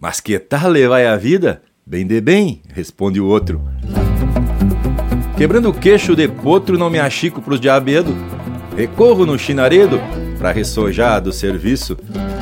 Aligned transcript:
Mas 0.00 0.18
que 0.18 0.38
tal 0.38 0.70
levar 0.70 1.04
a 1.04 1.16
vida? 1.16 1.60
Bem 1.84 2.06
de 2.06 2.22
bem, 2.22 2.62
responde 2.72 3.20
o 3.20 3.26
outro. 3.26 3.60
Quebrando 5.36 5.68
o 5.68 5.74
queixo 5.74 6.16
de 6.16 6.26
potro, 6.26 6.78
não 6.78 6.88
me 6.88 6.98
achico 6.98 7.42
pros 7.42 7.60
diabedo. 7.60 8.16
Recorro 8.74 9.26
no 9.26 9.38
chinaredo 9.38 10.00
pra 10.38 10.52
ressojar 10.52 11.20
do 11.20 11.32
serviço. 11.32 11.98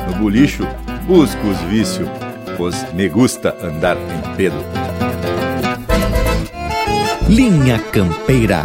No 0.07 0.15
bulicho, 0.19 0.65
busco 1.05 1.45
os 1.47 1.59
vícios, 1.69 2.07
pois 2.55 2.93
me 2.93 3.09
gusta 3.09 3.53
andar 3.61 3.97
em 3.97 4.35
pedo. 4.37 4.63
Linha 7.27 7.77
Campeira. 7.91 8.63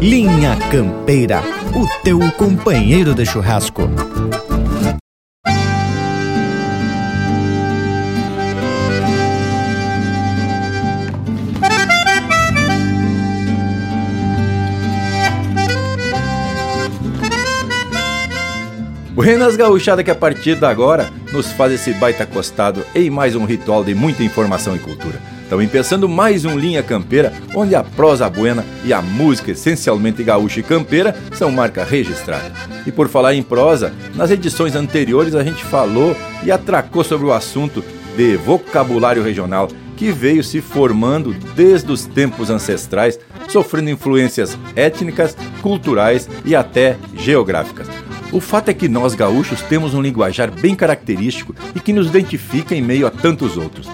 Linha 0.00 0.56
Campeira, 0.70 1.42
o 1.74 2.04
teu 2.04 2.20
companheiro 2.36 3.12
de 3.16 3.26
churrasco. 3.26 3.82
Buenas 19.12 19.56
gauchada 19.56 20.04
que 20.04 20.12
a 20.12 20.14
partir 20.14 20.54
de 20.54 20.64
agora 20.64 21.10
nos 21.32 21.50
faz 21.50 21.72
esse 21.72 21.92
baita 21.94 22.22
acostado 22.22 22.86
em 22.94 23.10
mais 23.10 23.34
um 23.34 23.44
ritual 23.44 23.82
de 23.82 23.96
muita 23.96 24.22
informação 24.22 24.76
e 24.76 24.78
cultura. 24.78 25.37
Estamos 25.48 25.64
empeçando 25.64 26.06
mais 26.06 26.44
um 26.44 26.58
Linha 26.58 26.82
Campeira, 26.82 27.32
onde 27.54 27.74
a 27.74 27.82
prosa 27.82 28.28
buena 28.28 28.62
e 28.84 28.92
a 28.92 29.00
música 29.00 29.52
essencialmente 29.52 30.22
gaúcha 30.22 30.60
e 30.60 30.62
campeira 30.62 31.16
são 31.32 31.50
marca 31.50 31.84
registrada. 31.84 32.52
E 32.86 32.92
por 32.92 33.08
falar 33.08 33.32
em 33.32 33.42
prosa, 33.42 33.94
nas 34.14 34.30
edições 34.30 34.76
anteriores 34.76 35.34
a 35.34 35.42
gente 35.42 35.64
falou 35.64 36.14
e 36.44 36.52
atracou 36.52 37.02
sobre 37.02 37.26
o 37.26 37.32
assunto 37.32 37.82
de 38.14 38.36
vocabulário 38.36 39.22
regional 39.22 39.68
que 39.96 40.12
veio 40.12 40.44
se 40.44 40.60
formando 40.60 41.34
desde 41.56 41.90
os 41.90 42.04
tempos 42.04 42.50
ancestrais, 42.50 43.18
sofrendo 43.48 43.88
influências 43.88 44.54
étnicas, 44.76 45.34
culturais 45.62 46.28
e 46.44 46.54
até 46.54 46.98
geográficas. 47.16 47.88
O 48.30 48.38
fato 48.38 48.68
é 48.68 48.74
que 48.74 48.86
nós 48.86 49.14
gaúchos 49.14 49.62
temos 49.62 49.94
um 49.94 50.02
linguajar 50.02 50.50
bem 50.50 50.74
característico 50.74 51.54
e 51.74 51.80
que 51.80 51.94
nos 51.94 52.08
identifica 52.08 52.74
em 52.74 52.82
meio 52.82 53.06
a 53.06 53.10
tantos 53.10 53.56
outros. 53.56 53.88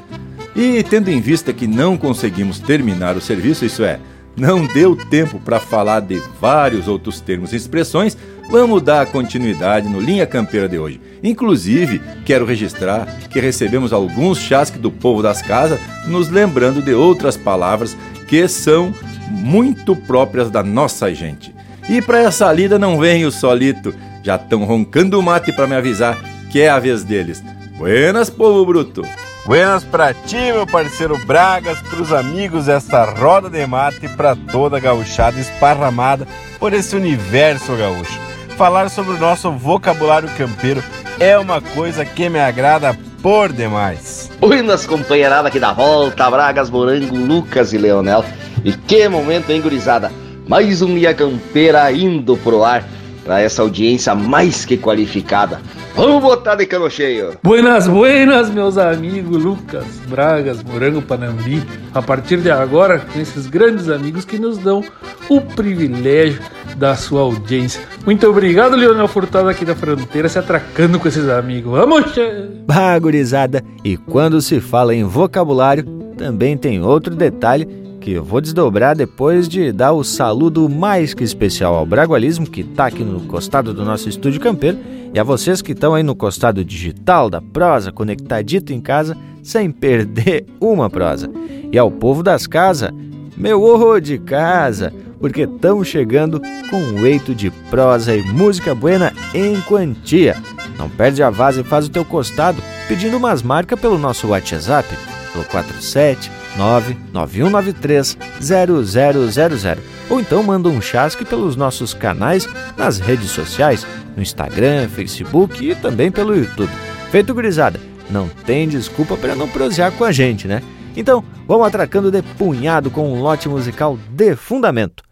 E 0.55 0.83
tendo 0.83 1.08
em 1.08 1.20
vista 1.20 1.52
que 1.52 1.66
não 1.66 1.97
conseguimos 1.97 2.60
terminar 2.60 3.16
o 3.16 3.20
serviço, 3.20 3.64
isso 3.64 3.83
é, 3.83 3.98
não 4.36 4.66
deu 4.66 4.97
tempo 4.97 5.38
para 5.38 5.60
falar 5.60 6.00
de 6.00 6.22
vários 6.41 6.88
outros 6.88 7.20
termos 7.20 7.52
e 7.52 7.56
expressões, 7.56 8.16
vamos 8.50 8.82
dar 8.82 9.06
continuidade 9.06 9.88
no 9.88 10.00
Linha 10.00 10.27
Campeira 10.27 10.69
de 10.69 10.78
hoje. 10.78 11.00
Inclusive, 11.22 12.00
quero 12.25 12.44
registrar 12.44 13.06
que 13.30 13.41
recebemos 13.41 13.92
alguns 13.92 14.38
chasques 14.38 14.80
do 14.80 14.91
povo 14.91 15.22
das 15.22 15.42
casas, 15.42 15.80
nos 16.06 16.28
lembrando 16.28 16.82
de 16.82 16.94
outras 16.94 17.36
palavras 17.36 17.97
que 18.28 18.47
são 18.47 18.94
muito 19.30 19.97
próprias 19.97 20.50
da 20.50 20.62
nossa 20.62 21.12
gente. 21.14 21.55
E 21.88 22.00
para 22.00 22.22
essa 22.22 22.52
lida 22.52 22.78
não 22.78 22.98
vem 22.98 23.25
o 23.25 23.32
solito, 23.32 23.94
já 24.22 24.36
estão 24.36 24.64
roncando 24.64 25.19
o 25.19 25.22
mate 25.22 25.52
para 25.52 25.66
me 25.66 25.75
avisar 25.75 26.19
que 26.50 26.60
é 26.60 26.69
a 26.69 26.78
vez 26.78 27.02
deles. 27.02 27.42
Buenas, 27.77 28.30
povo 28.30 28.64
bruto! 28.64 29.02
Buenas 29.47 29.84
pra 29.84 30.14
ti, 30.14 30.37
meu 30.37 30.67
parceiro 30.67 31.19
Bragas, 31.27 31.78
pros 31.83 32.14
amigos 32.14 32.64
desta 32.64 33.05
roda 33.05 33.50
de 33.50 33.67
mate 33.67 34.06
e 34.06 34.09
pra 34.09 34.34
toda 34.34 34.78
a 34.78 34.81
gauchada 34.81 35.39
esparramada 35.39 36.27
por 36.59 36.73
esse 36.73 36.97
universo 36.97 37.77
gaúcho. 37.77 38.19
Falar 38.56 38.89
sobre 38.89 39.12
o 39.12 39.19
nosso 39.19 39.53
vocabulário 39.53 40.31
campeiro 40.31 40.83
é 41.20 41.39
uma 41.39 41.61
coisa 41.61 42.06
que 42.06 42.31
me 42.31 42.41
agrada 42.41 42.97
por 43.20 43.53
demais. 43.53 44.31
Buenas, 44.41 44.87
companheirada 44.87 45.49
aqui 45.49 45.60
da 45.60 45.75
volta, 45.75 46.31
Bragas, 46.31 46.71
Morango, 46.71 47.15
Lucas 47.15 47.75
e 47.75 47.78
Leonel. 47.78 48.25
E 48.65 48.72
que 48.72 49.06
momento, 49.09 49.50
hein, 49.50 49.60
gurizada? 49.60 50.10
Mais 50.49 50.81
um 50.81 50.94
Linha 50.94 51.12
Campeira 51.12 51.93
indo 51.93 52.34
pro 52.38 52.65
ar 52.65 52.83
para 53.24 53.40
essa 53.40 53.62
audiência 53.62 54.14
mais 54.14 54.64
que 54.64 54.76
qualificada. 54.76 55.60
Vamos 55.94 56.22
botar 56.22 56.56
de 56.56 56.66
cano 56.66 56.90
cheio. 56.90 57.38
Buenas, 57.42 57.88
buenas, 57.88 58.50
meus 58.50 58.76
amigos 58.76 59.42
Lucas, 59.42 59.84
Bragas, 60.08 60.62
Morango, 60.62 61.00
Panambi. 61.00 61.62
A 61.94 62.02
partir 62.02 62.38
de 62.38 62.50
agora, 62.50 62.98
com 62.98 63.20
esses 63.20 63.46
grandes 63.46 63.88
amigos 63.88 64.24
que 64.24 64.38
nos 64.38 64.58
dão 64.58 64.84
o 65.28 65.40
privilégio 65.40 66.40
da 66.76 66.96
sua 66.96 67.20
audiência. 67.20 67.80
Muito 68.04 68.26
obrigado, 68.28 68.76
Leonel 68.76 69.08
Furtado, 69.08 69.48
aqui 69.48 69.64
da 69.64 69.74
fronteira, 69.74 70.28
se 70.28 70.38
atracando 70.38 70.98
com 70.98 71.08
esses 71.08 71.28
amigos. 71.28 71.72
Vamos, 71.72 72.12
che... 72.12 72.20
Bagurizada! 72.66 73.62
E 73.84 73.96
quando 73.96 74.42
se 74.42 74.60
fala 74.60 74.94
em 74.94 75.04
vocabulário, 75.04 75.84
também 76.16 76.56
tem 76.56 76.82
outro 76.82 77.14
detalhe 77.14 77.66
que 78.04 78.12
eu 78.12 78.22
vou 78.22 78.38
desdobrar 78.38 78.94
depois 78.94 79.48
de 79.48 79.72
dar 79.72 79.92
o 79.92 80.04
saludo 80.04 80.69
mais 80.69 81.15
que 81.15 81.25
especial 81.25 81.75
ao 81.75 81.87
Bragualismo, 81.87 82.47
que 82.47 82.60
está 82.60 82.84
aqui 82.84 83.03
no 83.03 83.20
costado 83.22 83.72
do 83.72 83.82
nosso 83.82 84.10
estúdio 84.10 84.42
campeiro, 84.42 84.76
e 85.15 85.19
a 85.19 85.25
vocês 85.25 85.62
que 85.62 85.72
estão 85.72 85.94
aí 85.94 86.03
no 86.03 86.15
costado 86.15 86.62
digital 86.62 87.31
da 87.31 87.41
prosa, 87.41 87.91
conectadito 87.91 88.75
em 88.75 88.81
casa, 88.81 89.16
sem 89.42 89.70
perder 89.70 90.44
uma 90.60 90.91
prosa. 90.91 91.31
E 91.72 91.78
ao 91.78 91.91
povo 91.91 92.22
das 92.22 92.47
casas, 92.47 92.91
meu 93.38 93.62
horror 93.62 94.03
de 94.03 94.19
casa, 94.19 94.92
porque 95.19 95.44
estamos 95.44 95.88
chegando 95.88 96.42
com 96.69 96.76
um 96.76 97.06
eito 97.06 97.34
de 97.34 97.50
prosa 97.71 98.15
e 98.15 98.22
música 98.22 98.75
buena 98.75 99.15
em 99.32 99.59
quantia. 99.62 100.36
Não 100.78 100.91
perde 100.91 101.22
a 101.22 101.31
vaza 101.31 101.62
e 101.62 101.65
faz 101.65 101.86
o 101.86 101.91
teu 101.91 102.04
costado 102.04 102.62
pedindo 102.86 103.16
umas 103.16 103.42
marcas 103.42 103.81
pelo 103.81 103.97
nosso 103.97 104.28
WhatsApp, 104.28 104.86
pelo 105.32 105.44
47 105.47 106.44
99193 106.56 108.16
0000 108.41 109.82
ou 110.10 110.20
então 110.20 110.42
manda 110.42 110.69
um 110.69 110.81
chasque 110.81 111.25
pelos 111.25 111.56
nossos 111.56 111.94
canais 111.94 112.48
nas 112.76 112.98
redes 112.98 113.31
sociais, 113.31 113.87
no 114.16 114.22
Instagram, 114.22 114.88
Facebook 114.88 115.70
e 115.70 115.75
também 115.75 116.10
pelo 116.10 116.37
YouTube. 116.37 116.70
Feito 117.10 117.34
gurizada, 117.34 117.81
não 118.10 118.28
tem 118.28 118.69
desculpa 118.69 119.16
para 119.16 119.34
não 119.34 119.48
prosear 119.48 119.92
com 119.92 120.04
a 120.04 120.12
gente, 120.12 120.47
né? 120.47 120.62
Então, 120.97 121.25
vamos 121.47 121.66
atracando 121.66 122.10
de 122.10 122.22
punhado 122.22 122.91
com 122.91 123.12
um 123.12 123.21
lote 123.21 123.48
musical 123.48 123.98
de 124.10 124.36
fundamento. 124.36 125.03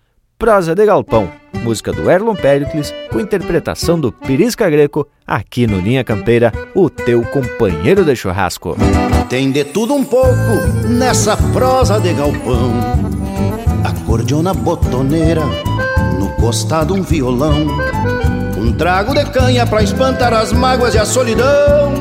Prosa 0.42 0.75
de 0.75 0.84
Galpão, 0.84 1.30
música 1.62 1.92
do 1.92 2.10
Erlon 2.10 2.34
Pericles, 2.34 2.92
com 3.12 3.20
interpretação 3.20 4.00
do 4.00 4.10
Pirisca 4.10 4.69
Greco, 4.69 5.06
aqui 5.25 5.69
no 5.69 5.78
Linha 5.78 6.03
Campeira, 6.03 6.53
o 6.75 6.91
teu 6.91 7.22
companheiro 7.26 8.04
de 8.04 8.16
churrasco. 8.16 8.76
Tem 9.28 9.53
de 9.53 9.62
tudo 9.62 9.94
um 9.94 10.03
pouco 10.03 10.34
nessa 10.88 11.36
prosa 11.36 12.00
de 12.00 12.12
galpão. 12.12 12.72
Acordeona 13.84 14.53
botoneira, 14.53 15.42
no 16.19 16.28
costado 16.30 16.92
um 16.92 17.03
violão. 17.03 17.69
Um 18.59 18.72
trago 18.72 19.14
de 19.14 19.24
canha 19.26 19.64
pra 19.64 19.80
espantar 19.84 20.34
as 20.34 20.53
mágoas 20.53 20.97
e 20.97 20.98
a 20.98 21.04
solidão. 21.04 21.94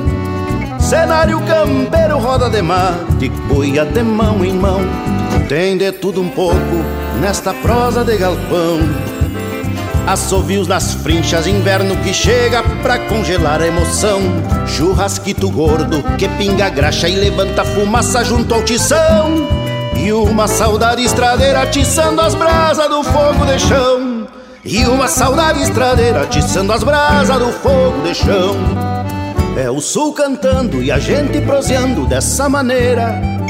Cenário 0.80 1.40
campeiro, 1.42 2.18
roda 2.18 2.50
de 2.50 2.64
mate, 2.64 3.30
boia 3.48 3.86
de 3.86 4.02
mão 4.02 4.44
em 4.44 4.54
mão. 4.54 4.80
Tem 5.48 5.78
de 5.78 5.92
tudo 5.92 6.22
um 6.22 6.30
pouco 6.30 7.01
nesta 7.22 7.54
prosa 7.54 8.04
de 8.04 8.18
galpão. 8.18 8.80
Assovios 10.08 10.68
nas 10.68 10.96
frinchas, 10.96 11.46
inverno 11.46 11.96
que 11.98 12.12
chega 12.12 12.64
pra 12.82 12.98
congelar 12.98 13.62
a 13.62 13.68
emoção. 13.68 14.20
Churrasquito 14.66 15.50
gordo 15.52 16.02
que 16.18 16.28
pinga 16.28 16.68
graxa 16.70 17.08
e 17.08 17.16
levanta 17.16 17.64
fumaça 17.64 18.24
junto 18.24 18.56
ao 18.56 18.64
tição. 18.64 19.48
E 19.96 20.12
uma 20.12 20.48
saudade 20.48 21.04
estradeira 21.04 21.62
atiçando 21.62 22.20
as 22.22 22.34
brasas 22.34 22.90
do 22.90 23.04
fogo 23.04 23.46
de 23.46 23.60
chão. 23.60 24.28
E 24.66 24.84
uma 24.86 25.08
saudade 25.08 25.62
estradeira 25.62 26.24
atiçando 26.24 26.74
as 26.74 26.84
brasas 26.84 27.38
do 27.38 27.52
fogo 27.52 28.02
de 28.04 28.16
chão. 28.16 28.56
É 29.56 29.70
o 29.70 29.80
sul 29.80 30.14
cantando 30.14 30.82
e 30.82 30.92
a 30.92 30.98
gente 30.98 31.40
proseando 31.42 32.08
dessa 32.08 32.50
maneira. 32.50 33.41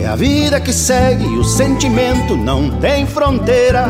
É 0.00 0.06
a 0.06 0.16
vida 0.16 0.58
que 0.58 0.72
segue 0.72 1.26
o 1.26 1.44
sentimento 1.44 2.34
não 2.34 2.70
tem 2.80 3.06
fronteira. 3.06 3.86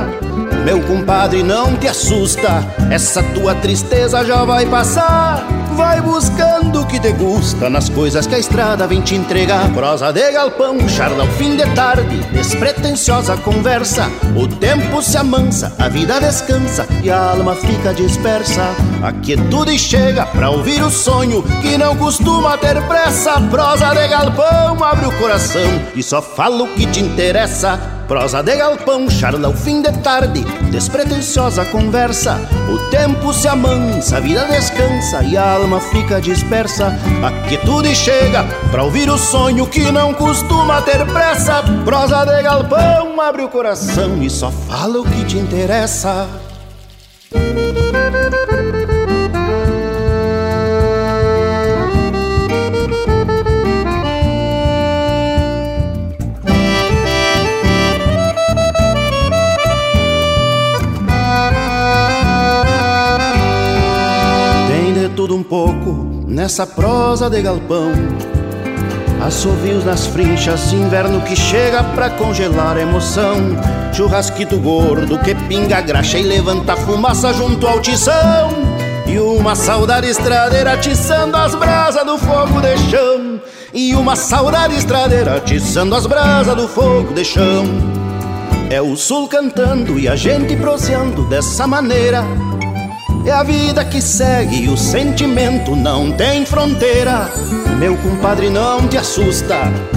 Meu 0.64 0.82
compadre, 0.82 1.40
não 1.40 1.76
te 1.76 1.86
assusta, 1.86 2.66
essa 2.90 3.22
tua 3.22 3.54
tristeza 3.54 4.24
já 4.24 4.44
vai 4.44 4.66
passar. 4.66 5.46
Vai 5.80 5.98
buscando 6.02 6.82
o 6.82 6.86
que 6.86 7.00
te 7.00 7.10
gusta 7.12 7.70
nas 7.70 7.88
coisas 7.88 8.26
que 8.26 8.34
a 8.34 8.38
estrada 8.38 8.86
vem 8.86 9.00
te 9.00 9.14
entregar. 9.14 9.72
Prosa 9.72 10.12
de 10.12 10.30
galpão, 10.30 10.86
charla 10.86 11.22
ao 11.22 11.30
fim 11.30 11.56
de 11.56 11.64
tarde, 11.74 12.18
despretensiosa 12.34 13.38
conversa. 13.38 14.10
O 14.36 14.46
tempo 14.46 15.00
se 15.00 15.16
amansa, 15.16 15.74
a 15.78 15.88
vida 15.88 16.20
descansa 16.20 16.86
e 17.02 17.10
a 17.10 17.30
alma 17.30 17.54
fica 17.54 17.94
dispersa. 17.94 18.62
A 19.02 19.10
quietude 19.10 19.78
chega 19.78 20.26
pra 20.26 20.50
ouvir 20.50 20.82
o 20.82 20.90
sonho 20.90 21.42
que 21.62 21.78
não 21.78 21.96
costuma 21.96 22.58
ter 22.58 22.78
pressa. 22.86 23.40
Prosa 23.50 23.94
de 23.94 24.06
galpão, 24.06 24.84
abre 24.84 25.06
o 25.06 25.18
coração 25.18 25.80
e 25.96 26.02
só 26.02 26.20
fala 26.20 26.62
o 26.62 26.74
que 26.74 26.84
te 26.84 27.00
interessa. 27.00 28.00
Prosa 28.10 28.42
de 28.42 28.56
galpão, 28.56 29.08
charla 29.08 29.48
o 29.50 29.56
fim 29.56 29.82
de 29.82 29.92
tarde, 29.98 30.40
despretensiosa 30.72 31.64
conversa. 31.66 32.40
O 32.68 32.90
tempo 32.90 33.32
se 33.32 33.46
amansa, 33.46 34.16
a 34.16 34.20
vida 34.20 34.44
descansa 34.46 35.22
e 35.22 35.36
a 35.36 35.52
alma 35.52 35.80
fica 35.80 36.20
dispersa. 36.20 36.88
A 37.24 37.48
quietude 37.48 37.94
chega 37.94 38.42
pra 38.72 38.82
ouvir 38.82 39.08
o 39.08 39.16
sonho 39.16 39.64
que 39.64 39.92
não 39.92 40.12
costuma 40.12 40.82
ter 40.82 41.06
pressa. 41.06 41.62
Prosa 41.84 42.24
de 42.24 42.42
galpão, 42.42 43.20
abre 43.20 43.44
o 43.44 43.48
coração 43.48 44.20
e 44.20 44.28
só 44.28 44.50
fala 44.50 44.98
o 44.98 45.04
que 45.04 45.24
te 45.26 45.38
interessa. 45.38 46.26
Tudo 65.20 65.37
um 65.37 65.43
pouco 65.43 66.25
nessa 66.26 66.67
prosa 66.67 67.28
de 67.28 67.43
galpão. 67.43 67.93
Assovios 69.22 69.84
nas 69.84 70.06
frinchas, 70.06 70.72
inverno 70.72 71.20
que 71.20 71.37
chega 71.37 71.84
pra 71.84 72.08
congelar 72.08 72.78
a 72.78 72.81
emoção. 72.81 73.37
Churrasquito 73.93 74.58
gordo 74.58 75.19
que 75.19 75.34
pinga 75.34 75.78
graxa 75.82 76.19
e 76.19 76.22
levanta 76.22 76.75
fumaça 76.75 77.34
junto 77.34 77.67
ao 77.67 77.82
tição. 77.82 78.49
E 79.06 79.19
uma 79.19 79.55
saudade 79.55 80.06
estradeira 80.06 80.72
atiçando 80.72 81.37
as 81.37 81.55
brasas 81.55 82.06
do 82.06 82.16
fogo 82.16 82.58
de 82.62 82.78
chão. 82.90 83.43
E 83.75 83.94
uma 83.94 84.16
saudade 84.16 84.75
estradeira 84.75 85.37
atiçando 85.37 85.94
as 85.94 86.06
brasas 86.06 86.56
do 86.56 86.66
fogo 86.66 87.12
de 87.12 87.26
chão. 87.26 87.66
É 88.70 88.81
o 88.81 88.96
sul 88.96 89.28
cantando 89.28 89.99
e 89.99 90.08
a 90.08 90.16
gente 90.16 90.56
proseando 90.56 91.28
dessa 91.28 91.66
maneira 91.66 92.25
é 93.25 93.31
a 93.31 93.43
vida 93.43 93.84
que 93.84 94.00
segue, 94.00 94.69
o 94.69 94.76
sentimento 94.76 95.76
não 95.76 96.12
tem 96.12 96.44
fronteira. 96.44 97.31
Meu 97.78 97.96
compadre, 97.96 98.50
não 98.50 98.87
te 98.87 98.99
assusta, 98.99 99.56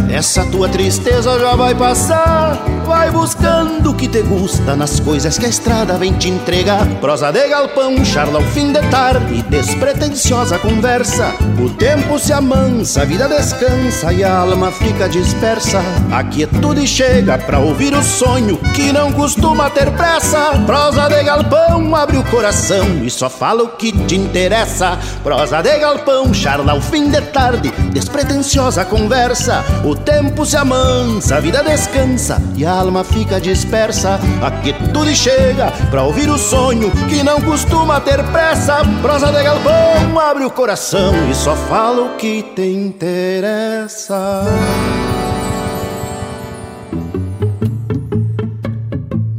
essa 0.10 0.46
tua 0.46 0.70
tristeza 0.70 1.40
já 1.40 1.56
vai 1.56 1.74
passar. 1.74 2.58
Vai 2.86 3.10
buscando 3.10 3.92
o 3.92 3.96
que 3.96 4.08
te 4.08 4.22
gusta 4.22 4.76
nas 4.76 5.00
coisas 5.00 5.38
que 5.38 5.46
a 5.46 5.50
estrada 5.50 5.98
vem 5.98 6.14
te 6.14 6.30
entregar. 6.30 6.86
Prosa 7.00 7.32
de 7.32 7.48
galpão, 7.48 8.04
charla 8.04 8.40
ao 8.40 8.46
fim 8.46 8.72
de 8.72 8.82
tarde, 8.90 9.42
despretensiosa 9.44 10.60
conversa. 10.60 11.34
O 11.60 11.70
tempo 11.70 12.20
se 12.20 12.34
amansa, 12.34 13.02
a 13.02 13.06
vida 13.06 13.28
descansa 13.28 14.12
e 14.14 14.24
a 14.24 14.38
alma 14.38 14.72
fica 14.72 15.08
dispersa. 15.08 15.82
A 16.12 16.24
quietude 16.24 16.86
chega 16.86 17.38
pra 17.38 17.60
ouvir 17.60 17.94
o 17.94 18.04
sonho 18.04 18.58
que 18.76 18.92
não 18.92 19.12
costuma 19.12 19.70
ter 19.70 19.90
pressa. 19.92 20.52
Prosa 20.66 21.08
de 21.08 21.24
galpão, 21.24 21.96
abre 21.96 22.18
o 22.18 22.24
coração 22.26 22.86
só 23.14 23.30
fala 23.30 23.64
o 23.64 23.70
que 23.70 23.92
te 23.92 24.16
interessa. 24.16 24.98
Prosa 25.24 25.62
de 25.62 25.78
galpão, 25.80 26.34
charla 26.34 26.72
ao 26.74 26.82
fim 26.82 27.10
de 27.10 27.22
tarde, 27.22 27.72
despretensiosa 27.92 28.84
conversa. 28.86 29.64
O 29.84 29.96
tempo 29.96 30.46
se 30.46 30.58
amansa, 30.58 31.38
a 31.38 31.40
vida 31.40 31.64
descansa 31.64 32.42
e 32.56 32.66
a 32.66 32.72
alma 32.72 33.04
fica 33.04 33.40
dispersa. 33.40 34.20
A 34.42 34.52
quietude 34.52 35.16
chega 35.16 35.72
pra 35.90 36.04
ouvir 36.04 36.30
o 36.30 36.38
sonho 36.38 36.92
que 37.10 37.24
não 37.24 37.40
costuma 37.42 38.00
ter 38.02 38.24
pressa. 38.32 38.82
Prosa 39.02 39.32
de 39.32 39.44
galpão, 39.44 40.20
abre 40.20 40.44
o 40.46 40.52
coração 40.52 41.14
e 41.30 41.36
só 41.36 41.56
fala 41.56 42.02
o 42.02 42.18
que 42.18 42.44
te 42.56 42.66
interessa. 42.66 44.44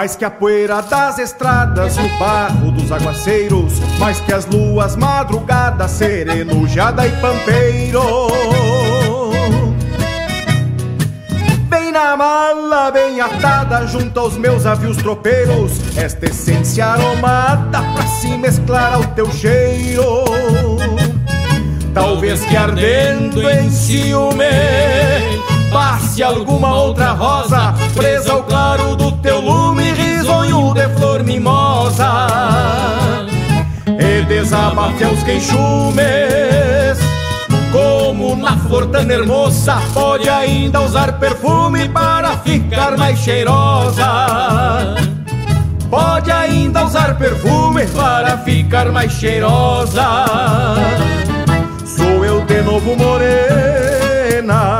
Mais 0.00 0.16
que 0.16 0.24
a 0.24 0.30
poeira 0.30 0.80
das 0.80 1.18
estradas, 1.18 1.98
o 1.98 2.18
barro 2.18 2.70
dos 2.70 2.90
aguaceiros, 2.90 3.74
mais 3.98 4.18
que 4.18 4.32
as 4.32 4.46
luas 4.46 4.96
madrugadas, 4.96 5.90
serenujada 5.90 7.06
e 7.06 7.10
pampeiro. 7.20 8.00
Bem 11.68 11.92
na 11.92 12.16
mala, 12.16 12.90
bem 12.90 13.20
atada, 13.20 13.86
junto 13.86 14.18
aos 14.18 14.38
meus 14.38 14.64
avios 14.64 14.96
tropeiros, 14.96 15.72
esta 15.94 16.24
essência 16.24 16.86
aromada 16.86 17.82
pra 17.94 18.06
se 18.06 18.28
mesclar 18.38 18.94
ao 18.94 19.04
teu 19.08 19.30
cheiro. 19.30 20.24
Talvez 21.92 22.42
que 22.46 22.56
ardendo 22.56 23.50
em 23.50 23.68
ciúme 23.68 24.46
passe 25.70 26.22
alguma 26.22 26.74
outra 26.74 27.12
rosa 27.12 27.74
presa 27.94 28.32
ao 28.32 28.42
claro 28.42 28.96
do 28.96 29.12
teu 29.12 29.40
lume, 29.40 29.92
risonho 29.92 30.74
de 30.74 30.88
flor 30.96 31.22
mimosa. 31.22 32.26
E 33.86 34.22
desabafe 34.24 35.04
aos 35.04 35.22
queixumes, 35.22 36.98
como 37.72 38.36
na 38.36 38.56
flor 38.58 38.86
tão 38.86 39.08
hermosa, 39.08 39.76
pode 39.94 40.28
ainda 40.28 40.80
usar 40.82 41.18
perfume 41.18 41.88
para 41.88 42.36
ficar 42.38 42.96
mais 42.96 43.18
cheirosa. 43.18 44.06
Pode 45.88 46.30
ainda 46.30 46.84
usar 46.84 47.16
perfume 47.16 47.86
para 47.88 48.38
ficar 48.38 48.92
mais 48.92 49.12
cheirosa. 49.12 50.24
Sou 51.84 52.24
eu 52.24 52.44
de 52.44 52.62
novo 52.62 52.96
morena 52.96 54.79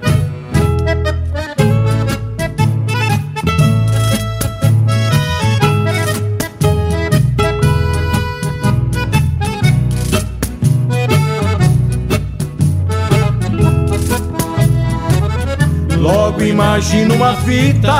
imagino 16.43 17.15
uma 17.15 17.35
fita 17.37 17.91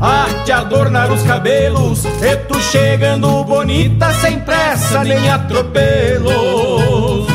a 0.00 0.26
te 0.44 0.52
adornar 0.52 1.10
os 1.10 1.22
cabelos 1.22 2.04
E 2.04 2.36
tu 2.48 2.60
chegando 2.60 3.44
bonita 3.44 4.12
sem 4.14 4.38
pressa 4.40 5.02
nem 5.04 5.28
atropelos 5.30 7.26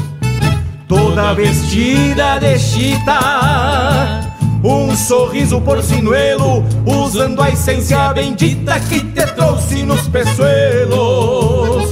Toda 0.87 1.33
vestida 1.33 2.39
de 2.39 2.57
chita 2.57 4.33
um 4.63 4.95
sorriso 4.95 5.59
porcinuelo, 5.59 6.63
usando 6.85 7.41
a 7.41 7.49
essência 7.49 8.13
bendita 8.13 8.79
que 8.79 9.01
te 9.01 9.25
trouxe 9.33 9.83
nos 9.83 10.07
peçoelos. 10.07 11.91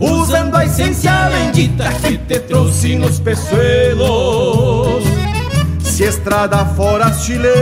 Usando 0.00 0.56
a 0.56 0.64
essência 0.64 1.12
bendita 1.28 1.92
que 2.00 2.16
te 2.16 2.40
trouxe 2.40 2.96
nos 2.96 3.20
peçoelos. 3.20 5.04
Se 5.96 6.04
estrada 6.04 6.62
fora 6.76 7.06
as 7.06 7.24
chilenas 7.24 7.56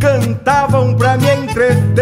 cantavam 0.00 0.92
pra 0.96 1.16
me 1.16 1.32
entreter. 1.32 2.00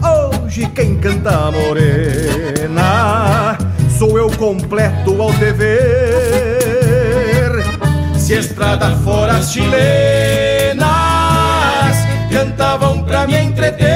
Hoje 0.00 0.68
quem 0.68 0.98
canta 0.98 1.50
morena 1.50 3.58
sou 3.98 4.16
eu 4.16 4.30
completo 4.36 5.20
ao 5.20 5.32
dever. 5.32 5.80
Se 8.16 8.34
estrada 8.34 8.94
fora 8.98 9.38
as 9.38 9.50
chilenas 9.50 10.86
cantavam 12.30 13.02
pra 13.02 13.26
me 13.26 13.36
entreter. 13.36 13.90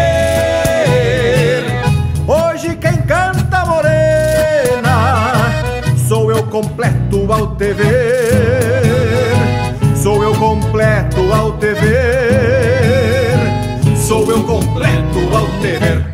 Hoje 2.27 2.75
quem 2.75 2.97
canta 3.03 3.65
morena 3.65 5.53
sou 6.09 6.33
eu 6.33 6.43
completo 6.43 7.33
ao 7.33 7.55
te 7.55 7.73
ver. 7.73 7.77
Sou 7.79 7.93
eu 7.93 8.06
completo 10.87 11.33
ao 11.33 11.53
te 11.59 11.75
ver. 11.75 13.39
Sou 13.97 14.31
eu 14.31 14.43
completo 14.45 15.19
ao 15.33 15.47
te 15.61 15.79
ver. 15.79 16.07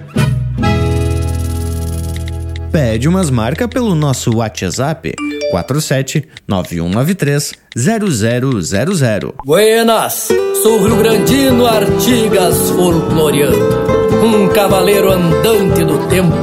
Pede 2.71 3.07
umas 3.07 3.29
marcas 3.29 3.69
pelo 3.69 3.95
nosso 3.95 4.37
WhatsApp 4.37 5.13
47 5.51 6.27
9193 6.49 7.53
0000. 7.77 9.35
Buenas, 9.45 10.29
sou 10.63 10.83
Rio 10.83 10.97
Grandino 10.97 11.67
Artigas 11.67 12.71
folcloreando, 12.71 14.25
um 14.25 14.49
cavaleiro 14.49 15.13
andante 15.13 15.85
do 15.85 16.09
tempo, 16.09 16.35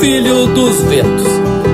filho 0.00 0.46
dos 0.54 0.82
ventos. 0.84 1.28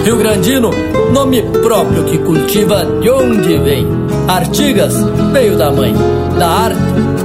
Rio 0.04 0.16
Grandino, 0.16 0.70
nome 1.12 1.42
próprio 1.62 2.04
que 2.04 2.18
cultiva 2.18 2.84
de 3.00 3.10
onde 3.10 3.58
vem. 3.58 4.09
Artigas 4.30 4.94
veio 5.32 5.56
da 5.56 5.72
mãe, 5.72 5.92
da 6.38 6.46
arte, 6.46 6.78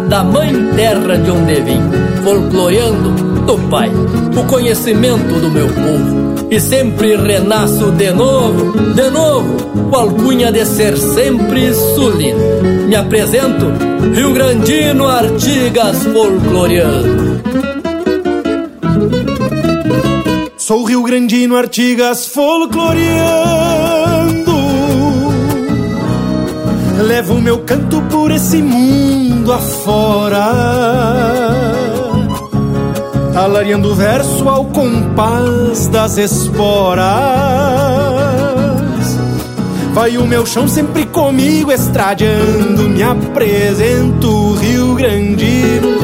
da 0.09 0.23
mãe 0.23 0.51
terra 0.75 1.15
de 1.15 1.29
onde 1.29 1.61
vim, 1.61 1.79
folcloreando 2.23 3.11
do 3.45 3.59
pai, 3.69 3.91
o 4.35 4.43
conhecimento 4.47 5.39
do 5.39 5.51
meu 5.51 5.67
povo 5.67 6.47
e 6.49 6.59
sempre 6.59 7.15
renasço 7.15 7.91
de 7.91 8.11
novo, 8.11 8.71
de 8.95 9.07
novo, 9.11 9.55
com 9.91 9.95
alcunha 9.95 10.51
de 10.51 10.65
ser 10.65 10.97
sempre 10.97 11.75
sulino. 11.75 12.39
Me 12.87 12.95
apresento, 12.95 13.67
Rio 14.11 14.33
Grandino 14.33 15.07
Artigas 15.07 16.05
folcloreando. 16.05 17.35
Sou 20.57 20.83
Rio 20.85 21.03
Grandino 21.03 21.55
Artigas 21.55 22.25
folcloreando. 22.25 24.24
Levo 26.97 27.41
meu 27.41 27.59
canto 27.59 28.01
por 28.03 28.31
esse 28.31 28.61
mundo 28.61 29.51
afora 29.51 30.45
Alariando 33.35 33.93
verso 33.93 34.47
ao 34.47 34.63
compás 34.65 35.89
das 35.89 36.17
esporas. 36.17 37.05
Vai 39.93 40.17
o 40.17 40.25
meu 40.25 40.45
chão 40.45 40.69
sempre 40.69 41.05
comigo, 41.05 41.69
estradeando. 41.69 42.83
Me 42.89 43.03
apresento, 43.03 44.53
Rio 44.53 44.95
Grandino. 44.95 45.99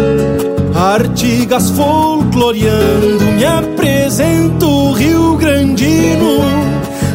Artigas 0.76 1.70
folcloreando. 1.70 3.24
Me 3.38 3.46
apresento, 3.46 4.92
Rio 4.92 5.38
Grandino. 5.38 6.42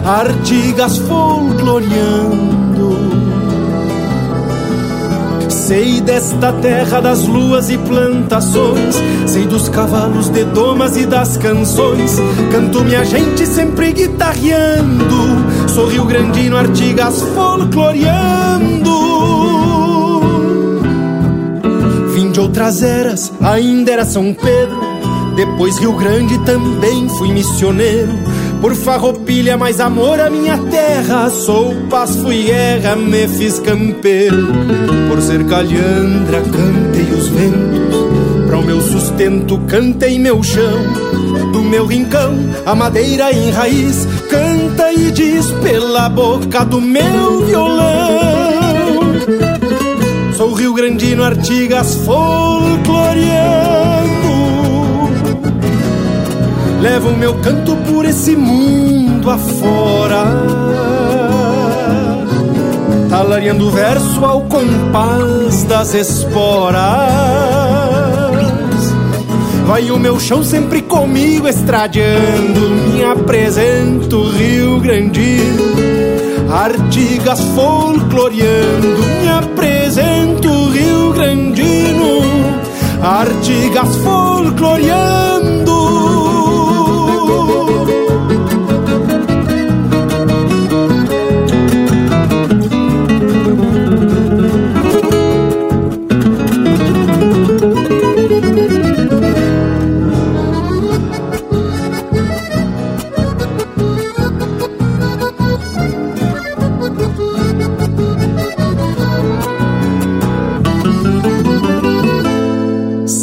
Artigas 0.03 0.97
folcloreando. 0.97 2.66
Sei 5.67 6.01
desta 6.01 6.53
terra 6.53 7.01
das 7.01 7.27
luas 7.27 7.71
e 7.71 7.77
plantações, 7.77 9.03
sei 9.27 9.49
dos 9.49 9.69
cavalos 9.69 10.29
de 10.29 10.45
domas 10.45 10.97
e 10.97 11.05
das 11.05 11.37
canções. 11.37 12.21
Canto 12.53 12.85
minha 12.85 13.05
gente 13.05 13.45
sempre 13.45 13.93
guitarreando, 13.93 15.69
sou 15.69 15.89
Rio 15.89 16.05
Grandino 16.05 16.57
Artigas 16.57 17.21
folcloreando. 17.35 18.91
Vim 22.15 22.31
de 22.31 22.39
outras 22.39 22.85
eras, 22.85 23.33
ainda 23.41 23.91
era 23.91 24.05
São 24.05 24.33
Pedro, 24.35 24.79
depois 25.35 25.79
Rio 25.79 25.95
Grande 25.95 26.39
também 26.45 27.09
fui 27.09 27.33
missioneiro. 27.33 28.26
Por 28.67 28.75
farroupilha, 28.75 29.57
mais 29.57 29.79
amor 29.79 30.19
à 30.19 30.29
minha 30.29 30.59
terra. 30.59 31.31
Sou 31.31 31.73
paz, 31.89 32.17
fui 32.17 32.47
guerra, 32.47 32.97
me 32.97 33.29
fiz 33.29 33.61
campeiro. 33.61 34.49
Por 35.09 35.23
ser 35.23 35.45
calhandra, 35.45 36.41
cantei 36.41 37.05
os 37.17 37.29
ventos. 37.29 37.97
Para 38.45 38.59
o 38.59 38.65
meu 38.65 38.81
sustento, 38.81 39.57
cantei 39.69 40.19
meu 40.19 40.43
chão. 40.43 40.83
Do 41.53 41.63
meu 41.63 41.87
rincão, 41.87 42.35
a 42.67 42.75
madeira 42.75 43.33
em 43.33 43.53
raiz. 43.53 44.05
Canta 44.29 44.93
e 44.93 45.13
diz 45.13 45.49
pela 45.63 46.09
boca 46.09 46.65
do 46.65 46.81
meu 46.81 47.47
violão. 47.47 47.87
Sou 50.37 50.53
Rio 50.55 50.75
Grandino, 50.75 51.23
Artigas, 51.23 51.95
folcloreando 52.05 54.06
Levo 56.89 57.11
meu 57.11 57.35
canto 57.41 57.75
por 57.79 58.05
esse 58.05 58.37
mundo 58.37 59.29
afora. 59.29 60.25
Talariando 63.11 63.69
verso 63.73 64.25
ao 64.25 64.43
compás 64.43 65.65
das 65.65 65.95
esporas. 65.95 66.77
Vai 69.67 69.91
o 69.91 69.99
meu 69.99 70.21
chão 70.21 70.45
sempre 70.45 70.81
comigo 70.81 71.49
estradeando 71.49 72.71
Me 72.93 73.03
apresento 73.03 74.31
Rio 74.31 74.79
Grandino 74.79 75.65
Artigas 76.49 77.41
folcloreando 77.57 79.05
Me 79.23 79.29
apresento 79.29 80.69
Rio 80.69 81.13
Grandino. 81.13 82.21
Artigas 83.03 83.97
folcloreando 83.97 85.26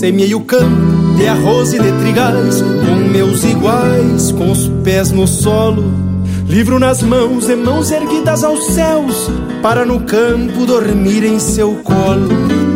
Semeei 0.03 0.36
o 0.36 0.41
campo 0.41 1.15
de 1.15 1.25
arroz 1.25 1.72
e 1.72 1.79
de 1.79 1.89
trigais, 1.93 2.62
com 2.62 3.10
meus 3.10 3.41
iguais, 3.45 4.33
com 4.33 4.51
os 4.51 4.67
pés 4.83 5.12
no 5.12 5.25
solo. 5.25 5.93
Livro 6.45 6.77
nas 6.77 7.01
mãos 7.01 7.48
e 7.48 7.55
mãos 7.55 7.89
erguidas 7.89 8.43
aos 8.43 8.65
céus, 8.74 9.31
para 9.62 9.86
no 9.86 10.01
campo 10.01 10.65
dormir 10.65 11.24
em 11.24 11.39
seu 11.39 11.75
colo. 11.86 12.27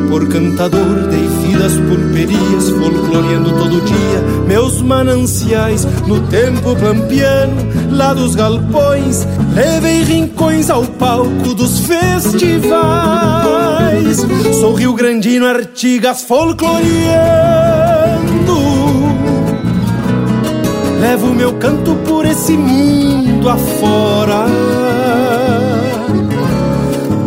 Por 0.09 0.25
cantador 0.29 1.05
dei 1.09 1.27
vidas 1.45 1.73
purperias, 1.73 2.69
folcloreando 2.69 3.51
todo 3.57 3.81
dia 3.81 4.37
meus 4.47 4.81
mananciais. 4.81 5.85
No 6.07 6.21
tempo 6.27 6.77
pampiano, 6.77 7.57
lá 7.91 8.13
dos 8.13 8.35
galpões, 8.35 9.27
levei 9.57 10.03
rincões 10.03 10.69
ao 10.69 10.83
palco 10.85 11.55
dos 11.55 11.79
festivais. 11.79 12.77
Sou 14.59 14.75
Rio 14.75 14.93
Grandino, 14.93 15.47
Artigas, 15.47 16.21
folcloreando. 16.21 16.87
Levo 20.99 21.33
meu 21.33 21.53
canto 21.53 21.95
por 22.07 22.25
esse 22.25 22.53
mundo 22.53 23.47
afora 23.47 24.47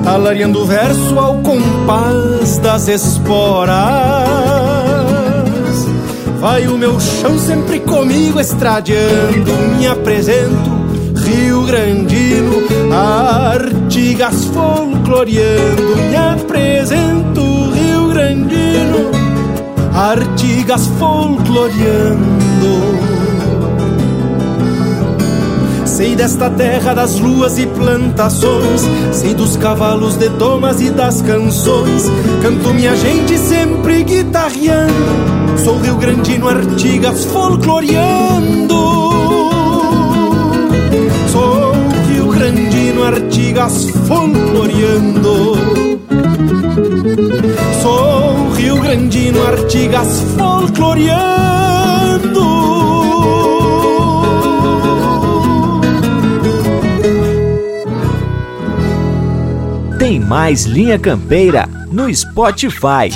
Talariando 0.02 0.66
verso 0.66 1.18
ao 1.18 1.36
compás 1.38 2.58
das 2.58 2.88
esporas 2.88 3.78
Vai 6.40 6.66
o 6.66 6.76
meu 6.76 6.98
chão 6.98 7.38
sempre 7.38 7.78
comigo 7.78 8.40
estradeando 8.40 9.52
Me 9.78 9.86
apresento, 9.86 10.69
Rio 11.30 11.62
Grandino 11.62 12.56
Artigas 12.92 14.46
folcloreando 14.46 15.96
Me 16.10 16.16
apresento, 16.16 17.70
Rio 17.70 18.08
Grandino 18.08 19.10
Artigas 19.94 20.88
folcloreando 20.98 22.80
Sei 25.84 26.16
desta 26.16 26.50
terra 26.50 26.94
das 26.94 27.20
luas 27.20 27.58
e 27.58 27.66
plantações, 27.66 28.88
sei 29.12 29.34
dos 29.34 29.56
cavalos 29.58 30.16
de 30.16 30.30
tomas 30.30 30.80
e 30.80 30.88
das 30.88 31.20
canções. 31.20 32.04
Canto 32.40 32.72
minha 32.72 32.96
gente 32.96 33.36
sempre 33.36 34.02
guitarreando, 34.02 34.94
sou 35.62 35.78
Rio 35.78 35.96
Grandino 35.96 36.48
Artigas 36.48 37.26
folcloreando. 37.26 38.79
Artigas 43.12 43.90
folcloreando. 44.06 45.56
sou 47.82 48.50
Rio 48.50 48.80
Grandino 48.80 49.44
Artigas 49.46 50.22
folcloreando. 50.38 51.20
Tem 59.98 60.20
mais 60.20 60.66
Linha 60.66 60.98
Campeira 60.98 61.68
no 61.90 62.14
Spotify. 62.14 63.10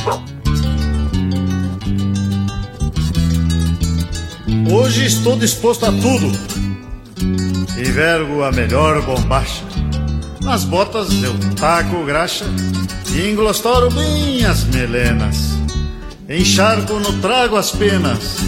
Hoje 4.73 5.07
estou 5.07 5.37
disposto 5.37 5.87
a 5.87 5.93
tudo 5.93 6.33
e 7.77 7.85
vergo 7.85 8.43
a 8.43 8.51
melhor 8.51 9.01
bombacha. 9.03 9.74
Nas 10.45 10.63
botas 10.65 11.09
eu 11.23 11.33
taco 11.57 12.05
graxa 12.05 12.45
e 13.15 13.31
englostoro 13.31 13.91
bem 13.91 14.45
as 14.45 14.65
melenas. 14.65 15.55
Encharco 16.29 16.95
no 17.01 17.21
trago 17.21 17.57
as 17.57 17.71
penas 17.71 18.39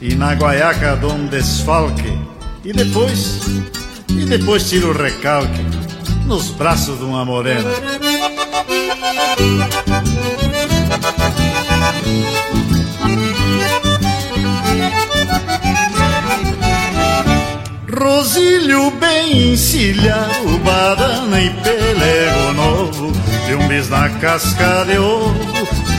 e 0.00 0.14
na 0.16 0.34
guaiaca 0.34 0.96
dou 0.96 1.12
um 1.12 1.26
desfalque. 1.26 2.18
E 2.64 2.72
depois, 2.72 3.40
e 4.08 4.24
depois 4.24 4.68
tiro 4.68 4.90
o 4.90 4.92
recalque 4.92 5.64
nos 6.26 6.50
braços 6.50 6.98
de 6.98 7.04
uma 7.04 7.24
morena. 7.24 7.70
Rosilho 18.06 18.92
bem 18.92 19.54
encilhado, 19.54 20.58
badana 20.64 21.40
e 21.40 21.50
pelego 21.50 22.52
novo. 22.54 23.12
De 23.48 23.54
um 23.56 23.66
bis 23.66 23.88
na 23.88 24.08
casca 24.08 24.84
de 24.84 24.96
ovo, 24.96 25.34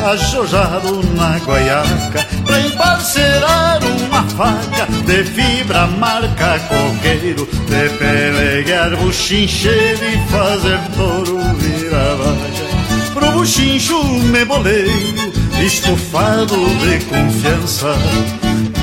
ajojado 0.09 1.03
na 1.15 1.37
guaiaca 1.39 2.25
Pra 2.45 2.61
emparcerar 2.61 3.79
uma 3.83 4.23
faca 4.23 4.85
de 5.05 5.23
fibra 5.25 5.87
marca 5.87 6.59
coqueiro 6.69 7.45
De 7.67 7.89
peleguear 7.97 8.95
buchincheiro 8.95 10.03
e 10.03 10.17
fazer 10.29 10.79
touro 10.95 11.39
virar 11.55 12.15
vaga 12.15 13.13
Pro 13.13 13.31
buchincho 13.31 14.01
me 14.03 14.45
boleio, 14.45 15.33
estufado 15.61 16.55
de 16.55 17.03
confiança 17.05 17.95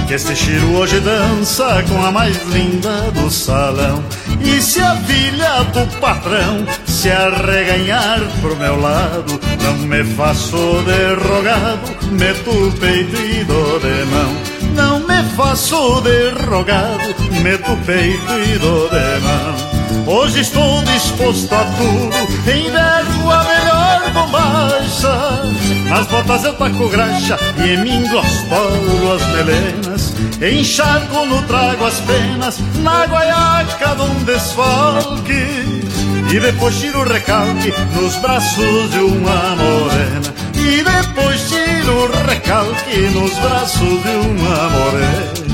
que 0.07 0.15
este 0.15 0.37
Chiro 0.37 0.77
hoje 0.77 1.01
dança 1.01 1.83
com 1.89 2.05
a 2.05 2.11
mais 2.11 2.37
linda 2.49 3.11
do 3.13 3.31
salão 3.31 4.05
E 4.41 4.61
se 4.61 4.81
a 4.81 4.97
filha 4.97 5.63
do 5.73 5.87
patrão 5.99 6.67
se 6.87 7.11
arreganhar 7.11 8.21
pro 8.41 8.57
meu 8.57 8.81
lado 8.81 9.41
Não 9.63 9.75
me 9.79 10.05
faço 10.05 10.83
derrogado, 10.83 11.97
meto 12.13 12.51
o 12.51 12.73
peito 12.73 13.17
e 13.17 13.45
dou 13.45 13.81
de 13.81 14.05
mão 14.07 14.35
Não 14.75 15.01
me 15.01 15.23
faço 15.37 16.01
derrogado, 16.03 17.15
meto 17.43 17.73
o 17.73 17.77
peito 17.79 18.33
e 18.33 18.59
dou 18.59 18.89
de 18.89 19.21
mão 19.25 19.75
Hoje 20.07 20.41
estou 20.41 20.83
disposto 20.85 21.55
a 21.55 21.65
tudo, 21.65 22.51
envergo 22.51 23.31
a 23.31 23.45
melhor 23.45 24.13
bombacha. 24.13 25.43
Nas 25.89 26.07
botas 26.09 26.45
eu 26.45 26.53
taco 26.55 26.89
graxa 26.89 27.39
e 27.65 27.71
em 27.71 27.79
mim 27.79 28.07
glostoro 28.09 29.13
as 29.15 29.23
melenas. 29.29 29.94
Encharco 30.41 31.27
no 31.27 31.43
trago 31.43 31.85
as 31.85 32.01
penas, 32.01 32.59
na 32.77 33.07
guaiaca 33.07 33.95
de 33.95 34.03
um 34.03 34.25
desfalque. 34.25 35.85
E 36.33 36.41
depois 36.41 36.81
tiro 36.81 37.01
o 37.01 37.05
recalque 37.05 37.73
nos 37.95 38.17
braços 38.17 38.91
de 38.91 38.99
uma 38.99 39.57
morena. 39.57 40.35
E 40.55 40.83
depois 40.83 41.49
tiro 41.49 41.93
o 41.93 42.27
recalque 42.27 43.01
nos 43.11 43.33
braços 43.39 44.03
de 44.03 44.17
uma 44.29 44.69
morena. 44.71 45.45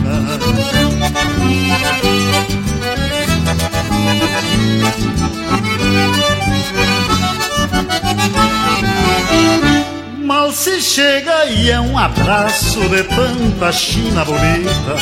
Mal 10.30 10.52
se 10.52 10.80
chega 10.80 11.47
e 11.47 11.73
é 11.73 11.80
um 11.80 11.99
abraço 11.99 12.78
de 12.88 13.02
tanta 13.02 13.73
china 13.73 14.25
bonita, 14.25 14.95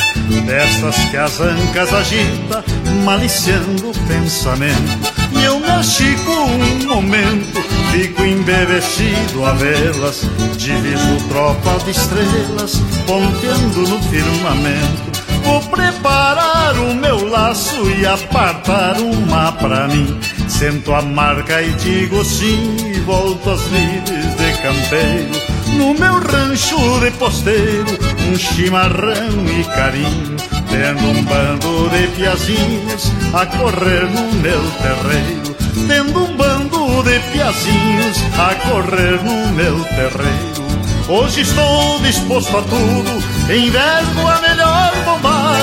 dessas 0.43 0.95
que 1.11 1.17
as 1.17 1.39
ancas 1.39 1.93
agita, 1.93 2.65
maliciando 3.05 3.91
o 3.91 4.07
pensamento. 4.07 5.13
E 5.31 5.43
eu 5.43 5.59
me 5.59 5.69
achico 5.69 6.31
um 6.31 6.87
momento, 6.87 7.61
fico 7.91 8.23
embevecido 8.23 9.45
a 9.45 9.53
vê-las, 9.53 10.25
diviso 10.57 11.17
tropa 11.29 11.77
de 11.85 11.91
estrelas, 11.91 12.81
ponteando 13.05 13.81
no 13.87 14.01
firmamento. 14.09 15.09
Vou 15.43 15.61
preparar 15.61 16.75
o 16.79 16.95
meu 16.95 17.29
laço 17.29 17.87
e 17.91 18.03
apartar 18.03 18.99
uma 18.99 19.51
pra 19.51 19.87
mim. 19.87 20.19
Sento 20.47 20.93
a 20.93 21.01
marca 21.01 21.61
e 21.61 21.71
digo 21.73 22.25
sim 22.25 22.75
e 22.95 22.99
volto 23.01 23.49
às 23.49 23.61
lides 23.67 24.35
de 24.35 24.48
campeiro. 24.61 25.31
No 25.77 25.93
meu 25.93 26.19
rancho 26.19 26.99
de 26.99 27.11
posteiro, 27.11 27.97
um 28.31 28.37
chimarrão 28.37 29.45
e 29.47 29.63
carinho. 29.63 30.37
Tendo 30.69 31.03
um 31.03 31.23
bando 31.23 31.89
de 31.89 32.07
piazinhos 32.15 33.11
a 33.33 33.45
correr 33.45 34.05
no 34.09 34.33
meu 34.35 34.61
terreiro. 34.81 35.55
Tendo 35.87 36.23
um 36.23 36.37
bando 36.37 37.03
de 37.03 37.19
piazinhos 37.31 38.17
a 38.37 38.55
correr 38.69 39.23
no 39.23 39.51
meu 39.53 39.83
terreiro. 39.85 40.69
Hoje 41.07 41.41
estou 41.41 41.99
disposto 42.01 42.55
a 42.55 42.61
tudo, 42.61 43.23
envergo 43.51 44.27
a 44.27 44.41
melhor 44.41 44.91
bombacha. 45.05 45.59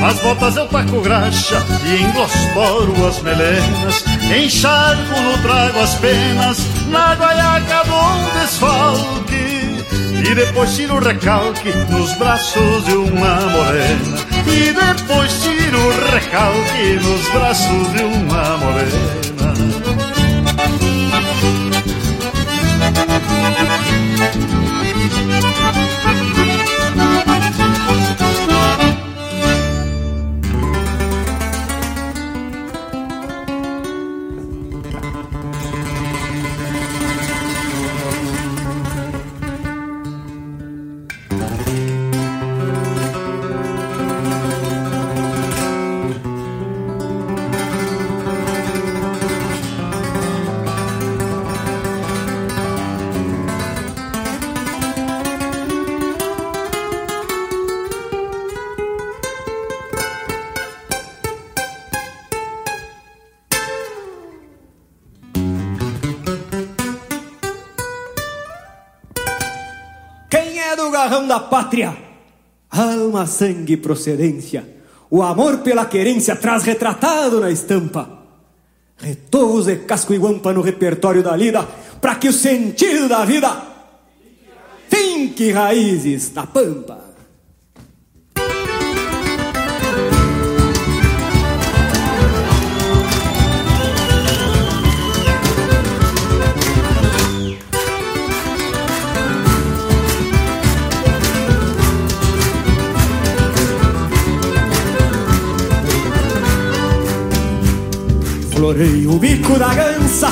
Nas 0.00 0.18
botas 0.20 0.56
eu 0.56 0.66
taco 0.68 1.00
graxa 1.00 1.62
e 1.84 2.02
englostoro 2.02 3.06
as 3.06 3.20
melenas. 3.22 4.04
Encharco 4.36 5.20
no 5.20 5.38
trago 5.42 5.80
as 5.80 5.94
penas, 5.96 6.58
na 6.88 7.14
guaiaca 7.14 7.84
do 7.84 8.40
desfalque. 8.40 9.32
E 10.24 10.34
depois 10.34 10.74
tiro 10.74 10.96
o 10.96 11.00
recalque 11.00 11.72
nos 11.90 12.14
braços 12.16 12.84
de 12.84 12.94
uma 12.94 13.36
morena. 13.36 14.18
E 14.46 14.72
depois 14.72 15.42
tiro 15.42 15.78
o 15.78 16.10
recalque 16.10 16.94
nos 17.02 17.28
braços 17.28 17.92
de 17.92 18.04
uma 18.04 18.56
morena. 18.58 19.21
Pátria. 71.52 71.94
Alma, 72.70 73.26
sangue 73.26 73.74
e 73.74 73.76
procedência. 73.76 74.66
O 75.10 75.22
amor 75.22 75.58
pela 75.58 75.84
querência 75.84 76.34
traz 76.34 76.62
retratado 76.62 77.40
na 77.40 77.50
estampa. 77.50 78.08
Retorros 78.96 79.68
e 79.68 79.76
casco 79.76 80.14
e 80.14 80.16
guampa 80.16 80.54
no 80.54 80.62
repertório 80.62 81.22
da 81.22 81.36
lida, 81.36 81.68
para 82.00 82.14
que 82.14 82.28
o 82.28 82.32
sentido 82.32 83.06
da 83.06 83.26
vida 83.26 83.54
finque 84.88 85.52
raízes 85.52 86.32
na 86.32 86.46
pampa. 86.46 87.01
Florei 108.72 109.06
o 109.06 109.18
bico 109.18 109.58
da 109.58 109.68
gança. 109.74 110.30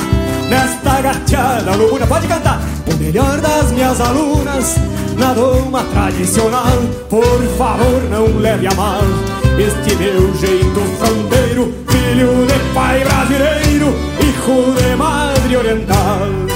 Nesta 0.49 0.99
gateada 0.99 1.75
lobuna 1.75 2.07
pode 2.07 2.27
cantar. 2.27 2.59
O 2.91 2.95
melhor 2.97 3.39
das 3.39 3.71
minhas 3.71 4.01
alunas, 4.01 4.77
na 5.15 5.31
doma 5.33 5.83
tradicional, 5.83 6.81
por 7.07 7.43
favor 7.55 8.01
não 8.09 8.39
leve 8.39 8.65
a 8.65 8.73
mal. 8.73 9.03
Este 9.59 9.95
meu 9.95 10.33
jeito 10.37 10.79
fronteiro, 10.97 11.71
filho 11.87 12.47
de 12.47 12.73
pai 12.73 13.03
brasileiro, 13.03 13.93
hijo 14.19 14.73
de 14.73 14.95
madre 14.95 15.57
oriental. 15.57 16.50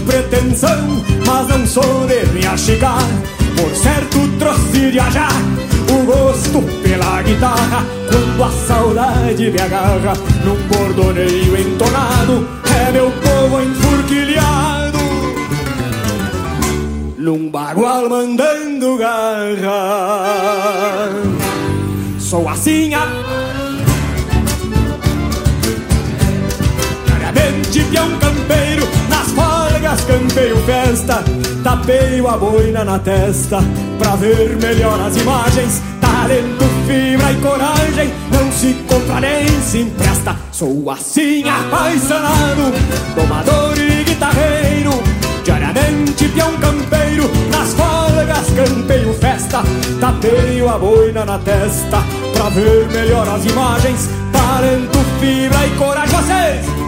Pretensão, 0.00 1.04
mas 1.26 1.48
não 1.48 1.66
sou 1.66 2.06
de 2.06 2.26
me 2.32 2.46
achicar. 2.46 3.02
Por 3.56 3.74
certo, 3.74 4.18
trouxe 4.38 4.92
já 4.92 5.28
o 5.90 6.04
gosto 6.04 6.62
pela 6.82 7.22
guitarra. 7.22 7.84
Quando 8.08 8.44
a 8.44 8.50
saudade 8.50 9.50
me 9.50 9.60
agarra 9.60 10.12
num 10.44 10.56
bordoneio 10.68 11.56
entonado, 11.56 12.48
é 12.64 12.92
meu 12.92 13.10
povo 13.10 13.62
enfurquilhado. 13.62 14.98
Num 17.16 17.50
bagual 17.50 18.08
mandando 18.08 18.96
garra. 18.98 20.26
Sou 22.18 22.48
assim, 22.48 22.92
a 22.94 23.06
Diariamente 27.06 27.84
peão 27.90 28.18
campeiro, 28.18 28.88
nas 29.05 29.05
folgas 29.36 30.00
campeio 30.04 30.56
festa, 30.64 31.22
tapeio 31.62 32.26
a 32.26 32.36
boina 32.38 32.84
na 32.84 32.98
testa, 32.98 33.58
pra 33.98 34.16
ver 34.16 34.56
melhor 34.56 34.98
as 35.00 35.16
imagens, 35.16 35.82
talento, 36.00 36.64
fibra 36.86 37.32
e 37.32 37.36
coragem, 37.36 38.12
não 38.32 38.50
se 38.50 38.74
compra 38.88 39.20
nem 39.20 39.46
se 39.60 39.80
empresta. 39.80 40.36
Sou 40.50 40.90
assim 40.90 41.44
apaixonado, 41.48 42.72
domador 43.14 43.78
e 43.78 44.04
guitarreiro, 44.04 44.90
diariamente 45.44 46.28
peão 46.28 46.56
campeiro, 46.56 47.30
nas 47.50 47.74
folgas 47.74 48.46
campeio 48.56 49.12
festa, 49.14 49.62
tapeio 50.00 50.68
a 50.68 50.78
boina 50.78 51.24
na 51.26 51.38
testa, 51.38 52.02
pra 52.32 52.48
ver 52.48 52.88
melhor 52.88 53.28
as 53.28 53.44
imagens, 53.44 54.08
talento, 54.32 54.98
fibra 55.20 55.66
e 55.66 55.70
coragem. 55.76 56.16
Vocês! 56.16 56.85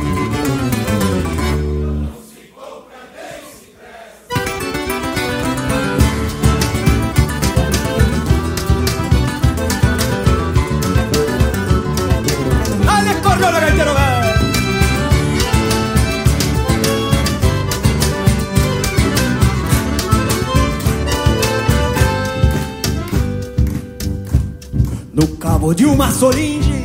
De 25.76 25.84
uma 25.84 26.10
solinge, 26.10 26.84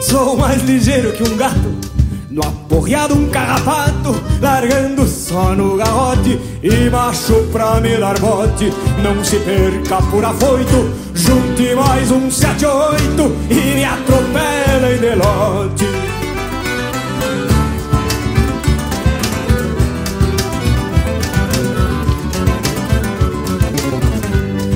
sou 0.00 0.34
mais 0.34 0.62
ligeiro 0.62 1.12
que 1.12 1.22
um 1.22 1.36
gato. 1.36 1.74
No 2.30 2.40
aporreado 2.42 3.14
um 3.14 3.28
carrapato, 3.28 4.14
largando 4.40 5.06
só 5.06 5.54
no 5.54 5.76
garrote. 5.76 6.40
E 6.62 6.88
macho 6.88 7.34
pra 7.52 7.78
me 7.82 7.98
dar 7.98 8.18
bote, 8.18 8.72
não 9.02 9.22
se 9.22 9.36
perca 9.40 10.00
por 10.10 10.24
afoito. 10.24 10.90
Junte 11.12 11.74
mais 11.74 12.10
um 12.10 12.30
sete 12.30 12.64
oito 12.64 13.36
e 13.50 13.74
me 13.74 13.84
atropela 13.84 14.90
em 14.90 14.98
delote. 14.98 15.86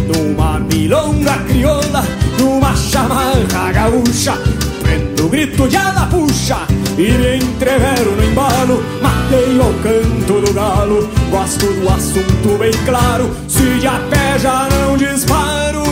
Numa 0.06 0.60
milonga 0.60 1.38
crioula, 1.48 2.04
numa 2.38 2.74
chamarra 2.76 3.72
gaúcha 3.72 4.38
Prendo 4.82 5.26
o 5.26 5.28
grito 5.28 5.68
de 5.68 5.76
ala 5.76 6.06
puxa 6.06 6.66
e 6.96 7.10
me 7.10 7.36
entrevero 7.36 8.12
no 8.12 8.24
embalo 8.24 8.82
Matei 9.02 9.58
ao 9.58 9.72
canto 9.82 10.40
do 10.40 10.52
galo, 10.52 11.08
gosto 11.30 11.66
do 11.66 11.88
assunto 11.88 12.58
bem 12.58 12.72
claro 12.84 13.30
Se 13.48 13.78
de 13.80 13.86
a 13.86 13.98
pé 14.10 14.38
já 14.38 14.68
não 14.68 14.96
disparo 14.96 15.82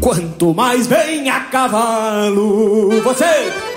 Quanto 0.00 0.52
mais 0.52 0.86
bem 0.86 1.30
a 1.30 1.40
cavalo 1.40 3.00
Você! 3.02 3.71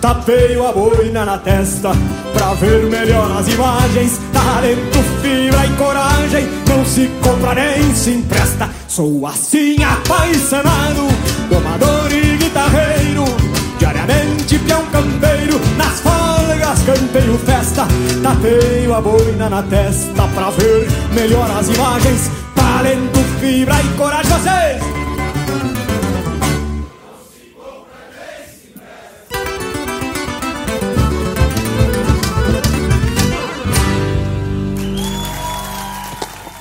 Tapeio 0.00 0.64
a 0.64 0.72
boina 0.72 1.24
na 1.24 1.38
testa 1.38 1.90
Pra 2.32 2.54
ver 2.54 2.84
melhor 2.84 3.36
as 3.36 3.48
imagens. 3.48 4.20
Talento, 4.32 4.98
fibra 5.20 5.66
e 5.66 5.70
coragem 5.76 6.48
Não 6.68 6.84
se 6.84 7.10
compra 7.22 7.54
nem 7.54 7.94
se 7.94 8.10
empresta. 8.10 8.70
Sou 8.86 9.26
assim 9.26 9.76
apaixonado 9.82 11.08
Domador 11.50 12.12
e 12.12 12.36
guitarreiro. 12.36 13.24
Diariamente 13.78 14.58
peão 14.60 14.84
campeiro 14.86 15.60
Nas 15.76 16.00
folgas 16.00 16.82
campeio 16.86 17.38
festa. 17.38 17.86
Tapeio 18.22 18.94
a 18.94 19.00
boina 19.00 19.50
na 19.50 19.62
testa 19.64 20.28
Pra 20.28 20.50
ver 20.50 20.86
melhor 21.12 21.50
as 21.50 21.68
imagens. 21.68 22.30
Talento, 22.54 23.18
fibra 23.40 23.74
e 23.80 23.96
coragem 23.96 24.30
Vocês! 24.30 24.97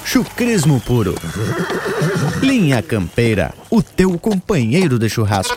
Chucrismo 0.10 0.80
puro. 0.80 1.16
Linha 2.42 2.82
Campeira, 2.82 3.54
o 3.70 3.84
teu 3.84 4.18
companheiro 4.18 4.98
de 4.98 5.10
churrasco. 5.10 5.54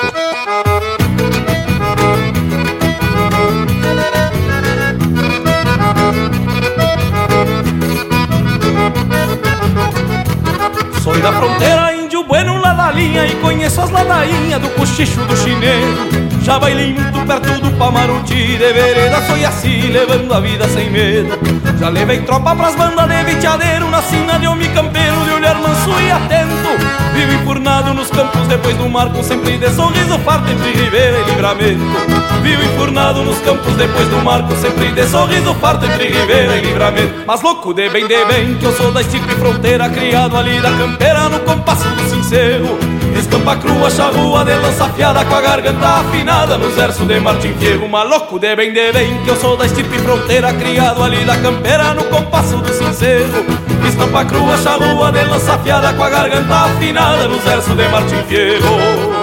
Sou 11.01 11.17
da 11.21 11.33
fronteira, 11.33 11.95
índio 11.95 12.25
bueno 12.25 12.61
lá 12.61 12.75
da 12.75 12.91
linha 12.91 13.25
E 13.27 13.37
conheço 13.37 13.81
as 13.81 13.91
ladainhas 13.91 14.61
do 14.61 14.69
cochicho 14.71 15.25
do 15.27 15.37
chineiro 15.37 16.30
Já 16.51 16.59
bailei 16.59 16.93
muito 16.93 17.25
perto 17.29 17.61
do 17.61 17.71
Pamaruti 17.79 18.59
De 18.59 18.73
vereda 18.73 19.21
foi 19.21 19.45
assim, 19.45 19.83
levando 19.83 20.35
a 20.35 20.41
vida 20.41 20.67
sem 20.67 20.91
medo. 20.91 21.39
Já 21.79 21.89
levei 21.89 22.23
tropa 22.23 22.57
pras 22.57 22.75
bandas 22.75 23.07
de 23.09 23.23
viteadeiro 23.23 23.89
Na 23.89 24.03
sina 24.03 24.37
de 24.37 24.49
homem 24.49 24.69
campeiro, 24.73 25.15
de 25.27 25.31
olhar 25.31 25.55
manso 25.61 25.91
e 26.01 26.11
atento. 26.11 26.51
Vivo 27.15 27.33
enfurnado 27.35 27.95
nos 27.95 28.11
campos 28.11 28.49
depois 28.49 28.77
do 28.77 28.89
marco 28.89 29.23
Sempre 29.23 29.59
de 29.59 29.71
sorriso 29.71 30.19
farto 30.25 30.51
entre 30.51 30.73
ribeira 30.73 31.19
e 31.21 31.31
livramento. 31.31 31.85
Vivo 32.43 32.65
enfurnado 32.65 33.23
nos 33.23 33.39
campos 33.43 33.77
depois 33.77 34.09
do 34.09 34.17
marco 34.17 34.53
Sempre 34.57 34.91
de 34.91 35.07
sorriso 35.07 35.55
farto 35.55 35.87
entre 35.87 36.09
ribeira 36.09 36.57
e 36.57 36.63
livramento. 36.63 37.15
Mas 37.29 37.41
louco 37.43 37.73
de 37.73 37.89
bem, 37.91 38.09
de 38.09 38.25
bem, 38.25 38.57
que 38.57 38.65
eu 38.65 38.73
sou 38.73 38.91
da 38.91 39.03
estirpe 39.03 39.37
fronteira 39.37 39.89
Criado 39.89 40.37
ali 40.37 40.61
da 40.61 40.73
campeira 40.73 41.29
no 41.29 41.39
compasso 41.39 41.89
do 41.91 42.09
sincero 42.11 43.00
Escampa 43.19 43.57
crua, 43.57 43.91
charrua 43.91 44.45
de 44.45 44.55
lança 44.55 44.85
afiada 44.85 45.25
Com 45.25 45.35
a 45.35 45.41
garganta 45.41 45.87
afinada 45.87 46.59
nos 46.59 46.75
versos 46.75 47.07
de 47.07 47.21
Martim 47.21 47.53
Fierro 47.55 47.89
Maluco 47.89 48.39
de 48.39 48.55
bem, 48.57 48.73
de 48.73 48.93
bem, 48.93 49.23
que 49.23 49.31
eu 49.31 49.37
sou 49.37 49.57
da 49.57 49.67
estirpe 49.67 49.99
fronteira 49.99 50.53
Criado 50.55 51.03
ali 51.03 51.25
da 51.25 51.37
campeira 51.37 51.95
no 51.95 52.05
compasso 52.05 52.57
do 52.59 52.73
sincero 52.73 53.45
Estampa 53.89 54.25
crua, 54.25 54.57
charrua 54.59 55.13
de 55.13 55.25
lança 55.25 55.55
afiada 55.55 55.93
Com 55.93 56.05
a 56.05 56.11
garganta 56.11 56.55
afinada 56.55 57.29
nos 57.29 57.43
versos 57.43 57.77
de 57.77 57.89
Martim 57.89 58.23
Fierro 58.29 59.20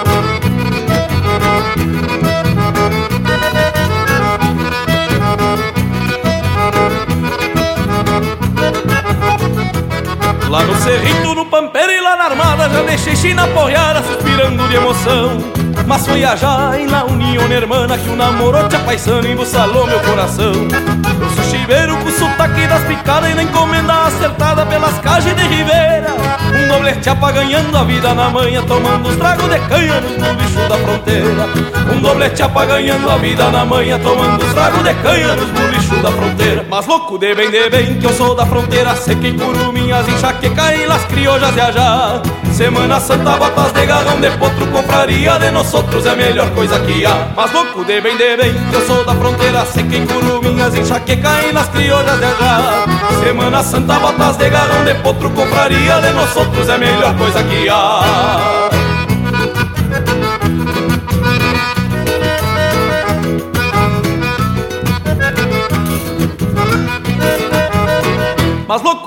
Lá 10.49 10.63
no 10.63 10.75
cerrito, 10.75 11.35
no 11.35 11.45
pampeiro 11.45 11.91
e 11.91 11.99
lá 11.99 12.15
na 12.15 12.25
armada 12.25 12.69
Já 12.69 12.81
deixei 12.83 13.15
China 13.15 13.43
apoiada, 13.43 14.01
suspirando 14.03 14.67
de 14.67 14.75
emoção 14.75 15.56
Mas 15.87 16.05
foi 16.05 16.23
a 16.25 16.35
já 16.35 16.77
e 16.77 16.85
na 16.85 17.05
união 17.05 17.49
hermana 17.49 17.97
Que 17.97 18.09
o 18.09 18.15
namoro 18.15 18.67
te 18.67 18.75
apaixona 18.75 19.25
e 19.25 19.31
embuçalou 19.31 19.87
meu 19.87 19.99
coração. 20.01 20.51
Eu 20.51 21.29
sou 21.29 21.43
chiveiro 21.45 21.95
com 21.97 22.11
sotaque 22.11 22.67
das 22.67 22.83
picadas 22.83 23.31
E 23.31 23.33
na 23.33 23.43
encomenda 23.43 24.05
acertada 24.05 24.65
pelas 24.65 24.99
cajas 24.99 25.33
de 25.33 25.41
Ribeira 25.43 26.13
Um 26.53 26.67
doblete 26.67 27.09
apaganhando 27.09 27.77
a 27.77 27.83
vida 27.85 28.13
na 28.13 28.29
manhã 28.29 28.61
Tomando 28.67 29.07
os 29.07 29.15
tragos 29.15 29.49
de 29.49 29.59
canha 29.59 30.01
no 30.01 30.35
bicho 30.35 30.69
da 30.69 30.77
fronteira. 30.77 31.47
Um 31.95 32.01
doblete 32.01 32.43
apaganhando 32.43 33.09
a 33.09 33.17
vida 33.17 33.49
na 33.49 33.65
manhã 33.65 33.97
Tomando 33.97 34.43
os 34.45 34.53
tragos 34.53 34.83
de 34.83 34.93
canha 34.95 35.35
no 35.35 35.67
bicho 35.69 35.95
da 36.03 36.11
fronteira. 36.11 36.65
Mas 36.69 36.85
louco 36.85 37.17
de 37.17 37.33
bem 37.33 37.49
de 37.49 37.69
bem 37.69 37.97
que 37.97 38.05
eu 38.05 38.13
sou 38.13 38.35
da 38.35 38.45
fronteira 38.45 38.93
Sei 38.97 39.15
que 39.15 39.31
curuminhas 39.31 40.07
enxaqueca 40.09 40.75
e 40.75 40.85
las 40.85 41.05
criollas 41.05 41.53
de 41.53 41.61
allá. 41.61 42.21
Semana 42.51 42.99
Santa, 42.99 43.37
botas 43.37 43.71
de 43.71 43.85
garrão 43.85 44.19
de 44.19 44.31
potro 44.31 44.65
Compraria 44.67 45.37
de 45.37 45.51
nós 45.51 45.67
outros 45.77 46.05
é 46.05 46.11
a 46.11 46.15
melhor 46.15 46.49
coisa 46.51 46.79
que 46.79 47.05
há. 47.05 47.27
Mas 47.35 47.51
louco 47.53 47.85
de 47.85 48.01
bem 48.01 48.17
de 48.17 48.35
bem 48.35 48.53
eu 48.73 48.81
sou 48.85 49.05
da 49.05 49.13
fronteira 49.15 49.65
Sei 49.65 49.83
que 49.83 50.05
curuminhas 50.05 50.75
enxaqueca 50.75 51.43
e 51.47 51.51
las 51.51 51.67
criollas 51.69 52.19
de 52.19 52.25
allá 52.25 52.85
Semana 53.23 53.63
Santa, 53.63 53.99
botas 53.99 54.37
de 54.37 54.49
garrão 54.49 54.83
de 54.83 54.95
potro 54.95 55.29
Compraria 55.29 56.01
de 56.01 56.11
nós 56.11 56.35
outros 56.35 56.67
é 56.69 56.75
a 56.75 56.77
melhor 56.77 57.15
coisa 57.15 57.43
que 57.43 57.69
há 57.69 58.56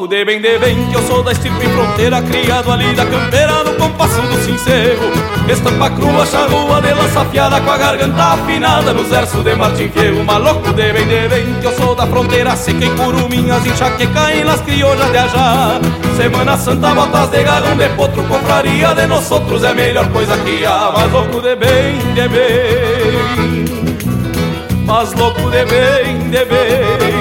Louco 0.00 0.16
de 0.16 0.24
bem 0.24 0.40
de 0.40 0.58
bem 0.58 0.86
que 0.86 0.94
eu 0.94 1.02
sou 1.02 1.22
da 1.22 1.30
estirpe 1.30 1.68
fronteira 1.68 2.22
Criado 2.22 2.72
ali 2.72 2.94
da 2.94 3.04
campeira 3.04 3.62
no 3.64 3.74
compasso 3.74 4.18
do 4.22 4.36
sincero 4.46 4.98
Estampa 5.46 5.90
crua, 5.90 6.24
charrua 6.24 6.80
de 6.80 6.94
lança 6.94 7.20
afiada 7.20 7.60
Com 7.60 7.70
a 7.70 7.76
garganta 7.76 8.22
afinada 8.22 8.94
nos 8.94 9.08
versos 9.08 9.44
de 9.44 9.54
Martin 9.54 9.90
Fierro. 9.90 10.24
Mas 10.24 10.42
louco 10.42 10.72
de 10.72 10.90
bem 10.90 11.06
de 11.06 11.28
bem 11.28 11.54
que 11.60 11.66
eu 11.66 11.76
sou 11.76 11.94
da 11.94 12.06
fronteira 12.06 12.56
Seca 12.56 12.82
e 12.82 12.88
curuminhas, 12.96 13.66
enxaqueca 13.66 14.32
e 14.32 14.42
las 14.42 14.62
criollas 14.62 15.10
de 15.10 15.18
ajá. 15.18 15.78
Semana 16.16 16.56
Santa, 16.56 16.94
botas 16.94 17.28
de 17.28 17.42
garrão 17.42 17.76
de 17.76 17.88
potro 17.90 18.22
Confraria 18.22 18.94
de 18.94 19.06
nós 19.06 19.30
outros 19.30 19.62
é 19.64 19.68
a 19.68 19.74
melhor 19.74 20.08
coisa 20.08 20.34
que 20.38 20.64
há. 20.64 20.92
Mas 20.96 21.12
louco 21.12 21.42
de 21.42 21.56
bem 21.56 21.98
de 22.14 22.26
bem. 22.26 23.64
Mas 24.86 25.12
louco 25.12 25.50
de 25.50 25.64
bem 25.66 26.30
de 26.30 26.44
bem 26.46 27.19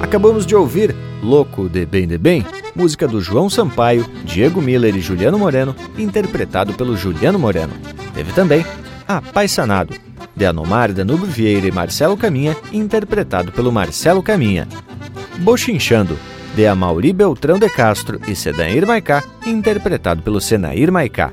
Acabamos 0.00 0.44
de 0.44 0.54
ouvir 0.54 0.94
Louco 1.22 1.68
de 1.68 1.86
Bem 1.86 2.06
de 2.06 2.18
Bem, 2.18 2.44
música 2.74 3.06
do 3.08 3.20
João 3.20 3.48
Sampaio, 3.48 4.04
Diego 4.24 4.60
Miller 4.60 4.94
e 4.96 5.00
Juliano 5.00 5.38
Moreno, 5.38 5.74
interpretado 5.96 6.74
pelo 6.74 6.96
Juliano 6.96 7.38
Moreno. 7.38 7.72
Teve 8.12 8.32
também 8.32 8.64
Apaixonado, 9.06 9.94
de 10.34 10.44
Anomar 10.44 10.92
Danube 10.92 11.26
Vieira 11.26 11.66
e 11.66 11.72
Marcelo 11.72 12.16
Caminha, 12.16 12.56
interpretado 12.72 13.52
pelo 13.52 13.72
Marcelo 13.72 14.22
Caminha. 14.22 14.66
Bochinchando, 15.38 16.18
de 16.54 16.66
Amauri 16.66 17.12
Beltrão 17.12 17.58
de 17.58 17.68
Castro 17.68 18.20
e 18.26 18.34
Sedair 18.34 18.86
Maicá, 18.86 19.22
interpretado 19.46 20.22
pelo 20.22 20.40
Senair 20.40 20.92
Maicá. 20.92 21.32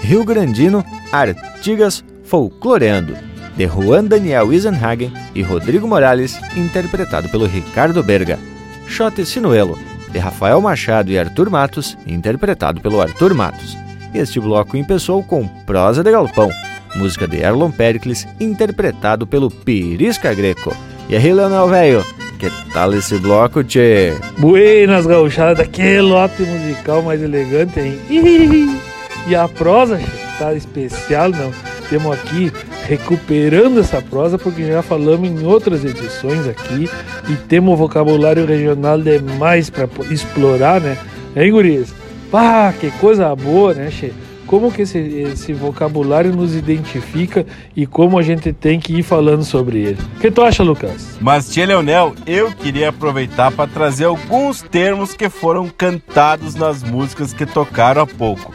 Rio 0.00 0.24
Grandino, 0.24 0.84
Artigas 1.12 2.04
Folcloreando, 2.24 3.16
de 3.60 3.66
Juan 3.66 4.06
Daniel 4.06 4.54
Isenhagen 4.54 5.12
e 5.34 5.42
Rodrigo 5.42 5.86
Morales, 5.86 6.40
interpretado 6.56 7.28
pelo 7.28 7.44
Ricardo 7.44 8.02
Berga. 8.02 8.38
Shot 8.86 9.22
Sinuelo, 9.26 9.78
de 10.10 10.18
Rafael 10.18 10.62
Machado 10.62 11.12
e 11.12 11.18
Arthur 11.18 11.50
Matos, 11.50 11.94
interpretado 12.06 12.80
pelo 12.80 13.02
Arthur 13.02 13.34
Matos. 13.34 13.76
Este 14.14 14.40
bloco 14.40 14.78
empeçou 14.78 15.22
com 15.22 15.46
Prosa 15.66 16.02
de 16.02 16.10
Galpão, 16.10 16.48
música 16.96 17.28
de 17.28 17.36
Erlon 17.36 17.70
Pericles, 17.70 18.26
interpretado 18.40 19.26
pelo 19.26 19.50
Pirisca 19.50 20.32
Greco. 20.32 20.74
E 21.10 21.14
aí, 21.14 21.30
Leonel 21.30 21.68
Velho, 21.68 22.06
que 22.38 22.50
tal 22.72 22.94
esse 22.94 23.18
bloco, 23.18 23.62
tchê? 23.62 24.14
Buenas 24.38 25.04
gauchadas, 25.04 25.66
que 25.66 26.00
lote 26.00 26.44
musical 26.44 27.02
mais 27.02 27.22
elegante, 27.22 27.78
hein? 27.78 28.00
E 29.28 29.36
a 29.36 29.46
prosa, 29.46 30.00
tá 30.38 30.54
especial, 30.54 31.28
não? 31.28 31.52
Temos 31.90 32.14
aqui 32.14 32.50
recuperando 32.86 33.80
essa 33.80 34.00
prosa, 34.02 34.38
porque 34.38 34.66
já 34.66 34.82
falamos 34.82 35.28
em 35.28 35.46
outras 35.46 35.84
edições 35.84 36.46
aqui 36.46 36.88
e 37.28 37.36
temos 37.48 37.78
vocabulário 37.78 38.46
regional 38.46 39.00
demais 39.00 39.70
para 39.70 39.88
explorar, 40.10 40.80
né? 40.80 40.96
Hein, 41.36 41.52
gurias? 41.52 41.94
Pá, 42.30 42.72
que 42.72 42.90
coisa 42.92 43.34
boa, 43.34 43.74
né, 43.74 43.90
Che? 43.90 44.12
Como 44.50 44.72
que 44.72 44.82
esse, 44.82 44.98
esse 44.98 45.52
vocabulário 45.52 46.34
nos 46.34 46.56
identifica 46.56 47.46
e 47.76 47.86
como 47.86 48.18
a 48.18 48.22
gente 48.22 48.52
tem 48.52 48.80
que 48.80 48.98
ir 48.98 49.04
falando 49.04 49.44
sobre 49.44 49.78
ele. 49.78 49.98
O 50.16 50.20
que 50.20 50.28
tu 50.28 50.42
acha, 50.42 50.64
Lucas? 50.64 51.16
Mas, 51.20 51.48
tia 51.48 51.64
Leonel, 51.64 52.16
eu 52.26 52.50
queria 52.50 52.88
aproveitar 52.88 53.52
para 53.52 53.70
trazer 53.70 54.06
alguns 54.06 54.60
termos 54.60 55.14
que 55.14 55.28
foram 55.28 55.68
cantados 55.68 56.56
nas 56.56 56.82
músicas 56.82 57.32
que 57.32 57.46
tocaram 57.46 58.02
há 58.02 58.06
pouco. 58.08 58.52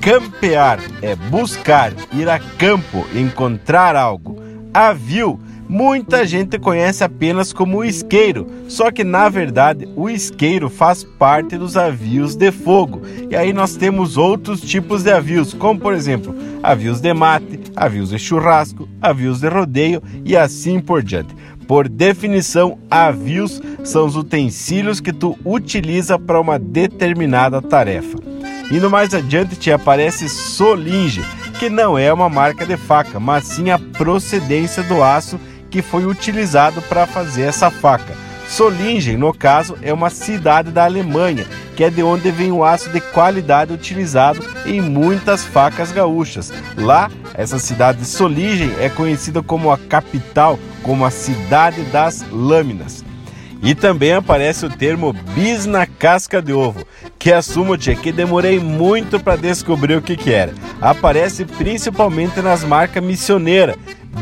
Campear 0.00 0.78
é 1.00 1.16
buscar, 1.16 1.92
ir 2.12 2.28
a 2.28 2.38
campo, 2.38 3.06
encontrar 3.14 3.96
algo. 3.96 4.36
Avio, 4.72 5.40
muita 5.68 6.26
gente 6.26 6.58
conhece 6.58 7.02
apenas 7.02 7.52
como 7.52 7.84
isqueiro, 7.84 8.46
só 8.68 8.90
que 8.90 9.02
na 9.02 9.28
verdade 9.28 9.88
o 9.96 10.10
isqueiro 10.10 10.68
faz 10.68 11.02
parte 11.02 11.56
dos 11.56 11.76
avios 11.76 12.36
de 12.36 12.52
fogo. 12.52 13.02
E 13.30 13.34
aí 13.34 13.52
nós 13.52 13.76
temos 13.76 14.16
outros 14.16 14.60
tipos 14.60 15.02
de 15.02 15.10
avios, 15.10 15.54
como 15.54 15.80
por 15.80 15.94
exemplo, 15.94 16.34
avios 16.62 17.00
de 17.00 17.14
mate, 17.14 17.60
avios 17.74 18.10
de 18.10 18.18
churrasco, 18.18 18.88
avios 19.00 19.40
de 19.40 19.48
rodeio 19.48 20.02
e 20.24 20.36
assim 20.36 20.80
por 20.80 21.02
diante. 21.02 21.34
Por 21.66 21.88
definição, 21.88 22.78
avios 22.90 23.62
são 23.82 24.04
os 24.04 24.16
utensílios 24.16 25.00
que 25.00 25.12
tu 25.12 25.38
utiliza 25.44 26.18
para 26.18 26.38
uma 26.40 26.58
determinada 26.58 27.62
tarefa. 27.62 28.33
Indo 28.70 28.90
mais 28.90 29.14
adiante 29.14 29.56
te 29.56 29.70
aparece 29.70 30.28
Solinge, 30.28 31.22
que 31.58 31.68
não 31.68 31.98
é 31.98 32.12
uma 32.12 32.28
marca 32.28 32.64
de 32.66 32.76
faca, 32.76 33.20
mas 33.20 33.44
sim 33.44 33.70
a 33.70 33.78
procedência 33.78 34.82
do 34.82 35.02
aço 35.02 35.38
que 35.70 35.82
foi 35.82 36.06
utilizado 36.06 36.80
para 36.82 37.06
fazer 37.06 37.42
essa 37.42 37.70
faca. 37.70 38.14
Solingen, 38.48 39.16
no 39.16 39.32
caso, 39.32 39.76
é 39.82 39.92
uma 39.92 40.10
cidade 40.10 40.70
da 40.70 40.84
Alemanha, 40.84 41.46
que 41.74 41.82
é 41.82 41.90
de 41.90 42.02
onde 42.02 42.30
vem 42.30 42.52
o 42.52 42.62
aço 42.62 42.90
de 42.90 43.00
qualidade 43.00 43.72
utilizado 43.72 44.44
em 44.66 44.80
muitas 44.80 45.44
facas 45.44 45.90
gaúchas. 45.90 46.52
Lá, 46.76 47.10
essa 47.34 47.58
cidade 47.58 47.98
de 47.98 48.04
Solingen 48.06 48.72
é 48.78 48.88
conhecida 48.88 49.42
como 49.42 49.72
a 49.72 49.78
capital, 49.78 50.58
como 50.82 51.04
a 51.04 51.10
cidade 51.10 51.82
das 51.84 52.24
lâminas. 52.30 53.04
E 53.64 53.74
também 53.74 54.12
aparece 54.12 54.66
o 54.66 54.70
termo 54.70 55.14
bis 55.34 55.64
na 55.64 55.86
casca 55.86 56.42
de 56.42 56.52
ovo, 56.52 56.86
que 57.18 57.32
assumo 57.32 57.78
tia, 57.78 57.96
que 57.96 58.12
demorei 58.12 58.60
muito 58.60 59.18
para 59.18 59.38
descobrir 59.38 59.96
o 59.96 60.02
que, 60.02 60.18
que 60.18 60.34
era. 60.34 60.52
Aparece 60.82 61.46
principalmente 61.46 62.42
nas 62.42 62.62
marcas 62.62 63.02
missioneira. 63.02 63.74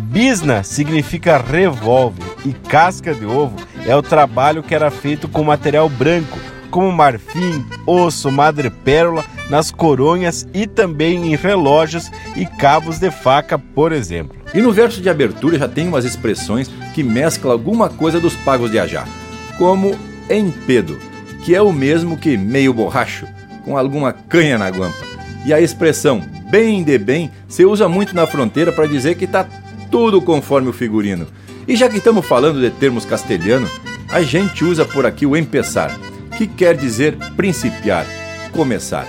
Bisna 0.04 0.62
significa 0.62 1.38
revólver 1.38 2.24
e 2.46 2.52
casca 2.52 3.12
de 3.12 3.26
ovo 3.26 3.56
é 3.84 3.96
o 3.96 4.00
trabalho 4.00 4.62
que 4.62 4.76
era 4.76 4.92
feito 4.92 5.26
com 5.26 5.42
material 5.42 5.88
branco, 5.88 6.38
como 6.70 6.92
marfim, 6.92 7.66
osso, 7.84 8.30
madrepérola, 8.30 9.24
nas 9.50 9.72
coronhas 9.72 10.46
e 10.54 10.68
também 10.68 11.32
em 11.32 11.36
relógios 11.36 12.12
e 12.36 12.46
cabos 12.46 13.00
de 13.00 13.10
faca, 13.10 13.58
por 13.58 13.90
exemplo. 13.90 14.36
E 14.54 14.62
no 14.62 14.72
verso 14.72 15.02
de 15.02 15.10
abertura 15.10 15.58
já 15.58 15.68
tem 15.68 15.88
umas 15.88 16.04
expressões 16.04 16.70
que 16.94 17.02
mesclam 17.02 17.52
alguma 17.52 17.88
coisa 17.88 18.20
dos 18.20 18.36
pagos 18.36 18.70
de 18.70 18.78
Ajá 18.78 19.04
como 19.62 19.96
empedo, 20.28 20.98
que 21.44 21.54
é 21.54 21.62
o 21.62 21.72
mesmo 21.72 22.16
que 22.16 22.36
meio 22.36 22.74
borracho, 22.74 23.28
com 23.64 23.78
alguma 23.78 24.12
canha 24.12 24.58
na 24.58 24.68
guampa. 24.68 25.06
E 25.46 25.54
a 25.54 25.60
expressão 25.60 26.20
bem 26.50 26.82
de 26.82 26.98
bem 26.98 27.30
se 27.46 27.64
usa 27.64 27.88
muito 27.88 28.12
na 28.12 28.26
fronteira 28.26 28.72
para 28.72 28.88
dizer 28.88 29.14
que 29.14 29.24
está 29.24 29.46
tudo 29.88 30.20
conforme 30.20 30.68
o 30.68 30.72
figurino. 30.72 31.28
E 31.68 31.76
já 31.76 31.88
que 31.88 31.98
estamos 31.98 32.26
falando 32.26 32.60
de 32.60 32.70
termos 32.70 33.04
castelhano, 33.04 33.70
a 34.08 34.20
gente 34.22 34.64
usa 34.64 34.84
por 34.84 35.06
aqui 35.06 35.26
o 35.26 35.36
empezar, 35.36 35.96
que 36.36 36.48
quer 36.48 36.76
dizer 36.76 37.16
principiar, 37.36 38.04
começar. 38.50 39.06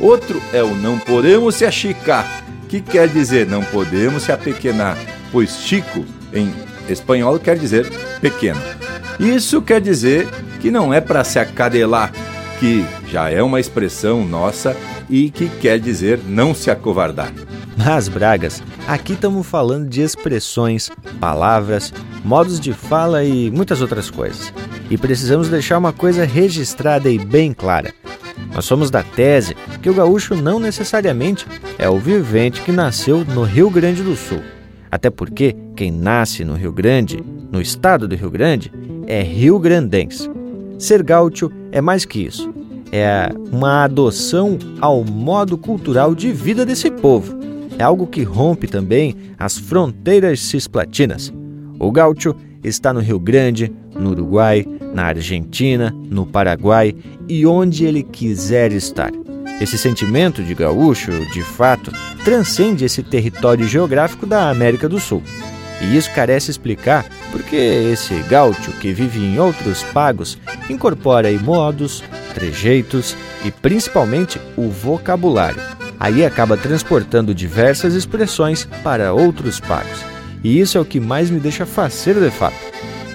Outro 0.00 0.40
é 0.54 0.62
o 0.62 0.74
não 0.74 0.98
podemos 0.98 1.56
se 1.56 1.66
achicar, 1.66 2.42
que 2.66 2.80
quer 2.80 3.08
dizer 3.08 3.46
não 3.46 3.62
podemos 3.62 4.22
se 4.22 4.32
apequenar, 4.32 4.96
pois 5.30 5.54
chico 5.58 6.02
em 6.32 6.50
espanhol 6.88 7.38
quer 7.38 7.58
dizer 7.58 7.92
pequeno. 8.22 8.62
Isso 9.18 9.60
quer 9.62 9.80
dizer 9.80 10.28
que 10.60 10.70
não 10.70 10.92
é 10.92 11.00
para 11.00 11.24
se 11.24 11.38
acadelar, 11.38 12.12
que 12.58 12.84
já 13.08 13.30
é 13.30 13.42
uma 13.42 13.60
expressão 13.60 14.24
nossa 14.26 14.76
e 15.08 15.30
que 15.30 15.48
quer 15.48 15.78
dizer 15.78 16.20
não 16.26 16.54
se 16.54 16.70
acovardar. 16.70 17.32
Mas, 17.76 18.08
Bragas, 18.08 18.62
aqui 18.86 19.14
estamos 19.14 19.46
falando 19.46 19.88
de 19.88 20.02
expressões, 20.02 20.90
palavras, 21.18 21.92
modos 22.24 22.60
de 22.60 22.72
fala 22.72 23.24
e 23.24 23.50
muitas 23.50 23.80
outras 23.80 24.10
coisas. 24.10 24.52
E 24.90 24.96
precisamos 24.96 25.48
deixar 25.48 25.78
uma 25.78 25.92
coisa 25.92 26.24
registrada 26.24 27.10
e 27.10 27.18
bem 27.18 27.52
clara. 27.52 27.92
Nós 28.54 28.64
somos 28.64 28.90
da 28.90 29.02
tese 29.02 29.56
que 29.80 29.88
o 29.88 29.94
gaúcho 29.94 30.34
não 30.34 30.60
necessariamente 30.60 31.46
é 31.78 31.88
o 31.88 31.98
vivente 31.98 32.60
que 32.60 32.72
nasceu 32.72 33.24
no 33.24 33.42
Rio 33.42 33.70
Grande 33.70 34.02
do 34.02 34.14
Sul. 34.14 34.42
Até 34.92 35.08
porque 35.08 35.56
quem 35.74 35.90
nasce 35.90 36.44
no 36.44 36.52
Rio 36.52 36.70
Grande, 36.70 37.24
no 37.50 37.62
estado 37.62 38.06
do 38.06 38.14
Rio 38.14 38.30
Grande, 38.30 38.70
é 39.06 39.22
rio-grandense. 39.22 40.30
Ser 40.78 41.02
gaúcho 41.02 41.50
é 41.72 41.80
mais 41.80 42.04
que 42.04 42.20
isso. 42.26 42.52
É 42.92 43.30
uma 43.50 43.84
adoção 43.84 44.58
ao 44.82 45.02
modo 45.02 45.56
cultural 45.56 46.14
de 46.14 46.30
vida 46.30 46.66
desse 46.66 46.90
povo. 46.90 47.34
É 47.78 47.82
algo 47.82 48.06
que 48.06 48.22
rompe 48.22 48.68
também 48.68 49.16
as 49.38 49.56
fronteiras 49.56 50.40
cisplatinas. 50.40 51.32
O 51.80 51.90
gaúcho 51.90 52.36
está 52.62 52.92
no 52.92 53.00
Rio 53.00 53.18
Grande, 53.18 53.72
no 53.98 54.10
Uruguai, 54.10 54.66
na 54.94 55.04
Argentina, 55.04 55.90
no 56.10 56.26
Paraguai 56.26 56.94
e 57.26 57.46
onde 57.46 57.86
ele 57.86 58.02
quiser 58.02 58.72
estar. 58.72 59.10
Esse 59.60 59.78
sentimento 59.78 60.42
de 60.42 60.54
gaúcho, 60.54 61.10
de 61.32 61.42
fato, 61.42 61.92
transcende 62.24 62.84
esse 62.84 63.02
território 63.02 63.66
geográfico 63.66 64.26
da 64.26 64.50
América 64.50 64.88
do 64.88 64.98
Sul. 64.98 65.22
E 65.80 65.96
isso 65.96 66.12
carece 66.14 66.50
explicar 66.50 67.04
porque 67.30 67.56
esse 67.56 68.14
gaúcho 68.22 68.70
que 68.72 68.92
vive 68.92 69.18
em 69.18 69.38
outros 69.38 69.82
pagos 69.84 70.38
incorpora 70.70 71.28
aí 71.28 71.38
modos, 71.38 72.02
trejeitos 72.34 73.16
e 73.44 73.50
principalmente 73.50 74.40
o 74.56 74.68
vocabulário. 74.68 75.60
Aí 75.98 76.24
acaba 76.24 76.56
transportando 76.56 77.34
diversas 77.34 77.94
expressões 77.94 78.64
para 78.82 79.12
outros 79.12 79.60
pagos. 79.60 80.04
E 80.42 80.58
isso 80.58 80.76
é 80.76 80.80
o 80.80 80.84
que 80.84 80.98
mais 80.98 81.30
me 81.30 81.38
deixa 81.38 81.64
faceiro 81.64 82.20
de 82.20 82.30
fato. 82.30 82.56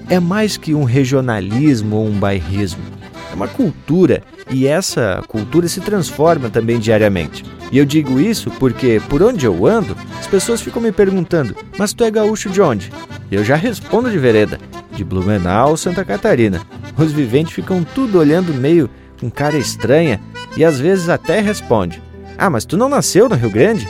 É 0.09 0.19
mais 0.19 0.55
que 0.55 0.73
um 0.73 0.85
regionalismo 0.85 1.97
ou 1.97 2.07
um 2.07 2.17
bairrismo. 2.17 2.96
Uma 3.37 3.47
cultura 3.47 4.23
e 4.49 4.65
essa 4.65 5.23
cultura 5.27 5.67
se 5.67 5.79
transforma 5.79 6.49
também 6.49 6.79
diariamente. 6.79 7.45
E 7.71 7.77
eu 7.77 7.85
digo 7.85 8.19
isso 8.19 8.49
porque, 8.49 8.99
por 9.07 9.21
onde 9.21 9.45
eu 9.45 9.67
ando, 9.67 9.95
as 10.19 10.25
pessoas 10.25 10.59
ficam 10.59 10.81
me 10.81 10.91
perguntando: 10.91 11.55
Mas 11.77 11.93
tu 11.93 12.03
é 12.03 12.09
gaúcho 12.09 12.49
de 12.49 12.59
onde? 12.59 12.91
Eu 13.31 13.43
já 13.43 13.55
respondo 13.55 14.09
de 14.09 14.17
vereda, 14.17 14.57
de 14.91 15.03
Blumenau, 15.03 15.77
Santa 15.77 16.03
Catarina. 16.03 16.61
Os 16.97 17.11
viventes 17.11 17.53
ficam 17.53 17.83
tudo 17.83 18.17
olhando 18.17 18.51
meio 18.55 18.89
com 19.19 19.29
cara 19.29 19.55
estranha 19.55 20.19
e 20.55 20.65
às 20.65 20.79
vezes 20.79 21.07
até 21.07 21.39
responde: 21.39 22.01
Ah, 22.39 22.49
mas 22.49 22.65
tu 22.65 22.75
não 22.75 22.89
nasceu 22.89 23.29
no 23.29 23.35
Rio 23.35 23.51
Grande? 23.51 23.87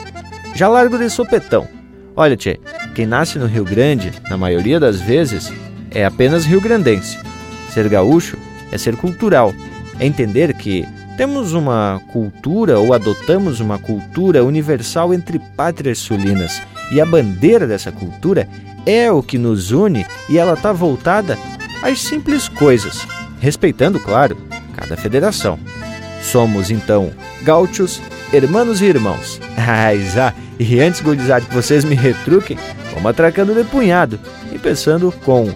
Já 0.54 0.68
largo 0.68 0.98
de 0.98 1.08
sopetão. 1.08 1.66
Olha, 2.14 2.36
tchê, 2.36 2.60
quem 2.94 3.06
nasce 3.06 3.38
no 3.38 3.46
Rio 3.46 3.64
Grande, 3.64 4.12
na 4.28 4.36
maioria 4.36 4.78
das 4.78 5.00
vezes, 5.00 5.50
é 5.90 6.04
apenas 6.04 6.44
rio-grandense. 6.44 7.18
Ser 7.70 7.88
gaúcho 7.88 8.36
é 8.70 8.78
ser 8.78 8.96
cultural, 8.96 9.54
é 9.98 10.06
entender 10.06 10.54
que 10.54 10.86
temos 11.16 11.52
uma 11.52 12.00
cultura 12.12 12.78
ou 12.78 12.94
adotamos 12.94 13.58
uma 13.60 13.78
cultura 13.78 14.44
universal 14.44 15.12
entre 15.12 15.38
pátrias 15.38 15.98
sulinas 15.98 16.62
e 16.92 17.00
a 17.00 17.06
bandeira 17.06 17.66
dessa 17.66 17.90
cultura 17.90 18.48
é 18.86 19.10
o 19.10 19.22
que 19.22 19.36
nos 19.36 19.72
une 19.72 20.06
e 20.28 20.38
ela 20.38 20.54
está 20.54 20.72
voltada 20.72 21.36
às 21.82 22.00
simples 22.00 22.48
coisas, 22.48 23.06
respeitando, 23.40 23.98
claro, 23.98 24.36
cada 24.74 24.96
federação. 24.96 25.58
Somos 26.22 26.70
então 26.70 27.10
gaúchos, 27.42 28.00
hermanos 28.32 28.80
e 28.80 28.86
irmãos. 28.86 29.40
Ah, 29.70 29.92
e 30.58 30.80
antes, 30.80 31.02
gurizada, 31.02 31.44
que 31.44 31.54
vocês 31.54 31.84
me 31.84 31.94
retruquem, 31.94 32.58
vamos 32.94 33.10
atracando 33.10 33.54
de 33.54 33.64
punhado 33.64 34.18
e 34.50 34.58
pensando 34.58 35.12
com 35.24 35.52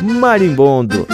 Marimbondo. 0.00 1.06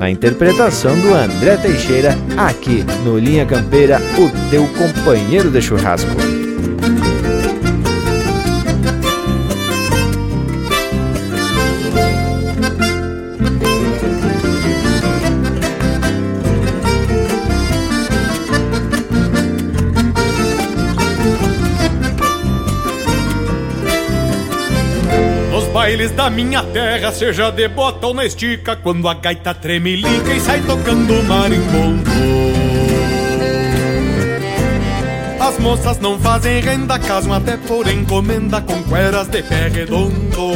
A 0.00 0.10
interpretação 0.10 0.98
do 1.00 1.14
André 1.14 1.56
Teixeira, 1.56 2.14
aqui 2.36 2.84
no 3.04 3.18
Linha 3.18 3.46
Campeira, 3.46 3.98
o 4.18 4.50
teu 4.50 4.66
companheiro 4.68 5.50
de 5.50 5.62
churrasco. 5.62 6.43
Bailes 25.94 26.10
da 26.10 26.28
minha 26.28 26.60
terra, 26.60 27.12
seja 27.12 27.52
de 27.52 27.68
bota 27.68 28.08
ou 28.08 28.14
na 28.14 28.24
estica, 28.24 28.74
quando 28.74 29.08
a 29.08 29.14
gaita 29.14 29.54
tremelica 29.54 30.34
e 30.34 30.40
sai 30.40 30.60
tocando 30.62 31.22
marimbondo. 31.22 32.10
As 35.38 35.56
moças 35.60 35.98
não 36.00 36.18
fazem 36.18 36.60
renda, 36.60 36.98
casam 36.98 37.32
até 37.32 37.56
por 37.56 37.86
encomenda 37.86 38.60
com 38.60 38.82
cueras 38.82 39.28
de 39.28 39.42
pé 39.42 39.68
redondo. 39.68 40.52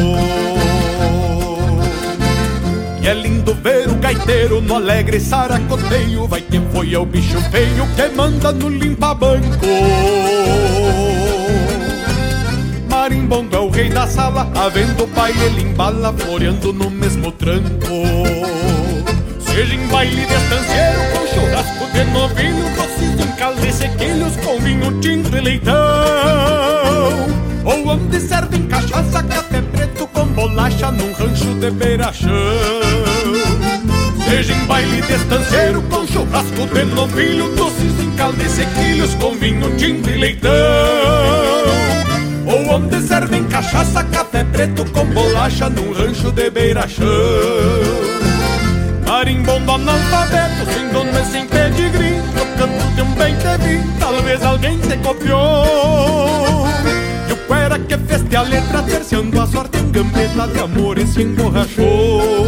E 3.00 3.06
é 3.06 3.14
lindo 3.14 3.54
ver 3.54 3.88
o 3.88 3.94
gaiteiro 3.94 4.60
no 4.60 4.74
alegre 4.74 5.20
saracoteio, 5.20 6.26
vai 6.26 6.40
que 6.40 6.60
foi 6.72 6.94
é 6.94 6.98
o 6.98 7.06
bicho 7.06 7.40
feio 7.50 7.86
que 7.94 8.16
manda 8.16 8.50
no 8.50 8.68
limpa-banco 8.68 9.66
marimbondo 13.08 13.56
é 13.56 13.58
o 13.58 13.70
rei 13.70 13.88
da 13.88 14.06
sala, 14.06 14.46
havendo 14.54 15.08
pai 15.08 15.32
ele 15.42 15.62
embala, 15.62 16.12
floreando 16.12 16.74
no 16.74 16.90
mesmo 16.90 17.32
tranco. 17.32 18.04
Seja 19.40 19.74
em 19.74 19.86
baile 19.86 20.26
de 20.26 20.34
estanceiro, 20.34 21.00
com 21.12 21.26
churrasco 21.26 21.86
de 21.90 22.04
novilho, 22.04 22.64
doces 22.76 23.26
em 23.26 23.32
calde 23.38 23.72
sequilhos, 23.72 24.36
com 24.44 24.60
vinho 24.60 25.00
tinto 25.00 25.34
e 25.34 25.40
leitão. 25.40 25.74
Ou 27.64 27.88
onde 27.88 28.20
servem 28.20 28.64
cachaça, 28.66 29.22
café 29.22 29.62
preto 29.62 30.06
com 30.08 30.26
bolacha, 30.26 30.90
num 30.92 31.10
rancho 31.14 31.54
de 31.54 31.70
beira-chão. 31.70 32.28
Seja 34.28 34.52
em 34.52 34.66
baile 34.66 35.00
de 35.00 35.14
estanceiro, 35.14 35.80
com 35.82 36.06
churrasco 36.06 36.66
de 36.74 36.84
novilho, 36.84 37.56
doces 37.56 38.00
em 38.02 38.10
calde 38.16 38.46
sequilhos, 38.50 39.14
com 39.14 39.34
vinho 39.34 39.74
tinto 39.78 40.10
e 40.10 40.18
leitão. 40.18 40.87
Cachaça, 43.78 44.02
café 44.04 44.44
preto 44.44 44.84
com 44.90 45.04
bolacha 45.06 45.70
num 45.70 45.92
rancho 45.92 46.32
de 46.32 46.50
beira-chão. 46.50 47.06
Marimbondo 49.06 49.70
analfabeto, 49.70 50.66
sem 50.72 50.88
dono 50.88 51.16
e 51.16 51.24
sem 51.24 51.46
pedigree, 51.46 52.16
no 52.16 52.44
canto 52.56 52.94
de 52.96 53.02
um 53.02 53.14
bem 53.14 53.36
te 53.36 53.56
vi, 53.62 53.80
talvez 54.00 54.42
alguém 54.42 54.78
te 54.78 54.96
copiou. 54.96 56.66
E 57.28 57.32
o 57.32 57.36
cuera 57.46 57.78
que 57.78 57.96
feste 57.98 58.34
a 58.34 58.42
letra, 58.42 58.82
terciando 58.82 59.40
a 59.40 59.46
sorte 59.46 59.78
em 59.78 59.92
gambeta 59.92 60.48
de 60.48 60.58
amor 60.58 60.98
e 60.98 61.06
se 61.06 61.22
emborrachou. 61.22 62.46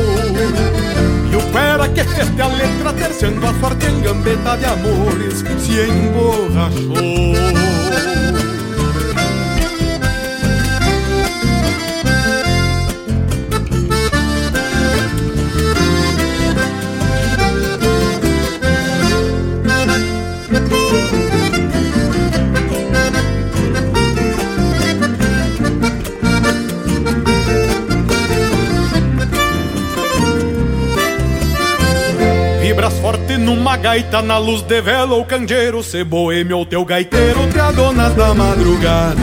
E 1.33 1.37
o 1.37 1.41
cuera 1.53 1.89
que 1.89 2.03
feste 2.03 2.43
a 2.43 2.49
letra, 2.49 2.93
terciando 2.93 3.47
a 3.47 3.55
sorte 3.61 3.87
em 3.87 4.01
gambeta 4.01 4.57
de 4.57 4.65
amores, 4.65 5.39
se 5.39 5.45
emborrachou. 5.81 7.80
Numa 33.71 33.77
gaita 33.77 34.21
na 34.21 34.37
luz 34.37 34.63
de 34.63 34.81
vela 34.81 35.15
ou 35.15 35.25
candeeiro, 35.25 35.81
se 35.81 36.03
boêmio 36.03 36.59
ou 36.59 36.67
teu 36.67 36.85
gaiteiro, 36.85 37.47
te 37.53 37.61
adonas 37.61 38.13
da 38.17 38.35
madrugada. 38.35 39.15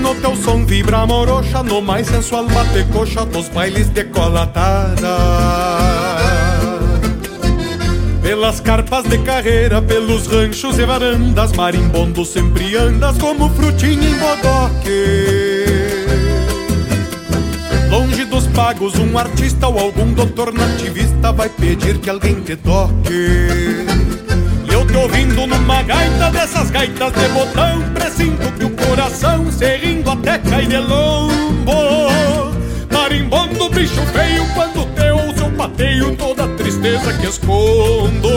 No 0.00 0.14
teu 0.14 0.36
som 0.36 0.64
vibra 0.64 1.04
morocha, 1.04 1.64
no 1.64 1.82
mais 1.82 2.06
sensual 2.06 2.46
bate 2.46 2.84
coxa 2.92 3.24
dos 3.24 3.48
bailes 3.48 3.88
decolatada. 3.88 5.16
Pelas 8.22 8.60
carpas 8.60 9.04
de 9.06 9.18
carreira, 9.18 9.82
pelos 9.82 10.28
ranchos 10.28 10.78
e 10.78 10.84
varandas, 10.84 11.50
marimbondo 11.54 12.24
sempre 12.24 12.76
andas 12.76 13.18
como 13.18 13.50
frutinha 13.50 14.10
em 14.10 14.14
bodoque. 14.14 15.55
Pagos, 18.56 18.98
um 18.98 19.18
artista 19.18 19.68
ou 19.68 19.78
algum 19.78 20.14
doutor 20.14 20.50
nativista 20.50 21.30
vai 21.30 21.46
pedir 21.46 21.98
que 21.98 22.08
alguém 22.08 22.36
te 22.36 22.56
toque. 22.56 23.12
E 24.64 24.72
eu 24.72 24.84
tô 24.86 25.00
ouvindo 25.00 25.46
numa 25.46 25.82
gaita 25.82 26.30
dessas 26.30 26.70
gaitas 26.70 27.12
de 27.12 27.28
botão, 27.28 27.82
presinto 27.92 28.50
que 28.58 28.64
o 28.64 28.70
coração 28.70 29.52
se 29.52 29.66
até 30.10 30.38
cai 30.38 30.64
de 30.64 30.78
lombo. 30.78 32.10
Marimbondo, 32.90 33.68
bicho 33.68 34.00
feio, 34.14 34.46
quando 34.54 34.86
te 34.94 35.10
ouço 35.10 35.44
eu 35.44 35.50
pateio 35.50 36.16
toda 36.16 36.44
a 36.44 36.48
tristeza 36.56 37.12
que 37.12 37.26
escondo. 37.26 38.30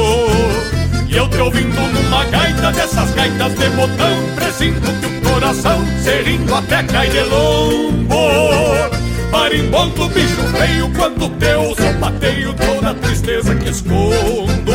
E 1.07 1.15
eu 1.15 1.29
te 1.29 1.37
ouvindo 1.37 1.79
numa 1.79 2.25
gaita 2.25 2.73
dessas 2.73 3.11
gaitas 3.15 3.55
de 3.55 3.69
botão 3.69 4.15
Presinto 4.35 4.91
que 4.99 5.05
o 5.07 5.31
coração 5.31 5.83
se 6.03 6.53
até 6.53 6.83
cai 6.83 7.09
de 7.09 7.21
lombo 7.21 8.98
Marimbondo, 9.31 10.07
bicho 10.09 10.41
feio, 10.57 10.89
quando 10.95 11.29
teu 11.37 11.75
sapateio 11.75 12.53
toda 12.53 12.91
a 12.91 12.93
tristeza 12.95 13.55
que 13.55 13.69
escondo. 13.69 14.71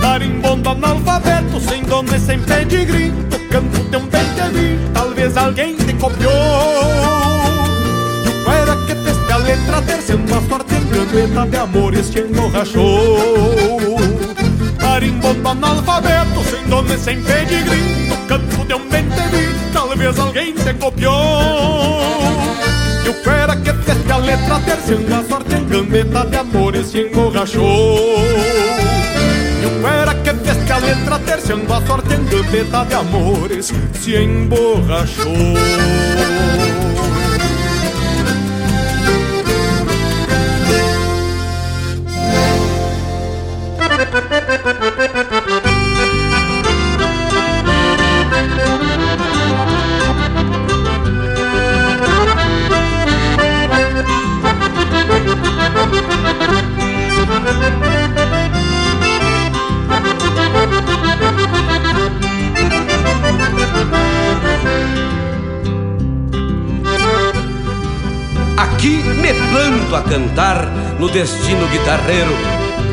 Marimbondo 0.00 0.68
analfabeto, 0.68 1.60
sem 1.60 1.82
dono 1.82 2.14
e 2.14 2.20
sem 2.20 2.40
pedigree, 2.40 3.12
tocando 3.30 3.90
teu 3.90 4.00
bem 4.00 4.20
talvez 4.92 5.36
alguém 5.36 5.76
te 5.76 5.92
copiou. 5.94 6.32
E 8.24 8.48
o 8.48 8.52
era 8.52 8.76
que 8.86 8.94
teste 8.94 9.32
a 9.32 9.36
letra, 9.36 9.82
terceiro 9.82 10.22
a 10.34 10.48
sorte 10.48 10.74
engano, 10.74 11.50
de 11.50 11.56
amores 11.56 12.10
te 12.10 12.20
emborrachou. 12.20 13.98
Marimbondo 14.82 15.48
analfabeto, 15.48 16.42
sem 16.50 16.64
dono 16.68 16.94
e 16.94 16.98
sem 16.98 17.22
pedigree, 17.22 18.08
tocando 18.08 18.66
teu 18.66 18.78
bem 18.90 19.06
talvez 19.72 20.18
alguém 20.18 20.54
te 20.54 20.74
copiou. 20.74 22.69
E 23.04 23.08
o 23.08 23.14
fera 23.14 23.56
que 23.56 23.72
teste 23.72 24.12
a 24.12 24.16
letra 24.18 24.60
terciando 24.60 25.14
a 25.14 25.24
sorte 25.24 25.54
em 25.54 25.64
gambeta 25.66 26.26
de 26.26 26.36
amores 26.36 26.88
se 26.88 27.00
emborrachou 27.00 27.98
E 29.62 29.66
o 29.66 29.82
fera 29.82 30.14
que 30.14 30.34
teste 30.34 30.72
a 30.72 30.78
letra 30.78 31.18
terciando 31.18 31.72
a 31.72 31.86
sorte 31.86 32.14
em 32.14 32.24
gambeta 32.24 32.84
de 32.84 32.94
amores 32.94 33.72
se 33.94 34.16
emborrachou 34.16 35.56
Aqui 44.70 45.08
me 45.14 45.24
planto 69.50 69.96
a 69.96 70.02
cantar 70.02 70.66
no 70.98 71.08
destino 71.08 71.66
guitarreiro, 71.68 72.32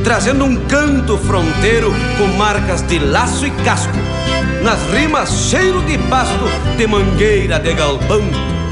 trazendo 0.03 0.45
um 0.45 0.55
canto 0.67 1.17
fronteiro 1.17 1.93
com 2.17 2.27
marcas 2.37 2.81
de 2.81 2.99
laço 2.99 3.45
e 3.45 3.51
casco. 3.63 3.97
Nas 4.63 4.81
rimas, 4.91 5.29
cheiro 5.49 5.81
de 5.83 5.97
pasto, 6.09 6.45
de 6.77 6.87
mangueira 6.87 7.59
de 7.59 7.73
galpão 7.73 8.21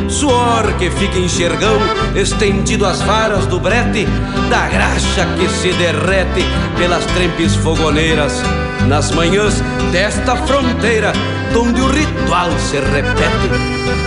Suor 0.09 0.77
que 0.77 0.89
fica 0.91 1.17
enxergão, 1.17 1.77
estendido 2.15 2.85
às 2.85 3.01
varas 3.01 3.47
do 3.47 3.59
brete, 3.59 4.05
da 4.49 4.67
graxa 4.67 5.25
que 5.37 5.49
se 5.49 5.73
derrete 5.73 6.45
pelas 6.77 7.05
trempes 7.05 7.55
fogoneiras, 7.55 8.41
nas 8.87 9.11
manhãs 9.11 9.61
desta 9.91 10.35
fronteira, 10.35 11.11
onde 11.55 11.81
o 11.81 11.87
ritual 11.87 12.51
se 12.59 12.77
repete. 12.79 14.04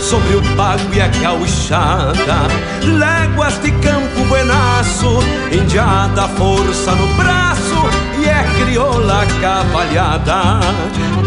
Sobre 0.00 0.36
o 0.36 0.42
pago 0.56 0.94
e 0.94 1.00
a 1.00 1.08
gauchada, 1.08 2.48
léguas 2.82 3.60
de 3.60 3.70
campo 3.72 4.24
buenaço, 4.28 5.18
indiada 5.52 6.26
força 6.28 6.92
no 6.92 7.06
braço 7.14 7.74
e 8.18 8.24
é 8.24 8.42
crioula 8.58 9.26
cavalhada. 9.40 10.60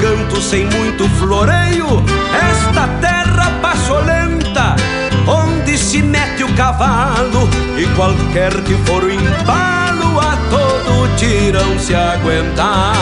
Canto 0.02 0.42
sem 0.42 0.66
muito 0.66 1.08
floreio, 1.20 1.86
esta 2.34 2.88
terra 3.00 3.52
pacholenta, 3.62 4.76
onde 5.28 5.78
se 5.78 6.02
mete 6.02 6.44
o 6.44 6.54
cavalo 6.56 7.48
e 7.78 7.86
qualquer 7.96 8.54
que 8.64 8.74
for 8.86 9.04
o 9.04 9.12
embalo, 9.12 10.20
a 10.20 10.36
todo 10.50 11.16
tirão 11.16 11.78
se 11.78 11.94
aguentar. 11.94 12.96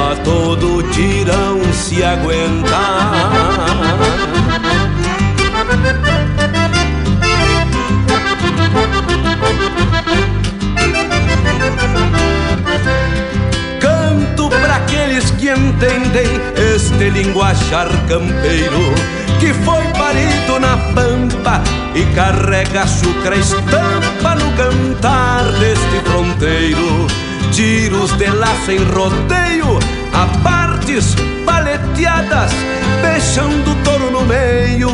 A 0.00 0.14
todo 0.22 0.82
tirão 0.92 1.47
se 1.78 2.04
aguentar. 2.04 3.68
que 15.38 15.50
entendem 15.50 16.40
este 16.74 17.10
linguajar 17.10 17.88
campeiro 18.08 18.94
que 19.38 19.54
foi 19.54 19.84
parido 19.92 20.58
na 20.58 20.76
pampa 20.94 21.62
e 21.94 22.04
carrega 22.14 22.86
chucra 22.86 23.36
estampa 23.36 24.34
no 24.34 24.52
cantar 24.56 25.44
deste 25.58 26.00
fronteiro. 26.04 27.06
Tiros 27.52 28.12
de 28.18 28.26
laço 28.26 28.70
em 28.70 28.84
rodeio, 28.84 29.78
a 30.12 30.26
partes 30.88 31.14
paleteadas, 31.44 32.50
fechando 33.02 33.70
o 33.70 33.74
touro 33.84 34.10
no 34.10 34.24
meio, 34.24 34.88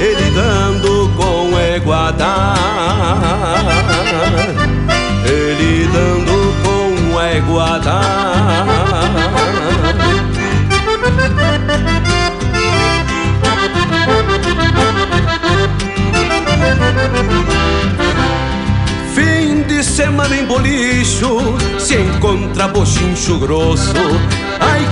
ele 0.00 0.30
dando 0.30 1.10
com 1.16 1.58
eguadar. 1.58 2.56
Ele 5.24 5.88
dando 5.92 6.54
com 6.62 7.20
eguadar. 7.20 8.00
Fim 19.14 19.62
de 19.62 19.82
semana 19.82 20.36
em 20.36 20.44
bolicho 20.44 21.56
Se 21.78 21.96
encontra 21.96 22.68
bochincho 22.68 23.38
grosso 23.38 23.92
Ai 24.60 24.86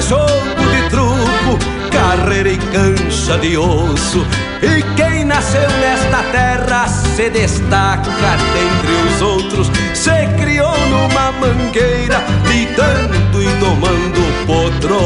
jogo 0.00 0.60
de 0.70 0.90
truco 0.90 1.80
Carreira 1.90 2.50
e 2.50 2.56
cancha 2.56 3.36
de 3.38 3.56
osso. 3.56 4.24
E 4.62 4.82
quem 4.94 5.24
nasceu 5.24 5.68
nesta 5.80 6.22
terra 6.30 6.86
Se 6.88 7.28
destaca 7.30 8.10
dentre 8.10 9.14
os 9.14 9.22
outros. 9.22 9.70
Se 9.94 10.26
criou 10.40 10.76
numa 10.88 11.32
mangueira 11.32 12.22
Lidando 12.46 13.42
e 13.42 13.48
tomando 13.58 14.46
potro 14.46 14.98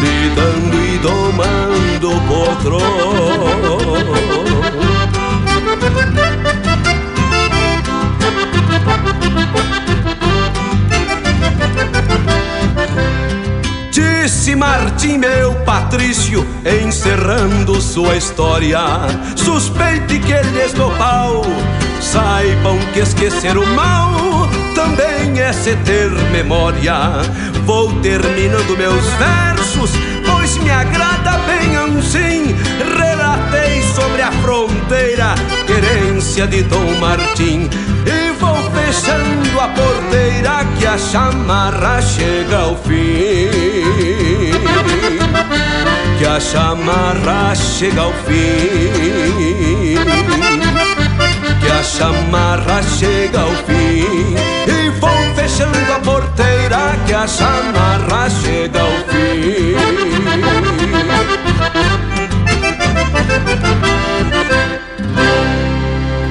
Lidando 0.00 0.76
e 0.84 0.98
domando 0.98 2.22
potro 2.28 3.85
Disse 14.26 14.56
Martim, 14.56 15.18
meu 15.18 15.54
Patrício, 15.64 16.44
encerrando 16.84 17.80
sua 17.80 18.16
história. 18.16 18.80
Suspeite 19.36 20.18
que 20.18 20.32
eles 20.32 20.72
do 20.72 20.90
pau 20.98 21.44
saibam 22.00 22.76
que 22.92 22.98
esquecer 22.98 23.56
o 23.56 23.64
mal 23.68 24.48
também 24.74 25.40
é 25.40 25.52
se 25.52 25.76
ter 25.76 26.10
memória. 26.32 27.22
Vou 27.64 27.92
terminando 28.00 28.76
meus 28.76 29.04
versos, 29.12 29.92
pois 30.24 30.56
me 30.58 30.72
agrada 30.72 31.38
bem 31.46 31.76
assim. 31.76 32.54
Relatei 32.98 33.82
sobre 33.94 34.22
a 34.22 34.32
fronteira, 34.32 35.34
querência 35.66 36.46
de 36.46 36.62
Dom 36.64 36.96
Martim. 37.00 37.68
E 38.06 38.32
vou 38.40 38.56
fechando 38.72 39.60
a 39.60 39.68
porteira 39.68 40.64
que 40.78 40.86
a 40.86 40.96
chamarra 40.96 42.00
chega 42.00 42.58
ao 42.58 42.76
fim. 42.76 44.15
Que 46.18 46.26
a 46.26 46.40
chamarra 46.40 47.54
chega 47.54 48.00
ao 48.00 48.12
fim. 48.12 49.96
Que 51.60 51.70
a 51.70 51.82
chamarra 51.82 52.82
chega 52.82 53.40
ao 53.40 53.50
fim. 53.66 54.34
E 54.66 54.90
vou 54.98 55.34
fechando 55.34 55.92
a 55.94 56.00
porteira 56.00 56.96
que 57.06 57.12
a 57.12 57.26
chamarra 57.26 58.30
chega 58.30 58.80
ao 58.80 58.90
fim. 59.08 59.76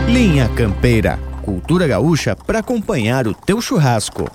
Linha 0.07 0.49
Campeira 0.55 1.19
cultura 1.45 1.85
gaúcha 1.87 2.35
para 2.35 2.59
acompanhar 2.59 3.27
o 3.27 3.33
teu 3.33 3.61
churrasco. 3.61 4.29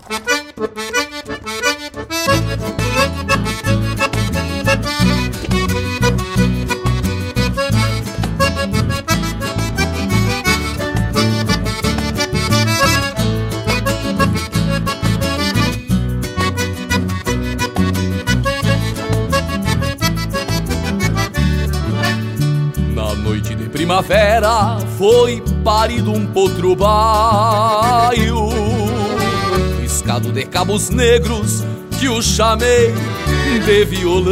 Primavera 24.01 24.78
foi 24.96 25.42
parido 25.62 26.11
um 26.12 26.26
potro 26.26 26.74
baio 26.74 28.48
Riscado 29.80 30.32
de 30.32 30.44
cabos 30.46 30.88
negros 30.90 31.64
que 31.98 32.09
o 32.09 32.22
chamei 32.22 32.94
de 33.64 33.84
violão. 33.84 34.30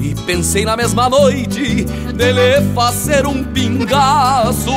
E 0.00 0.14
pensei 0.26 0.64
na 0.64 0.76
mesma 0.76 1.08
noite 1.08 1.84
dele 2.14 2.62
fazer 2.74 3.26
um 3.26 3.44
pingaço 3.44 4.70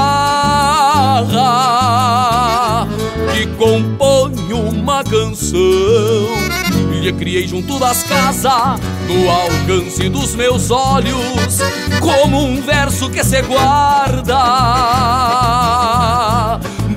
Que 3.34 3.47
compõe 3.57 4.53
uma 4.53 5.03
canção 5.03 6.64
lhe 7.06 7.14
criei 7.14 7.47
junto 7.47 7.78
das 7.78 8.01
casas, 8.03 8.80
no 9.08 9.30
alcance 9.30 10.10
dos 10.10 10.34
meus 10.34 10.72
olhos, 10.72 11.60
como 11.99 12.43
um 12.43 12.60
verso 12.60 13.12
que 13.12 13.24
se 13.24 13.43
guarda 13.43 14.39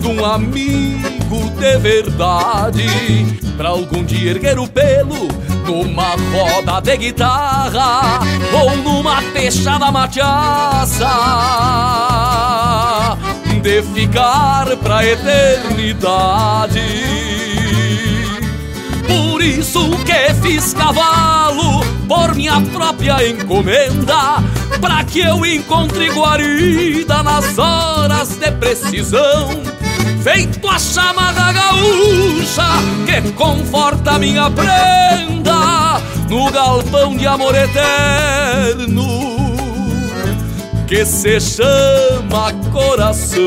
de 0.00 0.06
um 0.06 0.24
amigo 0.24 1.50
de 1.58 1.78
verdade, 1.78 2.86
pra 3.58 3.68
algum 3.68 4.02
dia 4.02 4.30
erguer 4.30 4.58
o 4.58 4.66
pelo 4.66 5.28
numa 5.66 6.16
roda 6.32 6.80
de 6.80 6.96
guitarra 6.96 8.20
ou 8.54 8.74
numa 8.78 9.20
peixada 9.34 9.92
machaça 9.92 11.06
de 13.62 13.82
ficar 13.82 14.74
pra 14.78 15.04
eternidade. 15.04 16.80
Por 19.38 19.44
isso 19.44 19.88
que 20.04 20.34
fiz 20.42 20.74
cavalo 20.74 21.84
por 22.08 22.34
minha 22.34 22.60
própria 22.60 23.24
encomenda, 23.24 24.42
pra 24.80 25.04
que 25.04 25.20
eu 25.20 25.46
encontre 25.46 26.10
guarida 26.10 27.22
nas 27.22 27.56
horas 27.56 28.30
de 28.30 28.50
precisão. 28.50 29.62
Feito 30.24 30.68
a 30.68 30.76
chamada 30.76 31.52
gaúcha 31.52 32.66
que 33.06 33.30
conforta 33.34 34.18
minha 34.18 34.50
prenda 34.50 36.02
no 36.28 36.50
galpão 36.50 37.16
de 37.16 37.28
amor 37.28 37.54
eterno 37.54 39.06
que 40.88 41.06
se 41.06 41.38
chama 41.38 42.52
coração. 42.72 43.38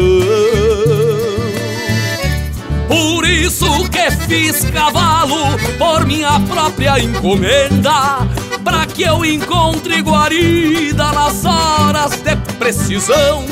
Por 2.92 3.26
isso 3.26 3.90
que 3.90 4.12
fiz 4.28 4.66
cavalo 4.66 5.58
por 5.78 6.06
minha 6.06 6.38
própria 6.42 7.00
encomenda, 7.00 8.28
para 8.66 8.86
que 8.86 9.04
eu 9.04 9.24
encontre 9.24 10.02
guarida 10.02 11.14
nas 11.14 11.46
horas 11.46 12.12
de 12.22 12.36
precisão. 12.60 13.46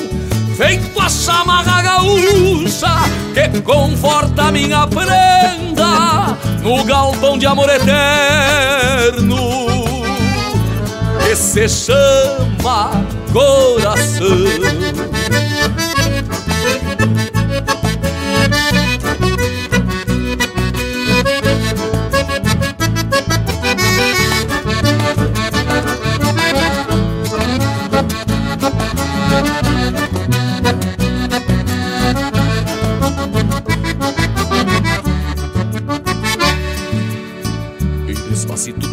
Feito 0.57 0.99
a 0.99 1.07
chamarra 1.07 1.81
gaúcha 1.81 2.93
que 3.33 3.61
conforta 3.61 4.51
minha 4.51 4.85
prenda 4.85 6.37
no 6.61 6.83
galpão 6.83 7.37
de 7.37 7.45
amor 7.45 7.69
eterno 7.69 9.39
que 11.23 11.33
se 11.33 11.69
chama 11.69 12.91
coração. 13.31 15.18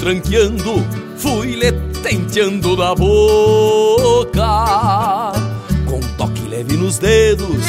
Tranqueando, 0.06 0.86
fui 1.16 1.56
lhe 1.56 1.72
tenteando 2.00 2.76
na 2.76 2.94
boca, 2.94 4.44
com 5.84 5.98
toque 6.16 6.42
leve 6.48 6.76
nos 6.76 6.96
dedos, 6.96 7.64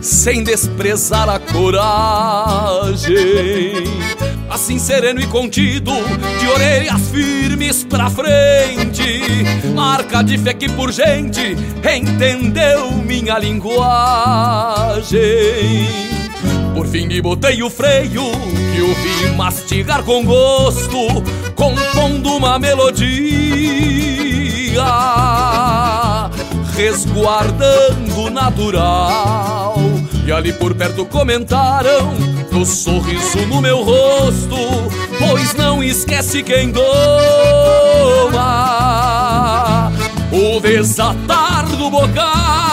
sem 0.00 0.42
desprezar 0.42 1.28
a 1.28 1.38
coragem. 1.38 3.04
Assim 4.48 4.78
sereno 4.78 5.20
e 5.20 5.26
contido, 5.26 5.92
de 6.40 6.48
orelhas 6.48 7.10
firmes 7.10 7.84
pra 7.84 8.08
frente, 8.08 9.20
marca 9.74 10.24
de 10.24 10.38
fé 10.38 10.54
que 10.54 10.70
por 10.70 10.90
gente 10.90 11.54
entendeu 11.84 12.90
minha 12.92 13.38
linguagem. 13.38 13.76
Por 16.76 16.86
fim 16.86 17.06
me 17.06 17.22
botei 17.22 17.62
o 17.62 17.70
freio 17.70 18.30
que 18.74 18.82
o 18.82 18.94
vi 18.96 19.30
mastigar 19.34 20.02
com 20.02 20.22
gosto, 20.22 20.98
compondo 21.54 22.36
uma 22.36 22.58
melodia, 22.58 23.16
resguardando 26.76 28.20
o 28.20 28.28
natural. 28.28 29.76
E 30.26 30.30
ali 30.30 30.52
por 30.52 30.74
perto 30.74 31.06
comentaram 31.06 32.12
no 32.52 32.66
sorriso 32.66 33.38
no 33.46 33.62
meu 33.62 33.82
rosto, 33.82 34.58
pois 35.18 35.54
não 35.54 35.82
esquece 35.82 36.42
quem 36.42 36.70
doma 36.72 36.82
o 40.30 40.60
desatar 40.60 41.64
do 41.68 41.88
bocal. 41.88 42.66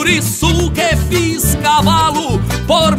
por 0.00 0.08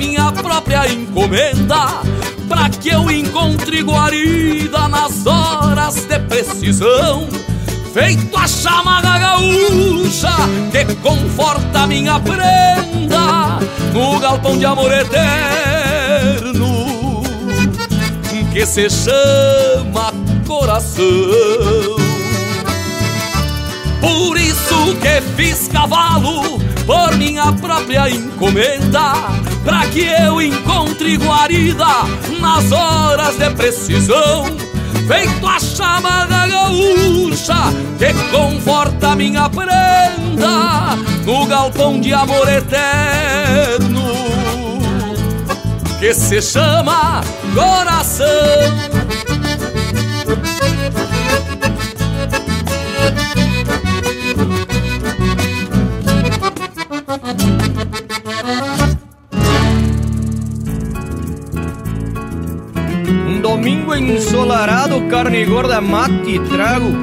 minha 0.02 0.32
própria 0.32 0.92
encomenda, 0.92 2.02
pra 2.50 2.68
que 2.70 2.90
eu 2.90 3.12
encontre 3.12 3.84
guarida 3.84 4.88
nas 4.88 5.28
horas 5.28 6.06
de 6.06 6.18
precisão. 6.22 7.30
Feito 7.94 8.36
a 8.36 8.48
chama 8.48 9.00
da 9.02 9.20
gaúcha 9.20 10.34
que 10.72 10.96
conforta 10.96 11.86
minha 11.86 12.20
prenda 12.20 13.60
no 13.94 14.20
galpão 14.20 14.58
de 14.58 14.66
amor 14.66 14.92
eterno 14.92 16.72
que 18.52 18.66
se 18.66 18.90
chama 18.90 20.12
coração. 20.48 21.06
Por 24.02 24.36
isso 24.38 24.96
que 25.00 25.22
fiz 25.36 25.68
cavalo 25.68 26.60
por 26.88 27.16
minha 27.18 27.54
própria 27.54 28.10
encomenda, 28.10 29.14
pra 29.64 29.88
que 29.88 30.02
eu 30.02 30.42
encontre 30.42 31.18
guarida 31.18 31.86
nas 32.40 32.72
horas 32.72 33.38
de 33.38 33.50
precisão. 33.52 34.46
Feito 35.08 35.48
a 35.48 35.60
chama 35.60 36.26
da 36.26 36.48
gaúcha 36.48 37.56
que 37.98 38.14
conforta 38.32 39.16
minha 39.16 39.50
prenda 39.50 40.96
no 41.26 41.46
galpão 41.46 42.00
de 42.00 42.14
amor 42.14 42.48
eterno 42.48 44.12
que 46.02 46.16
se 46.16 46.42
chama 46.42 47.22
coração. 47.54 48.26
Domingo 63.62 63.94
ensolarado, 63.94 65.00
carne 65.02 65.46
gorda, 65.46 65.80
mate 65.80 66.32
e 66.32 66.40
trago. 66.40 66.94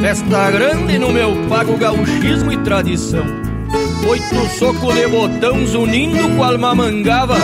Festa 0.00 0.50
grande 0.50 0.98
no 0.98 1.12
meu 1.12 1.36
pago, 1.48 1.76
gauchismo 1.76 2.50
e 2.50 2.56
tradição. 2.56 3.24
Oito 4.04 4.58
socos 4.58 4.92
de 4.92 5.06
botões 5.06 5.72
unindo 5.76 6.28
com 6.30 6.42
alma 6.42 6.74
mangava. 6.74 7.36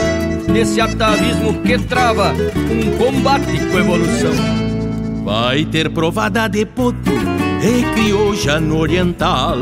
Esse 0.53 0.81
atavismo 0.81 1.63
que 1.63 1.79
trava 1.79 2.33
um 2.33 2.99
combate 2.99 3.57
com 3.71 3.79
evolução. 3.79 4.33
Vai 5.25 5.65
ter 5.65 5.89
provada 5.89 6.49
de 6.49 6.67
potro 6.67 7.15
e 7.63 7.85
crioja 7.95 8.59
no 8.59 8.81
oriental 8.81 9.59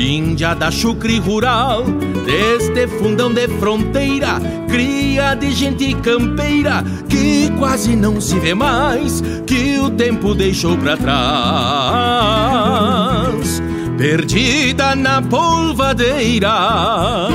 Índia 0.00 0.54
da 0.54 0.70
chucre 0.70 1.18
rural, 1.18 1.84
deste 2.24 2.86
fundão 2.98 3.30
de 3.32 3.46
fronteira, 3.58 4.40
cria 4.66 5.34
de 5.34 5.52
gente 5.52 5.94
campeira 5.96 6.82
que 7.06 7.50
quase 7.58 7.94
não 7.94 8.18
se 8.18 8.38
vê 8.38 8.54
mais, 8.54 9.22
que 9.46 9.78
o 9.78 9.90
tempo 9.90 10.34
deixou 10.34 10.74
pra 10.78 10.96
trás, 10.96 11.20
perdida 13.98 14.96
na 14.96 15.20
polvadeira. 15.20 17.28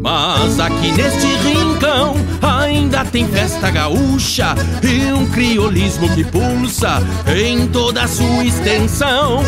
Mas 0.00 0.58
aqui 0.58 0.92
neste 0.92 1.26
rincão 1.26 2.14
ainda 2.42 3.04
tem 3.04 3.26
festa 3.28 3.70
gaúcha 3.70 4.54
e 4.82 5.12
um 5.12 5.26
criolismo 5.26 6.08
que 6.14 6.24
pulsa 6.24 7.02
em 7.36 7.66
toda 7.68 8.02
a 8.02 8.08
sua 8.08 8.44
extensão. 8.44 9.42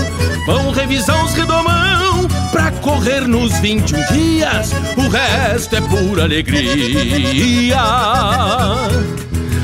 Vão 0.47 0.70
revisar 0.70 1.24
os 1.24 1.34
redomão 1.34 2.28
pra 2.51 2.70
correr 2.72 3.26
nos 3.26 3.59
21 3.59 4.12
dias, 4.12 4.72
o 4.97 5.09
resto 5.09 5.76
é 5.76 5.80
pura 5.80 6.24
alegria. 6.24 7.78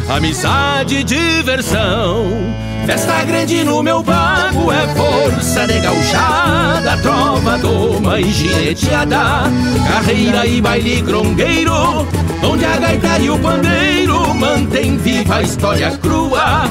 Amizade 0.09 0.97
e 0.97 1.05
diversão 1.05 2.65
Festa 2.87 3.25
grande 3.25 3.65
no 3.65 3.83
meu 3.83 4.03
bago 4.03 4.71
é 4.71 4.87
força 4.89 5.67
de 5.67 5.81
gauchada, 5.81 6.97
trova, 6.99 7.57
doma 7.59 8.21
e 8.21 8.31
gineteada, 8.31 9.51
carreira 9.89 10.47
e 10.47 10.61
baile 10.61 11.01
grongueiro, 11.01 12.07
onde 12.43 12.65
a 12.65 12.77
gaita 12.77 13.19
e 13.19 13.31
o 13.31 13.39
pandeiro 13.39 14.35
mantém 14.35 14.99
viva 14.99 15.37
a 15.37 15.43
história 15.43 15.97
crua 15.99 16.69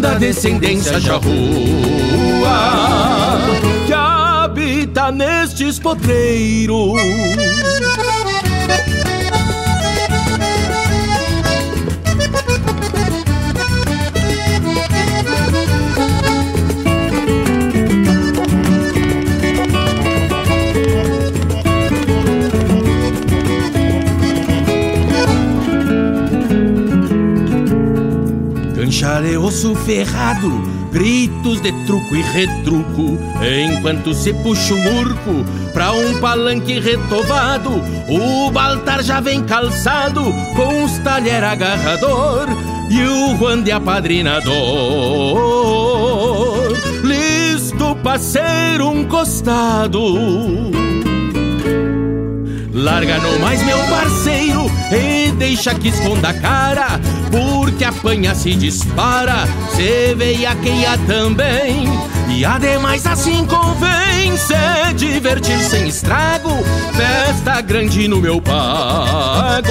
da 0.00 0.14
descendência 0.14 1.00
charrua 1.00 1.22
que 3.86 3.92
habita 3.92 5.10
nestes 5.10 5.78
potreiros. 5.78 7.00
Osso 29.38 29.74
ferrado, 29.74 30.50
gritos 30.90 31.60
de 31.60 31.70
truco 31.86 32.16
e 32.16 32.22
retruco, 32.22 33.18
enquanto 33.42 34.12
se 34.12 34.32
puxa 34.32 34.74
o 34.74 34.78
murco 34.78 35.44
pra 35.72 35.92
um 35.92 36.20
palanque 36.20 36.80
retovado, 36.80 37.70
o 38.08 38.50
Baltar 38.50 39.02
já 39.02 39.20
vem 39.20 39.42
calçado 39.44 40.22
com 40.56 40.84
os 40.84 40.98
talher 40.98 41.44
agarrador 41.44 42.48
e 42.90 43.02
o 43.02 43.36
Juan 43.38 43.62
de 43.62 43.70
apadrinador, 43.70 44.52
listo 47.04 47.96
pra 48.02 48.18
ser 48.18 48.82
um 48.82 49.04
costado. 49.04 50.83
Larga 52.74 53.18
no 53.18 53.38
mais 53.38 53.62
meu 53.62 53.78
parceiro 53.84 54.68
e 54.90 55.30
deixa 55.30 55.72
que 55.76 55.88
esconda 55.90 56.30
a 56.30 56.34
cara 56.34 57.00
Porque 57.30 57.84
apanha 57.84 58.34
se 58.34 58.52
dispara, 58.56 59.46
se 59.76 60.12
veia 60.16 60.50
também. 61.06 61.86
E 62.28 62.44
ademais 62.44 63.06
assim 63.06 63.46
convém 63.46 64.36
se 64.36 64.92
divertir 64.96 65.60
sem 65.60 65.86
estrago 65.86 66.50
Festa 66.96 67.60
grande 67.60 68.08
no 68.08 68.20
meu 68.20 68.40
pago 68.40 69.70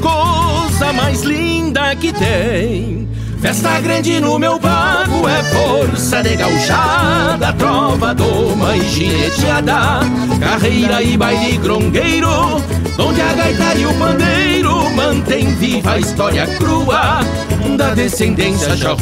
Coisa 0.00 0.92
mais 0.92 1.22
linda 1.22 1.94
que 1.94 2.12
tem 2.12 3.08
Festa 3.40 3.80
grande 3.80 4.20
no 4.20 4.38
meu 4.38 4.58
bago 4.58 5.26
é 5.26 5.42
força 5.44 6.22
de 6.22 6.36
gauchada, 6.36 7.52
trova, 7.54 8.14
doma 8.14 8.76
e 8.76 8.88
gineteada, 8.88 10.00
carreira 10.38 11.02
e 11.02 11.16
baile 11.16 11.56
grongueiro, 11.56 12.62
onde 12.98 13.20
a 13.20 13.32
gaita 13.32 13.74
e 13.76 13.86
o 13.86 13.94
pandeiro 13.94 14.90
mantém 14.90 15.46
viva 15.54 15.92
a 15.92 15.98
história 15.98 16.46
crua 16.58 17.20
da 17.76 17.94
descendência 17.94 18.76
charrua 18.76 19.00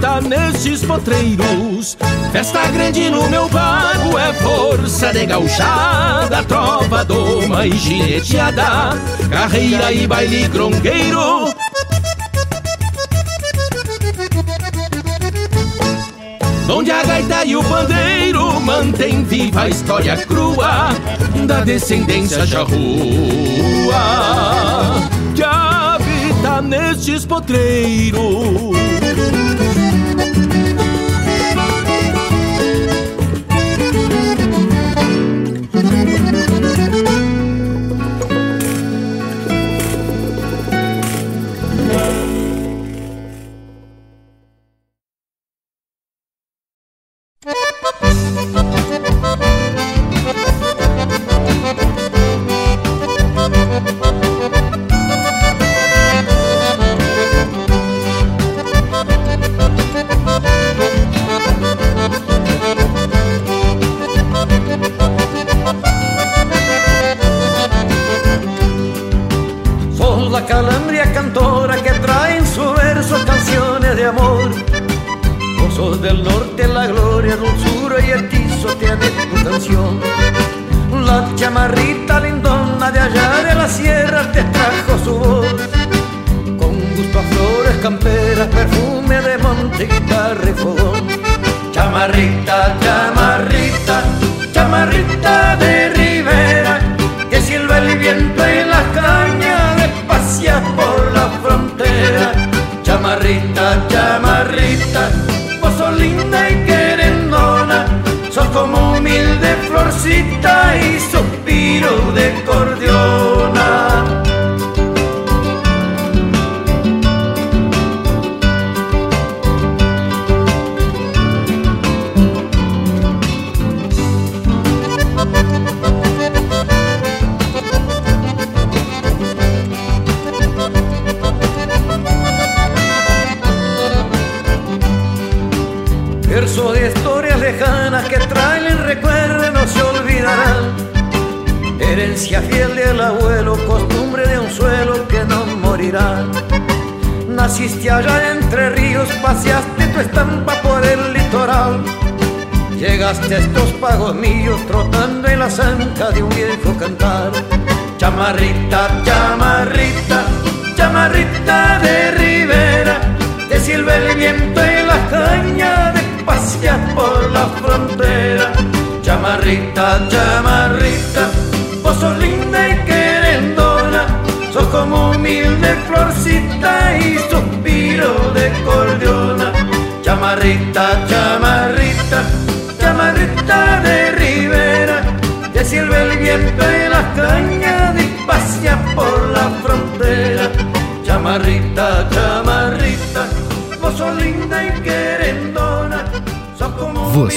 habita 0.00 0.20
nestes 0.22 0.82
potreiros. 0.82 1.96
Festa 2.32 2.66
grande 2.68 3.10
no 3.10 3.28
meu 3.28 3.48
bago 3.48 4.18
é 4.18 4.32
força 4.34 5.12
de 5.12 5.26
gauchada, 5.26 6.42
trova, 6.44 7.04
doma 7.04 7.66
e 7.66 7.72
gineteada, 7.72 8.96
carreira 9.30 9.92
e 9.92 10.06
baile 10.06 10.48
grongueiro. 10.48 11.54
Onde 16.72 16.90
a 16.92 17.02
gaita 17.02 17.44
e 17.44 17.56
o 17.56 17.64
pandeiro 17.64 18.60
mantém 18.60 19.24
viva 19.24 19.62
a 19.62 19.68
história 19.68 20.16
crua 20.16 20.90
da 21.46 21.62
descendência 21.62 22.46
charrua 22.46 22.70
que 25.34 25.42
habita 25.42 26.62
nestes 26.62 27.26
potreiros. 27.26 28.99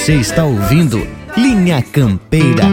Você 0.04 0.16
está 0.16 0.44
ouvindo 0.44 0.98
Linha 1.34 1.80
Campeira. 1.80 2.64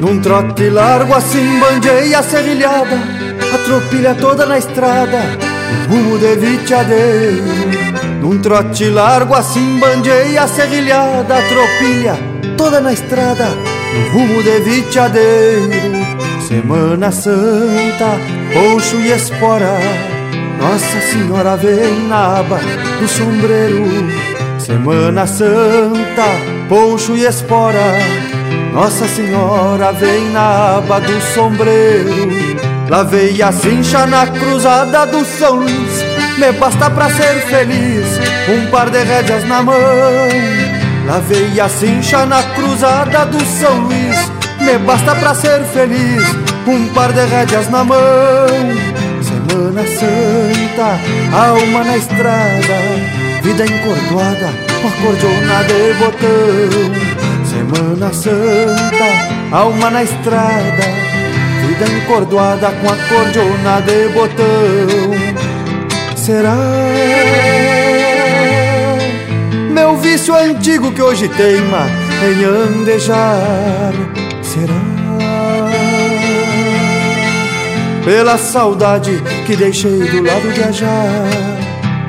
Num 0.00 0.20
trote 0.22 0.70
largo 0.70 1.12
assim 1.12 1.58
bandeei 1.58 2.14
a 2.14 2.22
serrilhada 2.22 2.96
A 3.52 3.58
toda 4.14 4.46
na 4.46 4.58
estrada 4.58 5.22
rumo 5.88 6.16
de 6.20 6.36
viteadeiro 6.36 7.42
Num 8.22 8.38
trote 8.38 8.84
largo 8.84 9.34
assim 9.34 9.80
bandeei 9.80 10.38
a 10.38 10.46
serrilhada 10.46 11.38
A 11.38 11.48
toda 12.56 12.80
na 12.80 12.92
estrada 12.92 13.48
rumo 14.12 14.40
de 14.40 14.60
viteadeiro 14.60 16.06
Semana 16.46 17.10
Santa, 17.10 18.20
poncho 18.56 18.96
e 18.96 19.12
espora. 19.12 19.78
Nossa 20.58 21.00
Senhora 21.12 21.56
vem 21.56 22.08
na 22.08 22.38
aba 22.38 22.58
do 22.98 23.06
sombreiro. 23.06 23.84
Semana 24.58 25.26
Santa, 25.26 26.24
poncho 26.66 27.14
e 27.14 27.26
espora. 27.26 27.92
Nossa 28.72 29.06
Senhora 29.08 29.92
vem 29.92 30.30
na 30.30 30.78
aba 30.78 31.00
do 31.00 31.20
sombreiro. 31.34 32.56
Lavei 32.88 33.42
a 33.42 33.52
cincha 33.52 34.06
na 34.06 34.26
cruzada 34.26 35.06
do 35.06 35.22
São 35.24 35.56
Luís. 35.56 36.04
Me 36.38 36.52
basta 36.52 36.90
pra 36.90 37.08
ser 37.08 37.34
feliz 37.46 38.06
Um 38.48 38.70
par 38.70 38.90
de 38.90 39.02
rédeas 39.02 39.46
na 39.46 39.62
mão. 39.62 39.74
Lavei 41.06 41.60
a 41.60 41.68
cincha 41.68 42.24
na 42.24 42.42
cruzada 42.42 43.26
do 43.26 43.44
São 43.44 43.80
Luís. 43.80 44.32
Me 44.60 44.78
basta 44.78 45.14
pra 45.14 45.34
ser 45.34 45.62
feliz 45.64 46.55
Um 46.66 46.88
par 46.88 47.12
de 47.12 47.24
rédeas 47.24 47.68
na 47.70 47.84
mão 47.84 47.98
Semana 49.22 49.86
Santa, 49.86 50.98
alma 51.32 51.84
na 51.84 51.96
estrada 51.96 52.78
Vida 53.42 53.64
encordoada, 53.64 54.52
com 54.82 54.88
acordeona 54.88 55.62
de 55.64 55.94
botão 55.94 57.16
Semana 57.56 58.12
Santa, 58.12 59.56
alma 59.56 59.90
na 59.90 60.02
estrada, 60.02 60.84
vida 61.62 61.86
encordoada 61.96 62.70
com 62.70 62.90
a 62.90 62.96
cordiona 63.08 63.80
de 63.80 64.08
botão. 64.08 65.36
Será 66.16 66.54
meu 69.70 69.96
vício 69.96 70.34
antigo 70.34 70.92
que 70.92 71.00
hoje 71.00 71.28
teima 71.28 71.86
em 72.22 72.44
andejar? 72.44 73.92
Será 74.42 74.85
pela 78.06 78.38
saudade 78.38 79.20
que 79.44 79.56
deixei 79.56 79.98
do 79.98 80.22
lado 80.22 80.52
de 80.54 80.62
ajar? 80.62 81.28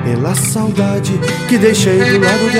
Pela 0.04 0.36
saudade 0.36 1.20
que 1.50 1.58
deixei 1.58 1.98
do 1.98 2.20
lado 2.20 2.52
de 2.52 2.60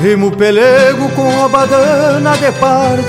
Rimo 0.00 0.30
pelego 0.30 1.08
com 1.10 1.44
a 1.44 1.48
badana 1.48 2.36
de 2.36 2.52
pardo 2.52 3.02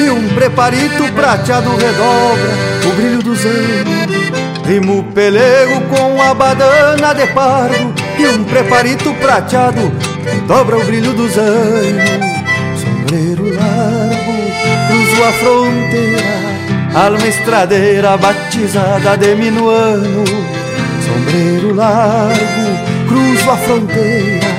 E 0.00 0.10
um 0.10 0.28
preparito 0.34 1.04
prateado 1.14 1.70
redobra 1.76 2.50
o 2.84 2.96
brilho 2.96 3.22
dos 3.22 3.44
anos 3.44 4.66
Rimo 4.66 5.04
pelego 5.14 5.80
com 5.82 6.20
a 6.20 6.34
badana 6.34 7.14
de 7.14 7.28
pardo 7.28 7.94
E 8.18 8.26
um 8.26 8.42
preparito 8.42 9.14
prateado 9.14 9.92
dobra 10.48 10.78
o 10.78 10.84
brilho 10.84 11.12
dos 11.12 11.38
anos 11.38 12.32
Sombreiro 12.80 13.44
largo, 13.54 14.32
cruzo 14.88 15.24
a 15.24 15.32
fronteira 15.32 16.42
Alma 16.94 17.26
estradeira 17.26 18.18
batizada 18.18 19.16
de 19.16 19.34
minuano. 19.34 20.24
Sombreiro 21.06 21.74
largo, 21.74 23.08
cruzo 23.08 23.50
a 23.50 23.56
fronteira 23.56 24.51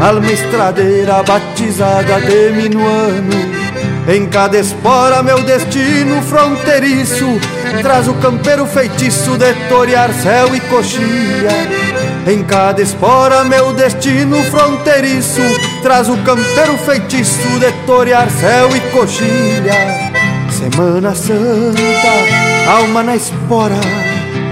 Alma 0.00 0.32
estradeira 0.32 1.22
batizada 1.22 2.20
de 2.20 2.50
minuano. 2.52 3.64
Em 4.06 4.26
cada 4.26 4.58
espora 4.58 5.22
meu 5.22 5.42
destino 5.42 6.20
fronteiriço 6.22 7.26
Traz 7.80 8.06
o 8.06 8.12
campeiro 8.14 8.66
feitiço 8.66 9.38
de 9.38 9.54
torear 9.70 10.12
céu 10.12 10.54
e 10.54 10.60
coxilha 10.60 11.84
em 12.26 12.42
cada 12.42 12.80
espora 12.80 13.44
meu 13.44 13.74
destino 13.74 14.42
fronteiriço 14.44 15.42
Traz 15.82 16.08
o 16.08 16.16
campeiro 16.18 16.76
feitiço 16.78 17.58
de 17.60 17.70
torear 17.86 18.30
céu 18.30 18.74
e 18.74 18.80
coxilha 18.92 20.12
Semana 20.50 21.14
Santa, 21.14 22.70
alma 22.70 23.02
na 23.02 23.16
espora 23.16 23.76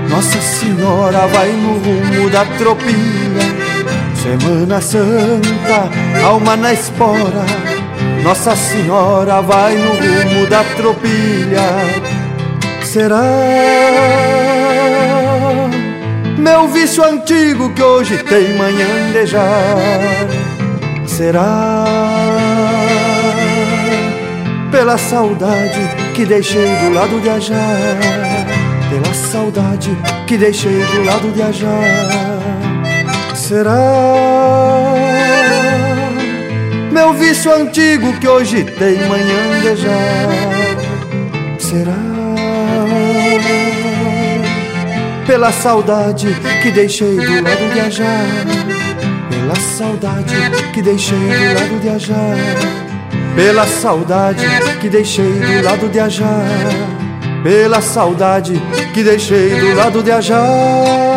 Nossa 0.09 0.41
Senhora 0.41 1.27
vai 1.29 1.49
no 1.53 1.79
rumo 1.79 2.29
da 2.31 2.45
tropilha 2.59 3.32
Semana 4.23 4.81
Santa, 4.81 5.91
alma 6.25 6.57
na 6.57 6.73
espora, 6.73 7.45
Nossa 8.23 8.55
Senhora 8.55 9.43
vai 9.43 9.75
no 9.75 9.91
rumo 9.91 10.47
da 10.47 10.63
tropilha. 10.77 11.61
Será 12.85 13.21
meu 16.39 16.69
vício 16.69 17.05
antigo 17.05 17.75
que 17.75 17.83
hoje 17.83 18.17
tem 18.19 18.57
manhandejar? 18.57 19.43
Será 21.05 21.85
pela 24.71 24.97
saudade 24.99 25.81
que 26.15 26.25
deixei 26.25 26.77
do 26.77 26.95
lado 26.95 27.21
de 27.21 27.29
Ajar? 27.29 27.99
Pela 28.89 29.15
saudade 29.15 29.91
que 30.29 30.39
deixei 30.39 30.79
do 30.79 31.05
lado 31.05 31.29
de 31.33 31.43
Ajar? 31.43 32.32
Será? 33.43 34.95
Meu 36.93 37.13
vício 37.15 37.53
antigo 37.53 38.13
que 38.21 38.29
hoje 38.29 38.65
tem 38.65 38.97
manhandejar 39.09 40.29
Será? 41.59 41.93
Pela 45.27 45.51
saudade 45.51 46.29
que 46.63 46.71
deixei 46.71 47.17
do 47.17 47.43
lado 47.43 47.73
de 47.73 47.81
Ajar 47.81 48.27
Pela 49.31 49.57
saudade 49.57 50.35
que 50.73 50.83
deixei 50.83 51.19
do 51.19 51.55
lado 51.55 51.81
de 51.81 51.89
Ajar 51.89 52.37
Pela 53.35 53.67
saudade 53.67 54.47
que 54.81 54.89
deixei 54.89 55.33
do 55.33 55.65
lado 55.65 55.89
de 55.89 55.99
Ajar 55.99 56.47
Pela 57.43 57.81
saudade 57.81 58.63
que 58.95 59.03
deixei 59.03 59.51
do 59.51 59.75
lado 59.75 60.03
de 60.03 60.13
Ajar 60.13 61.12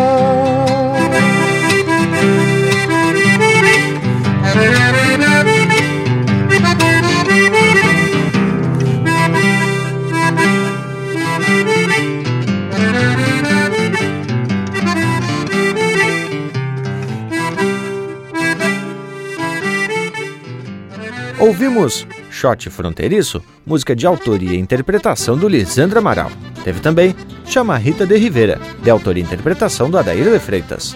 Ouvimos 21.37 22.07
Shot 22.31 22.69
Fronteiriço, 22.69 23.41
música 23.65 23.95
de 23.95 24.07
autoria 24.07 24.53
e 24.53 24.57
interpretação 24.57 25.37
do 25.37 25.47
Lisandro 25.47 25.99
Amaral. 25.99 26.31
Teve 26.63 26.79
também 26.79 27.15
Chamarrita 27.45 28.05
de 28.05 28.17
Rivera, 28.17 28.59
de 28.81 28.89
autoria 28.89 29.21
e 29.21 29.25
interpretação 29.25 29.89
do 29.89 29.97
Adair 29.97 30.31
de 30.31 30.39
Freitas. 30.39 30.95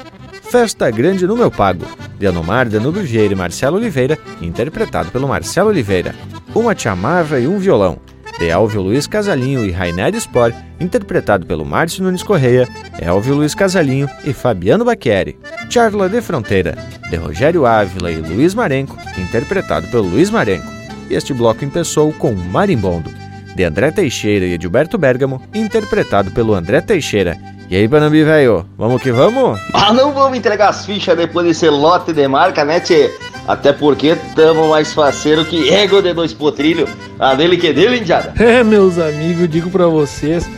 Festa 0.52 0.90
Grande 0.90 1.28
no 1.28 1.38
Meu 1.38 1.52
Pago, 1.52 1.86
de 2.18 2.26
Anomar 2.26 2.68
Danúbio 2.68 3.04
Vieira 3.04 3.34
e 3.34 3.36
Marcelo 3.36 3.78
Oliveira, 3.78 4.18
interpretado 4.42 5.12
pelo 5.12 5.28
Marcelo 5.28 5.70
Oliveira. 5.70 6.16
Uma 6.56 6.76
Chamarra 6.76 7.40
e 7.40 7.48
um 7.48 7.60
Violão, 7.60 8.00
de 8.40 8.48
Elvio 8.48 8.82
Luiz 8.82 9.06
Casalinho 9.06 9.64
e 9.64 9.70
Rainer 9.70 10.16
Spor, 10.16 10.52
interpretado 10.80 11.46
pelo 11.46 11.64
Márcio 11.64 12.04
Nunes 12.04 12.24
Correia, 12.24 12.68
Elvio 13.00 13.36
Luiz 13.36 13.54
Casalinho 13.54 14.10
e 14.26 14.34
Fabiano 14.34 14.84
Bacchieri. 14.84 15.38
Charla 15.70 16.10
de 16.10 16.20
Fronteira, 16.20 16.76
de 17.12 17.16
Rogério 17.16 17.68
Ávila 17.68 18.12
e 18.12 18.18
Luiz 18.18 18.56
Marenco, 18.56 18.98
interpretado 19.20 19.88
pelo 19.90 20.10
Luiz 20.10 20.32
Marenco. 20.32 20.68
E 21.12 21.14
este 21.14 21.32
bloco 21.32 21.64
empeçou 21.64 22.12
com 22.14 22.34
Marimbondo, 22.34 23.12
de 23.56 23.64
André 23.64 23.92
Teixeira 23.92 24.48
e 24.48 24.54
Edilberto 24.54 24.98
Bergamo, 24.98 25.44
interpretado 25.54 26.32
pelo 26.32 26.56
André 26.56 26.82
Teixeira. 26.82 27.38
E 27.70 27.76
aí, 27.76 27.88
Panambi, 27.88 28.24
velho, 28.24 28.66
vamos 28.76 29.00
que 29.00 29.12
vamos? 29.12 29.60
Ah, 29.72 29.94
não 29.94 30.12
vamos 30.12 30.36
entregar 30.36 30.70
as 30.70 30.88
fichas 30.88 31.16
depois 31.16 31.46
desse 31.46 31.70
lote 31.70 32.12
de 32.12 32.28
marca, 32.28 32.66
né, 32.66 32.80
tchê? 32.80 33.12
Até 33.48 33.72
porque 33.72 34.18
tamo 34.36 34.70
mais 34.70 34.92
faceiro 34.92 35.46
que 35.46 35.70
ego 35.70 36.02
de 36.02 36.12
dois 36.12 36.34
potrilhos. 36.34 36.90
A 37.20 37.36
dele 37.36 37.58
que 37.58 37.72
dele, 37.72 38.00
indiada. 38.00 38.34
É, 38.42 38.64
meus 38.64 38.98
amigos, 38.98 39.48
digo 39.48 39.70
para 39.70 39.86
vocês 39.86 40.50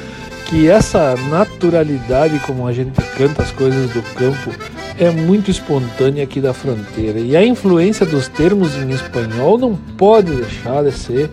que 0.45 0.70
essa 0.70 1.14
naturalidade 1.30 2.39
como 2.39 2.66
a 2.66 2.72
gente 2.72 3.01
canta 3.18 3.43
as 3.43 3.51
coisas 3.51 3.89
do 3.89 4.01
campo 4.16 4.51
é 4.97 5.09
muito 5.09 5.51
espontânea 5.51 6.24
aqui 6.24 6.39
da 6.39 6.53
fronteira. 6.53 7.20
E 7.20 7.36
a 7.36 7.45
influência 7.45 8.05
dos 8.05 8.30
termos 8.30 8.74
em 8.78 8.89
espanhol 8.89 9.57
não 9.57 9.76
pode 9.76 10.32
deixar 10.32 10.82
de 10.82 10.93
ser 10.93 11.30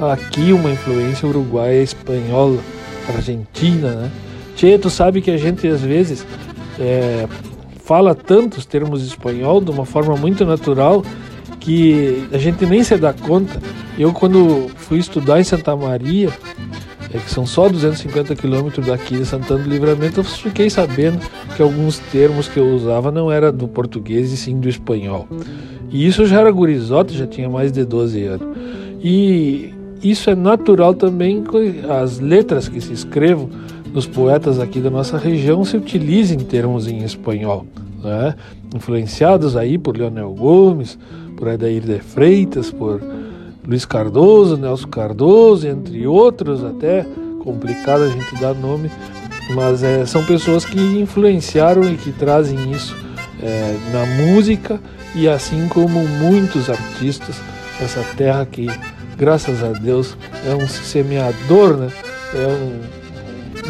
aqui 0.00 0.52
uma 0.52 0.72
influência 0.72 1.28
uruguaia, 1.28 1.80
espanhola, 1.80 2.58
argentina, 3.08 3.88
né? 3.92 4.10
Tchê, 4.62 4.78
tu 4.78 4.88
sabe 4.88 5.20
que 5.20 5.28
a 5.32 5.36
gente 5.36 5.66
às 5.66 5.80
vezes 5.80 6.24
é, 6.78 7.26
fala 7.84 8.14
tantos 8.14 8.64
termos 8.64 9.04
espanhol 9.04 9.60
de 9.60 9.72
uma 9.72 9.84
forma 9.84 10.16
muito 10.16 10.44
natural 10.44 11.02
que 11.58 12.28
a 12.32 12.38
gente 12.38 12.64
nem 12.64 12.84
se 12.84 12.96
dá 12.96 13.12
conta. 13.12 13.60
Eu 13.98 14.12
quando 14.12 14.70
fui 14.76 14.98
estudar 14.98 15.40
em 15.40 15.42
Santa 15.42 15.74
Maria, 15.74 16.28
é 17.12 17.18
que 17.18 17.28
são 17.28 17.44
só 17.44 17.68
250 17.68 18.36
quilômetros 18.36 18.86
daqui 18.86 19.16
de 19.16 19.26
Santana 19.26 19.64
do 19.64 19.68
Livramento, 19.68 20.20
eu 20.20 20.24
fiquei 20.24 20.70
sabendo 20.70 21.18
que 21.56 21.60
alguns 21.60 21.98
termos 21.98 22.46
que 22.46 22.60
eu 22.60 22.68
usava 22.68 23.10
não 23.10 23.32
era 23.32 23.50
do 23.50 23.66
português 23.66 24.30
e 24.32 24.36
sim 24.36 24.60
do 24.60 24.68
espanhol. 24.68 25.26
E 25.90 26.06
isso 26.06 26.24
já 26.24 26.38
era 26.38 26.52
gurizota, 26.52 27.12
já 27.12 27.26
tinha 27.26 27.48
mais 27.48 27.72
de 27.72 27.84
12 27.84 28.22
anos. 28.26 28.56
E 29.02 29.74
isso 30.00 30.30
é 30.30 30.36
natural 30.36 30.94
também 30.94 31.42
as 32.00 32.20
letras 32.20 32.68
que 32.68 32.80
se 32.80 32.92
escrevam 32.92 33.50
nos 33.92 34.06
poetas 34.06 34.58
aqui 34.58 34.80
da 34.80 34.90
nossa 34.90 35.18
região 35.18 35.64
se 35.64 35.76
utilizem 35.76 36.38
termos 36.38 36.86
em 36.88 37.04
espanhol, 37.04 37.66
né? 38.02 38.34
influenciados 38.74 39.56
aí 39.56 39.76
por 39.76 39.96
Leonel 39.96 40.32
Gomes, 40.32 40.98
por 41.36 41.48
Adair 41.48 41.82
de 41.82 42.00
Freitas, 42.00 42.70
por 42.70 43.02
Luiz 43.66 43.84
Cardoso, 43.84 44.56
Nelson 44.56 44.88
Cardoso, 44.88 45.68
entre 45.68 46.06
outros, 46.06 46.64
até 46.64 47.06
complicado 47.40 48.04
a 48.04 48.08
gente 48.08 48.34
dar 48.40 48.54
nome, 48.54 48.90
mas 49.54 49.82
é, 49.82 50.06
são 50.06 50.24
pessoas 50.24 50.64
que 50.64 50.80
influenciaram 50.80 51.84
e 51.84 51.96
que 51.96 52.12
trazem 52.12 52.72
isso 52.72 52.96
é, 53.42 53.76
na 53.92 54.06
música 54.24 54.80
e 55.14 55.28
assim 55.28 55.68
como 55.68 56.06
muitos 56.08 56.70
artistas 56.70 57.40
dessa 57.78 58.02
terra 58.16 58.46
que, 58.46 58.68
graças 59.18 59.62
a 59.62 59.72
Deus, 59.72 60.16
é 60.46 60.54
um 60.54 60.66
semeador, 60.66 61.76
né? 61.76 61.90
é 62.34 62.46
um 62.46 63.01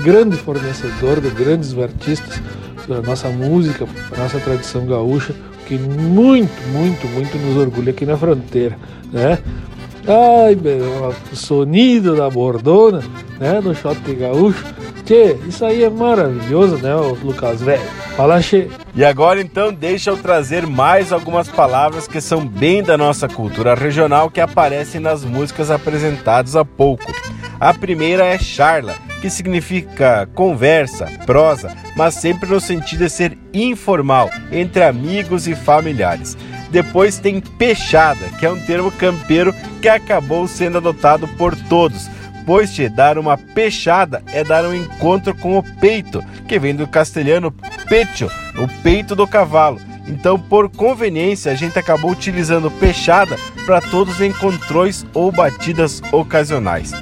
grande 0.00 0.36
fornecedor 0.36 1.20
de 1.20 1.30
grandes 1.30 1.76
artistas 1.78 2.40
da 2.88 3.00
nossa 3.02 3.28
música, 3.28 3.86
da 4.10 4.22
nossa 4.22 4.40
tradição 4.40 4.86
gaúcha, 4.86 5.34
que 5.66 5.78
muito, 5.78 6.60
muito, 6.68 7.06
muito 7.08 7.38
nos 7.38 7.56
orgulha 7.56 7.90
aqui 7.90 8.04
na 8.04 8.16
fronteira, 8.16 8.76
né? 9.12 9.38
Ai, 10.06 10.58
o 11.32 11.36
sonido 11.36 12.16
da 12.16 12.28
bordona, 12.28 13.02
né, 13.38 13.60
no 13.60 13.72
shot 13.74 14.00
gaúcho. 14.14 14.64
Tchê, 15.04 15.36
isso 15.46 15.64
aí 15.64 15.84
é 15.84 15.90
maravilhoso, 15.90 16.76
né, 16.78 16.94
Lucas 17.22 17.60
velho? 17.60 17.82
Fala, 18.16 18.42
che. 18.42 18.68
E 18.94 19.04
agora 19.04 19.40
então 19.40 19.72
deixa 19.72 20.10
eu 20.10 20.16
trazer 20.16 20.66
mais 20.66 21.12
algumas 21.12 21.48
palavras 21.48 22.06
que 22.06 22.20
são 22.20 22.46
bem 22.46 22.82
da 22.82 22.98
nossa 22.98 23.28
cultura 23.28 23.74
regional 23.74 24.28
que 24.28 24.40
aparecem 24.40 25.00
nas 25.00 25.24
músicas 25.24 25.70
apresentadas 25.70 26.56
há 26.56 26.64
pouco. 26.64 27.12
A 27.58 27.72
primeira 27.72 28.24
é 28.24 28.38
charla, 28.38 28.94
que 29.22 29.30
significa 29.30 30.28
conversa, 30.34 31.06
prosa, 31.24 31.74
mas 31.96 32.14
sempre 32.14 32.50
no 32.50 32.60
sentido 32.60 33.04
de 33.04 33.08
ser 33.08 33.38
informal, 33.54 34.28
entre 34.50 34.82
amigos 34.82 35.46
e 35.46 35.54
familiares. 35.54 36.36
Depois 36.72 37.18
tem 37.18 37.40
peixada, 37.40 38.26
que 38.40 38.44
é 38.44 38.50
um 38.50 38.58
termo 38.58 38.90
campeiro 38.90 39.54
que 39.80 39.88
acabou 39.88 40.48
sendo 40.48 40.78
adotado 40.78 41.28
por 41.28 41.54
todos, 41.54 42.10
pois 42.44 42.74
te 42.74 42.88
dar 42.88 43.16
uma 43.16 43.38
peixada 43.38 44.24
é 44.32 44.42
dar 44.42 44.64
um 44.64 44.74
encontro 44.74 45.32
com 45.36 45.56
o 45.56 45.62
peito, 45.62 46.20
que 46.48 46.58
vem 46.58 46.74
do 46.74 46.88
castelhano 46.88 47.54
pecho, 47.88 48.28
o 48.58 48.66
peito 48.82 49.14
do 49.14 49.26
cavalo. 49.26 49.80
Então, 50.08 50.36
por 50.36 50.68
conveniência, 50.68 51.52
a 51.52 51.54
gente 51.54 51.78
acabou 51.78 52.10
utilizando 52.10 52.72
peixada 52.72 53.38
para 53.64 53.80
todos 53.80 54.14
os 54.14 54.20
encontrões 54.20 55.06
ou 55.14 55.30
batidas 55.30 56.02
ocasionais. 56.10 56.92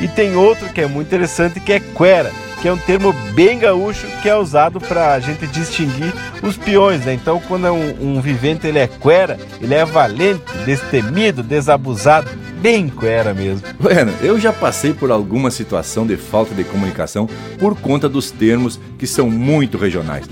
E 0.00 0.08
tem 0.08 0.36
outro 0.36 0.68
que 0.72 0.80
é 0.80 0.86
muito 0.86 1.06
interessante 1.06 1.60
que 1.60 1.72
é 1.72 1.80
quera, 1.80 2.30
que 2.60 2.68
é 2.68 2.72
um 2.72 2.78
termo 2.78 3.12
bem 3.34 3.58
gaúcho 3.58 4.06
que 4.22 4.28
é 4.28 4.34
usado 4.34 4.80
para 4.80 5.12
a 5.12 5.20
gente 5.20 5.46
distinguir 5.46 6.12
os 6.42 6.56
peões, 6.56 7.04
né? 7.04 7.12
Então, 7.12 7.40
quando 7.46 7.66
é 7.66 7.70
um, 7.70 8.16
um, 8.16 8.20
vivente 8.20 8.66
ele 8.66 8.78
é 8.78 8.86
quera, 8.86 9.38
ele 9.60 9.74
é 9.74 9.84
valente, 9.84 10.42
destemido, 10.64 11.42
desabusado, 11.42 12.30
bem 12.62 12.88
quera 12.88 13.34
mesmo. 13.34 13.66
Bueno, 13.78 14.12
eu 14.22 14.40
já 14.40 14.50
passei 14.50 14.94
por 14.94 15.10
alguma 15.10 15.50
situação 15.50 16.06
de 16.06 16.16
falta 16.16 16.54
de 16.54 16.64
comunicação 16.64 17.28
por 17.58 17.78
conta 17.78 18.08
dos 18.08 18.30
termos 18.30 18.80
que 18.98 19.06
são 19.06 19.28
muito 19.28 19.76
regionais. 19.76 20.26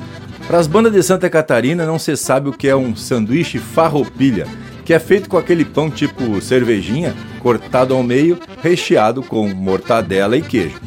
Para 0.47 0.59
as 0.59 0.67
bandas 0.67 0.93
de 0.93 1.03
Santa 1.03 1.29
Catarina 1.29 1.87
não 1.87 1.99
se 1.99 2.17
sabe 2.17 2.49
o 2.49 2.53
que 2.53 2.67
é 2.67 2.75
um 2.75 2.97
sanduíche 2.97 3.59
farroupilha, 3.59 4.47
que 4.85 4.93
é 4.95 4.99
feito 4.99 5.29
com 5.29 5.37
aquele 5.37 5.65
pão 5.65 5.91
tipo 5.91 6.41
cervejinha, 6.41 7.15
cortado 7.43 7.93
ao 7.95 8.03
meio, 8.03 8.38
recheado 8.62 9.22
com 9.22 9.49
mortadela 9.49 10.36
e 10.36 10.43
queijo. 10.43 10.80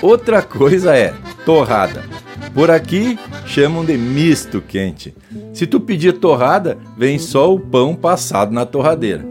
Outra 0.00 0.40
coisa 0.40 0.96
é 0.96 1.12
torrada. 1.44 2.02
Por 2.54 2.70
aqui 2.70 3.18
chamam 3.44 3.84
de 3.84 3.96
misto 3.96 4.60
quente. 4.60 5.14
Se 5.52 5.66
tu 5.66 5.78
pedir 5.78 6.14
torrada, 6.14 6.78
vem 6.96 7.18
só 7.18 7.52
o 7.52 7.60
pão 7.60 7.94
passado 7.94 8.52
na 8.52 8.64
torradeira. 8.64 9.24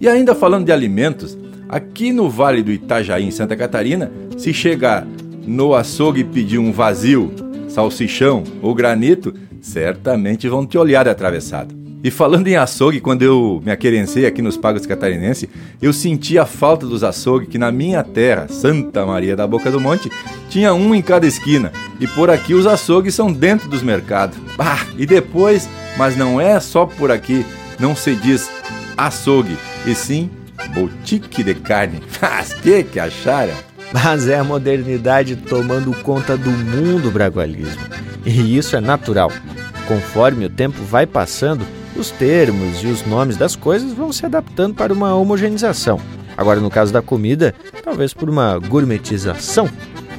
E 0.00 0.08
ainda 0.08 0.34
falando 0.34 0.64
de 0.64 0.72
alimentos, 0.72 1.36
aqui 1.68 2.12
no 2.12 2.28
Vale 2.28 2.62
do 2.62 2.72
Itajaí, 2.72 3.24
em 3.24 3.30
Santa 3.30 3.56
Catarina, 3.56 4.10
se 4.36 4.52
chegar 4.52 5.06
no 5.46 5.74
açougue 5.74 6.20
e 6.20 6.24
pedir 6.24 6.58
um 6.58 6.72
vazio, 6.72 7.32
salsichão 7.68 8.44
ou 8.60 8.74
granito, 8.74 9.34
certamente 9.60 10.48
vão 10.48 10.66
te 10.66 10.78
olhar 10.78 11.06
atravessado. 11.06 11.81
E 12.04 12.10
falando 12.10 12.48
em 12.48 12.56
açougue, 12.56 13.00
quando 13.00 13.22
eu 13.22 13.62
me 13.64 13.70
aquerencei 13.70 14.26
aqui 14.26 14.42
nos 14.42 14.56
Pagos 14.56 14.86
Catarinense, 14.86 15.48
eu 15.80 15.92
senti 15.92 16.36
a 16.36 16.44
falta 16.44 16.84
dos 16.84 17.04
açougues 17.04 17.48
que 17.48 17.58
na 17.58 17.70
minha 17.70 18.02
terra, 18.02 18.48
Santa 18.48 19.06
Maria 19.06 19.36
da 19.36 19.46
Boca 19.46 19.70
do 19.70 19.80
Monte, 19.80 20.10
tinha 20.48 20.74
um 20.74 20.92
em 20.94 21.00
cada 21.00 21.26
esquina. 21.26 21.70
E 22.00 22.06
por 22.08 22.28
aqui 22.28 22.54
os 22.54 22.66
açougues 22.66 23.14
são 23.14 23.32
dentro 23.32 23.68
dos 23.68 23.82
mercados. 23.82 24.36
Ah, 24.58 24.84
e 24.98 25.06
depois, 25.06 25.68
mas 25.96 26.16
não 26.16 26.40
é 26.40 26.58
só 26.58 26.86
por 26.86 27.12
aqui, 27.12 27.46
não 27.78 27.94
se 27.94 28.16
diz 28.16 28.50
açougue, 28.96 29.56
e 29.86 29.94
sim 29.94 30.28
boutique 30.74 31.42
de 31.42 31.54
carne. 31.54 32.00
Mas 32.20 32.54
que 32.54 32.84
que 32.84 33.00
acharam? 33.00 33.54
Mas 33.92 34.28
é 34.28 34.38
a 34.38 34.44
modernidade 34.44 35.36
tomando 35.36 35.92
conta 36.02 36.36
do 36.36 36.50
mundo 36.50 37.10
bragualismo. 37.10 37.82
E 38.24 38.56
isso 38.56 38.76
é 38.76 38.80
natural. 38.80 39.30
Conforme 39.86 40.46
o 40.46 40.50
tempo 40.50 40.82
vai 40.84 41.06
passando, 41.06 41.66
os 41.96 42.10
termos 42.10 42.82
e 42.82 42.86
os 42.86 43.04
nomes 43.06 43.36
das 43.36 43.56
coisas 43.56 43.92
vão 43.92 44.12
se 44.12 44.24
adaptando 44.24 44.74
para 44.74 44.92
uma 44.92 45.14
homogeneização. 45.14 46.00
Agora, 46.36 46.60
no 46.60 46.70
caso 46.70 46.92
da 46.92 47.02
comida, 47.02 47.54
talvez 47.84 48.14
por 48.14 48.28
uma 48.28 48.58
gourmetização 48.58 49.68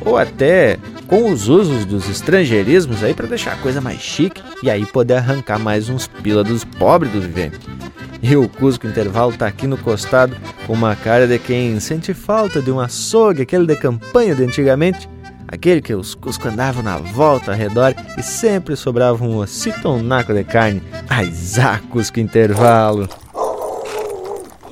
ou 0.06 0.18
até 0.18 0.78
com 1.08 1.32
os 1.32 1.50
usos 1.50 1.86
dos 1.86 2.10
estrangeirismos 2.10 3.04
aí 3.04 3.14
para 3.14 3.28
deixar 3.28 3.54
a 3.54 3.58
coisa 3.58 3.82
mais 3.82 4.00
chique 4.00 4.42
e 4.62 4.70
aí 4.70 4.86
poder 4.86 5.16
arrancar 5.16 5.60
mais 5.60 5.90
uns 5.90 6.08
pila 6.08 6.44
dos 6.44 6.64
pobres 6.64 7.12
do 7.12 7.22
vivente. 7.22 7.60
E 8.22 8.36
o 8.38 8.48
Cusco 8.48 8.88
Intervalo 8.88 9.34
tá 9.34 9.48
aqui 9.48 9.68
no 9.68 9.78
costado 9.78 10.36
com 10.66 10.74
uma 10.74 10.96
cara 10.96 11.28
de 11.28 11.38
quem 11.38 11.78
sente 11.80 12.14
falta 12.14 12.62
de 12.62 12.72
um 12.72 12.80
açougue, 12.80 13.42
aquele 13.42 13.66
de 13.66 13.76
campanha 13.76 14.34
de 14.34 14.44
antigamente, 14.44 15.10
aquele 15.54 15.82
que 15.82 15.94
os 15.94 16.16
Cusco 16.16 16.48
andavam 16.48 16.82
na 16.82 16.98
volta 16.98 17.52
ao 17.52 17.58
redor 17.58 17.96
e 18.18 18.24
sempre 18.24 18.76
sobrava 18.76 19.24
um 19.24 19.40
naco 20.02 20.34
de 20.34 20.44
carne. 20.44 20.82
Ai, 21.08 21.32
Cusco 21.90 22.20
Intervalo! 22.20 23.08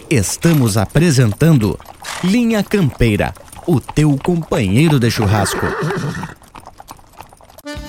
Estamos 0.10 0.78
apresentando 0.78 1.80
Linha 2.24 2.64
Campeira, 2.64 3.34
o 3.68 3.80
teu 3.80 4.18
companheiro 4.18 5.00
de 5.00 5.10
churrasco. 5.10 5.66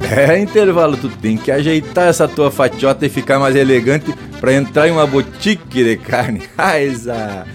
É, 0.00 0.38
intervalo, 0.38 0.96
tu 0.96 1.08
tem 1.08 1.36
que 1.36 1.50
ajeitar 1.50 2.08
essa 2.08 2.28
tua 2.28 2.50
fatiota 2.50 3.04
e 3.04 3.08
ficar 3.08 3.38
mais 3.38 3.56
elegante 3.56 4.14
para 4.40 4.52
entrar 4.52 4.88
em 4.88 4.92
uma 4.92 5.06
boutique 5.06 5.82
de 5.82 5.96
carne. 5.96 6.42
Aiza! 6.56 7.46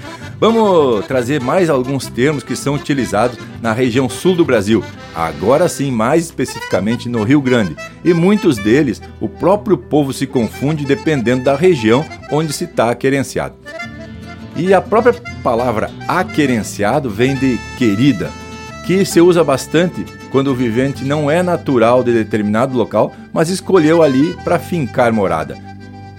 Vamos 0.41 1.05
trazer 1.05 1.39
mais 1.39 1.69
alguns 1.69 2.07
termos 2.07 2.41
que 2.41 2.55
são 2.55 2.73
utilizados 2.73 3.37
na 3.61 3.73
região 3.73 4.09
sul 4.09 4.35
do 4.35 4.43
Brasil, 4.43 4.83
agora 5.13 5.69
sim, 5.69 5.91
mais 5.91 6.25
especificamente 6.25 7.07
no 7.07 7.23
Rio 7.23 7.39
Grande. 7.39 7.75
E 8.03 8.11
muitos 8.11 8.57
deles 8.57 8.99
o 9.19 9.29
próprio 9.29 9.77
povo 9.77 10.11
se 10.11 10.25
confunde 10.25 10.83
dependendo 10.83 11.43
da 11.43 11.55
região 11.55 12.03
onde 12.31 12.51
se 12.53 12.63
está 12.63 12.93
querenciado. 12.95 13.53
E 14.55 14.73
a 14.73 14.81
própria 14.81 15.13
palavra 15.43 15.91
aquerenciado 16.07 17.07
vem 17.07 17.35
de 17.35 17.59
querida, 17.77 18.31
que 18.85 19.05
se 19.05 19.21
usa 19.21 19.43
bastante 19.43 20.05
quando 20.31 20.47
o 20.47 20.55
vivente 20.55 21.03
não 21.03 21.29
é 21.29 21.43
natural 21.43 22.03
de 22.03 22.13
determinado 22.13 22.77
local, 22.77 23.13
mas 23.33 23.49
escolheu 23.49 24.01
ali 24.01 24.35
para 24.43 24.59
fincar 24.59 25.11
morada. 25.11 25.57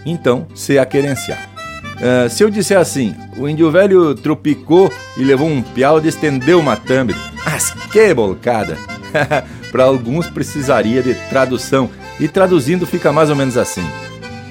Então, 0.05 0.47
se 0.55 0.79
aquerenciar. 0.79 1.49
Uh, 1.97 2.29
se 2.29 2.43
eu 2.43 2.51
disser 2.51 2.79
assim, 2.79 3.15
o 3.37 3.49
índio 3.49 3.71
velho 3.71 4.15
tropicou 4.15 4.93
e 5.17 5.25
levou 5.25 5.49
um 5.49 5.63
piau 5.63 6.01
de 6.01 6.09
estender 6.09 6.57
uma 6.57 6.77
tambre. 6.77 7.17
As 7.47 7.71
que 7.71 8.13
bolcada! 8.13 8.77
Para 9.71 9.85
alguns 9.85 10.29
precisaria 10.29 11.03
de 11.03 11.15
tradução, 11.31 11.89
e 12.21 12.29
traduzindo 12.29 12.87
fica 12.87 13.13
mais 13.13 13.31
ou 13.31 13.37
menos 13.37 13.57
assim: 13.57 13.85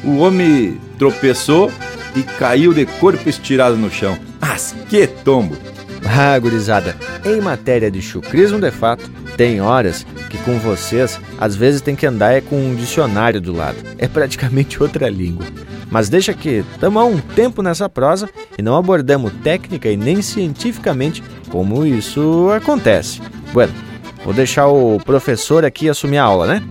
O 0.04 0.18
homem 0.18 0.80
tropeçou 0.98 1.72
e 2.16 2.24
caiu 2.24 2.74
de 2.74 2.86
corpo 2.86 3.30
estirado 3.30 3.78
no 3.78 3.92
chão. 3.92 4.18
As 4.42 4.74
que 4.90 5.06
tombo! 5.06 5.71
Ah, 6.06 6.38
gurizada, 6.38 6.96
em 7.26 7.40
matéria 7.40 7.90
de 7.90 8.02
chucrismo 8.02 8.60
de 8.60 8.72
fato, 8.72 9.10
tem 9.38 9.62
horas 9.62 10.06
que 10.30 10.38
com 10.40 10.58
vocês, 10.60 11.20
às 11.40 11.56
vezes 11.56 11.82
tem 11.82 11.96
que 11.96 12.06
andar 12.06 12.34
é 12.34 12.42
com 12.42 12.56
um 12.56 12.76
dicionário 12.76 13.42
do 13.42 13.54
lado. 13.54 13.78
É 13.98 14.08
praticamente 14.08 14.82
outra 14.82 15.10
língua. 15.10 15.46
Mas 15.90 16.10
deixa 16.10 16.34
que 16.34 16.64
estamos 16.74 17.02
há 17.02 17.06
um 17.06 17.20
tempo 17.20 17.62
nessa 17.62 17.90
prosa 17.90 18.30
e 18.58 18.62
não 18.62 18.76
abordamos 18.78 19.34
técnica 19.44 19.90
e 19.90 19.98
nem 19.98 20.22
cientificamente 20.22 21.22
como 21.50 21.86
isso 21.86 22.50
acontece. 22.56 23.22
Bueno, 23.52 23.74
vou 24.24 24.34
deixar 24.34 24.68
o 24.68 25.00
professor 25.00 25.66
aqui 25.66 25.90
assumir 25.90 26.18
a 26.18 26.24
aula, 26.24 26.48
né? 26.48 26.64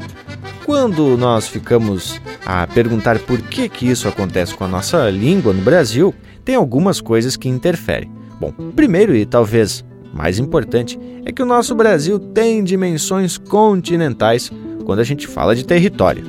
Quando 0.65 1.17
nós 1.17 1.49
ficamos 1.49 2.21
a 2.47 2.67
perguntar 2.67 3.19
por 3.19 3.41
que, 3.43 3.69
que 3.69 3.89
isso 3.89 4.09
acontece 4.09 4.55
com 4.55 4.65
a 4.65 4.69
nossa 4.69 5.11
língua 5.11 5.53
no 5.53 5.61
Brasil, 5.61 6.15
tem 6.45 6.55
algumas 6.55 7.01
coisas 7.01 7.37
que 7.37 7.49
interferem. 7.49 8.20
Bom, 8.41 8.53
primeiro 8.75 9.15
e 9.15 9.27
talvez 9.27 9.85
mais 10.15 10.39
importante 10.39 10.99
é 11.25 11.31
que 11.31 11.43
o 11.43 11.47
nosso 11.47 11.75
Brasil 11.75 12.19
tem 12.19 12.65
dimensões 12.65 13.37
continentais 13.37 14.51
quando 14.85 15.01
a 15.01 15.05
gente 15.05 15.27
fala 15.27 15.55
de 15.55 15.65
território. 15.65 16.25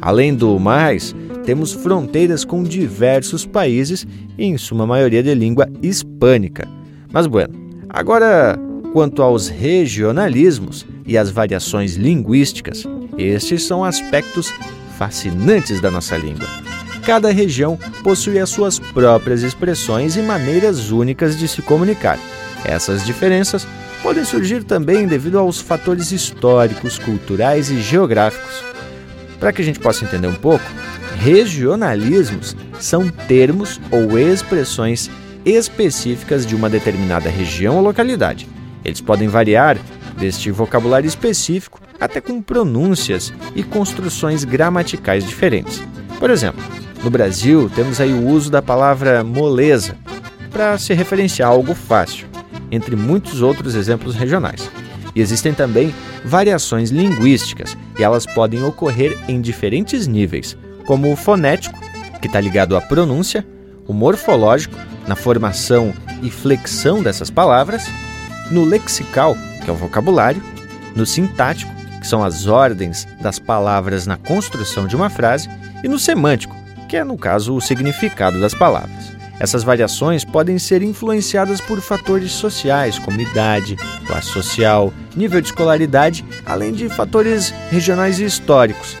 Além 0.00 0.34
do 0.34 0.58
mais, 0.58 1.14
temos 1.44 1.72
fronteiras 1.72 2.44
com 2.44 2.62
diversos 2.62 3.46
países 3.46 4.06
e, 4.36 4.44
em 4.44 4.58
suma 4.58 4.86
maioria, 4.86 5.22
de 5.22 5.34
língua 5.34 5.68
hispânica. 5.80 6.68
Mas, 7.12 7.26
bueno, 7.26 7.54
agora 7.88 8.58
quanto 8.92 9.22
aos 9.22 9.48
regionalismos 9.48 10.86
e 11.06 11.16
as 11.16 11.30
variações 11.30 11.94
linguísticas, 11.94 12.84
estes 13.16 13.62
são 13.62 13.84
aspectos 13.84 14.52
fascinantes 14.98 15.80
da 15.80 15.90
nossa 15.90 16.16
língua. 16.16 16.67
Cada 17.08 17.32
região 17.32 17.78
possui 18.04 18.38
as 18.38 18.50
suas 18.50 18.78
próprias 18.78 19.42
expressões 19.42 20.14
e 20.14 20.20
maneiras 20.20 20.90
únicas 20.90 21.38
de 21.38 21.48
se 21.48 21.62
comunicar. 21.62 22.18
Essas 22.66 23.02
diferenças 23.02 23.66
podem 24.02 24.26
surgir 24.26 24.62
também 24.62 25.06
devido 25.06 25.38
aos 25.38 25.58
fatores 25.58 26.12
históricos, 26.12 26.98
culturais 26.98 27.70
e 27.70 27.80
geográficos. 27.80 28.62
Para 29.40 29.54
que 29.54 29.62
a 29.62 29.64
gente 29.64 29.80
possa 29.80 30.04
entender 30.04 30.26
um 30.26 30.34
pouco, 30.34 30.66
Regionalismos 31.16 32.54
são 32.78 33.08
termos 33.08 33.80
ou 33.90 34.18
expressões 34.18 35.10
específicas 35.46 36.44
de 36.44 36.54
uma 36.54 36.68
determinada 36.68 37.30
região 37.30 37.76
ou 37.76 37.82
localidade. 37.82 38.46
Eles 38.84 39.00
podem 39.00 39.28
variar 39.28 39.78
deste 40.18 40.50
vocabulário 40.50 41.08
específico 41.08 41.80
até 41.98 42.20
com 42.20 42.42
pronúncias 42.42 43.32
e 43.56 43.62
construções 43.62 44.44
gramaticais 44.44 45.24
diferentes. 45.24 45.82
Por 46.18 46.28
exemplo, 46.28 46.62
no 47.02 47.10
Brasil 47.10 47.70
temos 47.74 48.00
aí 48.00 48.12
o 48.12 48.26
uso 48.26 48.50
da 48.50 48.60
palavra 48.60 49.22
moleza 49.22 49.96
para 50.50 50.76
se 50.78 50.92
referenciar 50.94 51.48
a 51.48 51.52
algo 51.52 51.74
fácil, 51.74 52.26
entre 52.70 52.96
muitos 52.96 53.42
outros 53.42 53.74
exemplos 53.74 54.14
regionais. 54.14 54.70
E 55.14 55.20
existem 55.20 55.52
também 55.52 55.94
variações 56.24 56.90
linguísticas, 56.90 57.76
e 57.98 58.02
elas 58.02 58.26
podem 58.26 58.62
ocorrer 58.62 59.16
em 59.28 59.40
diferentes 59.40 60.06
níveis, 60.06 60.56
como 60.86 61.12
o 61.12 61.16
fonético, 61.16 61.78
que 62.20 62.26
está 62.26 62.40
ligado 62.40 62.76
à 62.76 62.80
pronúncia, 62.80 63.46
o 63.86 63.92
morfológico, 63.92 64.76
na 65.06 65.16
formação 65.16 65.94
e 66.22 66.30
flexão 66.30 67.02
dessas 67.02 67.30
palavras, 67.30 67.86
no 68.50 68.64
lexical, 68.64 69.36
que 69.64 69.70
é 69.70 69.72
o 69.72 69.76
vocabulário, 69.76 70.42
no 70.94 71.06
sintático, 71.06 71.72
que 72.00 72.06
são 72.06 72.22
as 72.22 72.46
ordens 72.46 73.06
das 73.20 73.38
palavras 73.38 74.06
na 74.06 74.16
construção 74.16 74.86
de 74.86 74.96
uma 74.96 75.08
frase, 75.08 75.48
e 75.82 75.88
no 75.88 75.98
semântico, 75.98 76.56
que 76.88 76.96
é, 76.96 77.04
no 77.04 77.16
caso, 77.16 77.54
o 77.54 77.60
significado 77.60 78.40
das 78.40 78.54
palavras. 78.54 79.16
Essas 79.38 79.62
variações 79.62 80.24
podem 80.24 80.58
ser 80.58 80.82
influenciadas 80.82 81.60
por 81.60 81.80
fatores 81.80 82.32
sociais, 82.32 82.98
como 82.98 83.20
idade, 83.20 83.76
classe 84.06 84.28
social, 84.28 84.92
nível 85.14 85.40
de 85.40 85.48
escolaridade, 85.48 86.24
além 86.44 86.72
de 86.72 86.88
fatores 86.88 87.50
regionais 87.70 88.18
e 88.18 88.24
históricos, 88.24 88.96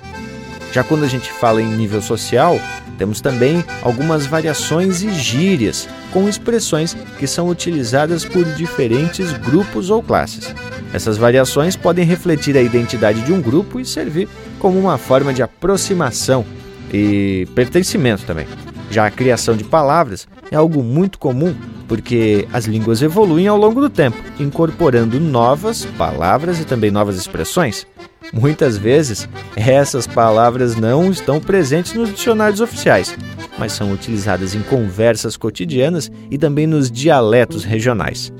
já 0.72 0.84
quando 0.84 1.04
a 1.04 1.08
gente 1.08 1.32
fala 1.32 1.62
em 1.62 1.76
nível 1.76 2.02
social, 2.02 2.60
temos 2.98 3.20
também 3.20 3.64
algumas 3.82 4.26
variações 4.26 5.02
e 5.02 5.10
gírias, 5.14 5.88
com 6.12 6.28
expressões 6.28 6.94
que 7.18 7.26
são 7.26 7.48
utilizadas 7.48 8.24
por 8.24 8.44
diferentes 8.54 9.32
grupos 9.32 9.88
ou 9.88 10.02
classes. 10.02 10.54
Essas 10.92 11.16
variações 11.16 11.76
podem 11.76 12.04
refletir 12.04 12.56
a 12.56 12.62
identidade 12.62 13.22
de 13.22 13.32
um 13.32 13.40
grupo 13.40 13.80
e 13.80 13.84
servir 13.84 14.28
como 14.58 14.78
uma 14.78 14.98
forma 14.98 15.32
de 15.32 15.42
aproximação 15.42 16.44
e 16.92 17.46
pertencimento 17.54 18.24
também. 18.24 18.46
Já 18.90 19.06
a 19.06 19.10
criação 19.10 19.56
de 19.56 19.64
palavras 19.64 20.26
é 20.50 20.56
algo 20.56 20.82
muito 20.82 21.18
comum 21.18 21.54
porque 21.88 22.46
as 22.52 22.66
línguas 22.66 23.00
evoluem 23.00 23.48
ao 23.48 23.56
longo 23.56 23.80
do 23.80 23.88
tempo, 23.88 24.18
incorporando 24.38 25.18
novas 25.18 25.86
palavras 25.96 26.60
e 26.60 26.64
também 26.64 26.90
novas 26.90 27.16
expressões. 27.16 27.86
Muitas 28.30 28.76
vezes, 28.76 29.26
essas 29.56 30.06
palavras 30.06 30.76
não 30.76 31.10
estão 31.10 31.40
presentes 31.40 31.94
nos 31.94 32.10
dicionários 32.10 32.60
oficiais, 32.60 33.16
mas 33.58 33.72
são 33.72 33.90
utilizadas 33.90 34.54
em 34.54 34.60
conversas 34.60 35.34
cotidianas 35.36 36.12
e 36.30 36.36
também 36.36 36.66
nos 36.66 36.90
dialetos 36.90 37.64
regionais. 37.64 38.30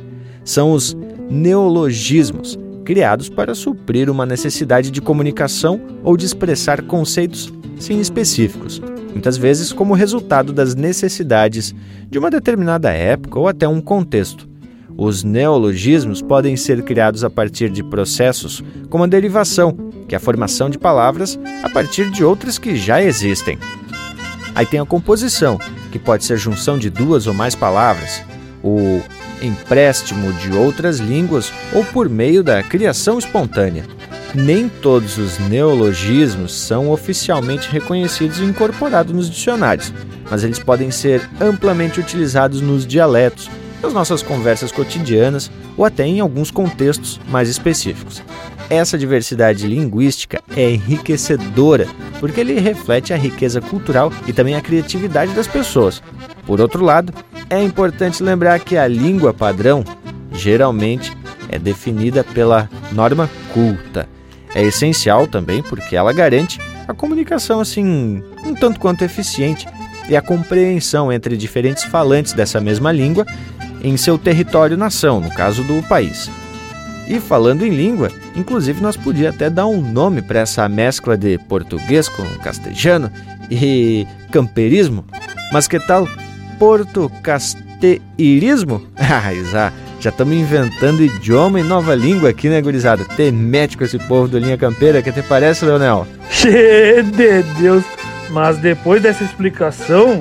São 0.44 0.72
os 0.72 0.94
neologismos, 1.30 2.58
criados 2.84 3.30
para 3.30 3.54
suprir 3.54 4.10
uma 4.10 4.26
necessidade 4.26 4.90
de 4.90 5.00
comunicação 5.00 5.80
ou 6.04 6.18
de 6.18 6.26
expressar 6.26 6.82
conceitos 6.82 7.52
sim 7.78 8.00
específicos, 8.00 8.80
muitas 9.12 9.36
vezes 9.36 9.72
como 9.72 9.94
resultado 9.94 10.52
das 10.52 10.74
necessidades 10.74 11.74
de 12.08 12.18
uma 12.18 12.30
determinada 12.30 12.90
época 12.90 13.38
ou 13.38 13.48
até 13.48 13.66
um 13.66 13.80
contexto. 13.80 14.48
Os 14.96 15.22
neologismos 15.22 16.20
podem 16.20 16.56
ser 16.56 16.82
criados 16.82 17.22
a 17.22 17.30
partir 17.30 17.70
de 17.70 17.84
processos 17.84 18.64
como 18.90 19.04
a 19.04 19.06
derivação, 19.06 19.76
que 20.08 20.14
é 20.14 20.18
a 20.18 20.20
formação 20.20 20.68
de 20.68 20.78
palavras 20.78 21.38
a 21.62 21.68
partir 21.68 22.10
de 22.10 22.24
outras 22.24 22.58
que 22.58 22.76
já 22.76 23.00
existem. 23.02 23.58
Aí 24.54 24.66
tem 24.66 24.80
a 24.80 24.84
composição, 24.84 25.56
que 25.92 26.00
pode 26.00 26.24
ser 26.24 26.36
junção 26.36 26.76
de 26.76 26.90
duas 26.90 27.28
ou 27.28 27.34
mais 27.34 27.54
palavras, 27.54 28.22
o 28.62 29.00
empréstimo 29.40 30.32
de 30.32 30.52
outras 30.52 30.98
línguas 30.98 31.52
ou 31.72 31.84
por 31.84 32.08
meio 32.08 32.42
da 32.42 32.60
criação 32.62 33.18
espontânea. 33.18 33.84
Nem 34.34 34.68
todos 34.68 35.16
os 35.16 35.38
neologismos 35.38 36.52
são 36.52 36.90
oficialmente 36.90 37.68
reconhecidos 37.70 38.38
e 38.38 38.44
incorporados 38.44 39.14
nos 39.14 39.30
dicionários, 39.30 39.92
mas 40.30 40.44
eles 40.44 40.58
podem 40.58 40.90
ser 40.90 41.26
amplamente 41.40 41.98
utilizados 41.98 42.60
nos 42.60 42.86
dialetos 42.86 43.50
nas 43.82 43.92
nossas 43.92 44.22
conversas 44.22 44.72
cotidianas 44.72 45.50
ou 45.76 45.84
até 45.84 46.04
em 46.04 46.20
alguns 46.20 46.50
contextos 46.50 47.20
mais 47.28 47.48
específicos. 47.48 48.22
Essa 48.68 48.98
diversidade 48.98 49.66
linguística 49.66 50.42
é 50.54 50.70
enriquecedora 50.70 51.86
porque 52.20 52.40
ele 52.40 52.60
reflete 52.60 53.14
a 53.14 53.16
riqueza 53.16 53.60
cultural 53.60 54.12
e 54.26 54.32
também 54.32 54.56
a 54.56 54.60
criatividade 54.60 55.32
das 55.32 55.46
pessoas. 55.46 56.02
Por 56.44 56.60
outro 56.60 56.84
lado, 56.84 57.12
é 57.48 57.62
importante 57.62 58.22
lembrar 58.22 58.60
que 58.60 58.76
a 58.76 58.86
língua 58.86 59.32
padrão 59.32 59.84
geralmente 60.32 61.16
é 61.48 61.58
definida 61.58 62.22
pela 62.22 62.68
norma 62.92 63.30
culta. 63.54 64.17
É 64.58 64.64
essencial 64.64 65.26
também 65.28 65.62
porque 65.62 65.94
ela 65.94 66.12
garante 66.12 66.58
a 66.88 66.92
comunicação 66.92 67.60
assim 67.60 68.20
um 68.44 68.56
tanto 68.56 68.80
quanto 68.80 69.04
eficiente 69.04 69.68
e 70.08 70.16
a 70.16 70.20
compreensão 70.20 71.12
entre 71.12 71.36
diferentes 71.36 71.84
falantes 71.84 72.32
dessa 72.32 72.60
mesma 72.60 72.90
língua 72.90 73.24
em 73.80 73.96
seu 73.96 74.18
território-nação, 74.18 75.20
no 75.20 75.30
caso 75.30 75.62
do 75.62 75.80
país. 75.84 76.28
E 77.06 77.20
falando 77.20 77.64
em 77.64 77.70
língua, 77.70 78.10
inclusive 78.34 78.82
nós 78.82 78.96
podíamos 78.96 79.36
até 79.36 79.48
dar 79.48 79.68
um 79.68 79.80
nome 79.80 80.22
para 80.22 80.40
essa 80.40 80.68
mescla 80.68 81.16
de 81.16 81.38
português 81.38 82.08
com 82.08 82.24
castelhano 82.38 83.12
e 83.48 84.08
camperismo. 84.32 85.04
Mas 85.52 85.68
que 85.68 85.78
tal 85.78 86.08
portocasteirismo? 86.58 88.82
Ah, 89.10 89.32
já 89.52 89.72
já 90.00 90.10
estamos 90.10 90.34
inventando 90.34 91.02
idioma 91.02 91.60
e 91.60 91.62
nova 91.62 91.94
língua 91.94 92.30
aqui, 92.30 92.48
né, 92.48 92.60
gurizada? 92.60 93.04
Temético 93.04 93.84
esse 93.84 93.98
povo 93.98 94.28
do 94.28 94.38
Linha 94.38 94.56
Campeira, 94.56 95.02
que 95.02 95.10
te 95.10 95.22
parece, 95.22 95.64
Leonel? 95.64 96.06
Che 96.30 97.02
de 97.02 97.42
Deus! 97.60 97.84
Mas 98.30 98.58
depois 98.58 99.02
dessa 99.02 99.24
explicação, 99.24 100.20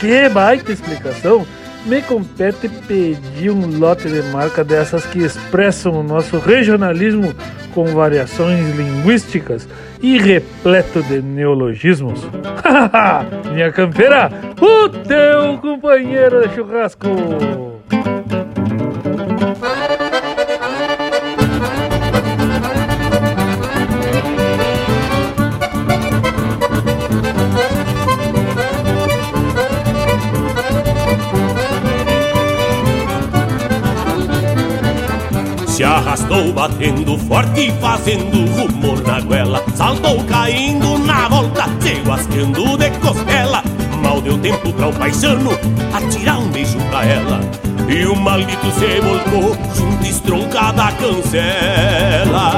que 0.00 0.28
baita 0.28 0.72
explicação, 0.72 1.46
me 1.86 2.00
compete 2.02 2.68
pedir 2.68 3.50
um 3.50 3.78
lote 3.78 4.08
de 4.08 4.22
marca 4.30 4.64
dessas 4.64 5.04
que 5.04 5.18
expressam 5.18 5.92
o 5.92 6.02
nosso 6.02 6.38
regionalismo 6.38 7.34
com 7.74 7.86
variações 7.86 8.74
linguísticas 8.76 9.68
e 10.00 10.18
repleto 10.18 11.02
de 11.02 11.20
neologismos. 11.20 12.20
Minha 13.52 13.70
campeira, 13.72 14.30
o 14.60 14.88
teu 14.88 15.58
companheiro 15.58 16.48
de 16.48 16.54
churrasco! 16.54 17.71
Arrastou 36.02 36.52
batendo 36.52 37.16
forte 37.16 37.72
fazendo 37.80 38.44
rumor 38.56 39.00
na 39.06 39.20
goela. 39.20 39.64
Saltou 39.74 40.22
caindo 40.24 40.98
na 40.98 41.28
volta, 41.28 41.64
se 41.80 41.94
guasqueando 42.00 42.76
de 42.76 42.90
costela. 42.98 43.62
Mal 44.02 44.20
deu 44.20 44.36
tempo 44.38 44.72
pra 44.72 44.88
o 44.88 44.92
paisano 44.92 45.52
atirar 45.92 46.40
um 46.40 46.48
beijo 46.50 46.76
pra 46.90 47.04
ela. 47.04 47.40
E 47.88 48.04
o 48.04 48.16
maldito 48.16 48.70
se 48.72 49.00
voltou 49.00 49.56
junto 49.76 50.04
estroncada 50.04 50.84
a 50.84 50.92
cancela. 50.92 52.50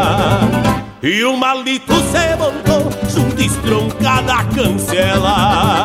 E 1.03 1.22
o 1.24 1.36
maldito 1.36 1.95
se 1.95 2.36
voltou 2.36 2.90
junto 3.11 3.42
estroncada 3.42 4.32
a 4.32 4.45
cancela 4.45 5.84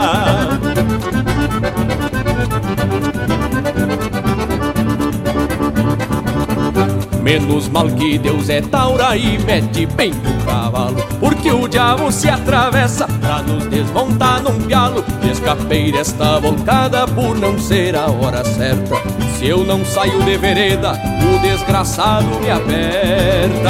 Menos 7.30 7.70
mal 7.70 7.88
que 7.92 8.18
Deus 8.18 8.50
é 8.50 8.60
taura 8.60 9.16
e 9.16 9.38
mete 9.38 9.86
bem 9.86 10.12
no 10.12 10.44
cavalo. 10.44 10.96
Porque 11.20 11.52
o 11.52 11.68
diabo 11.68 12.12
se 12.12 12.28
atravessa 12.28 13.06
pra 13.22 13.44
nos 13.44 13.68
desmontar 13.68 14.42
num 14.42 14.60
pialo 14.62 15.06
Escapeira 15.32 16.00
esta 16.00 16.40
volcada 16.40 17.08
por 17.08 17.38
não 17.38 17.60
ser 17.60 17.96
a 17.96 18.08
hora 18.08 18.44
certa. 18.44 18.96
Se 19.38 19.46
eu 19.46 19.64
não 19.64 19.86
saio 19.86 20.24
de 20.24 20.38
vereda, 20.38 20.94
o 20.94 21.40
desgraçado 21.40 22.26
me 22.40 22.50
aperta. 22.50 23.70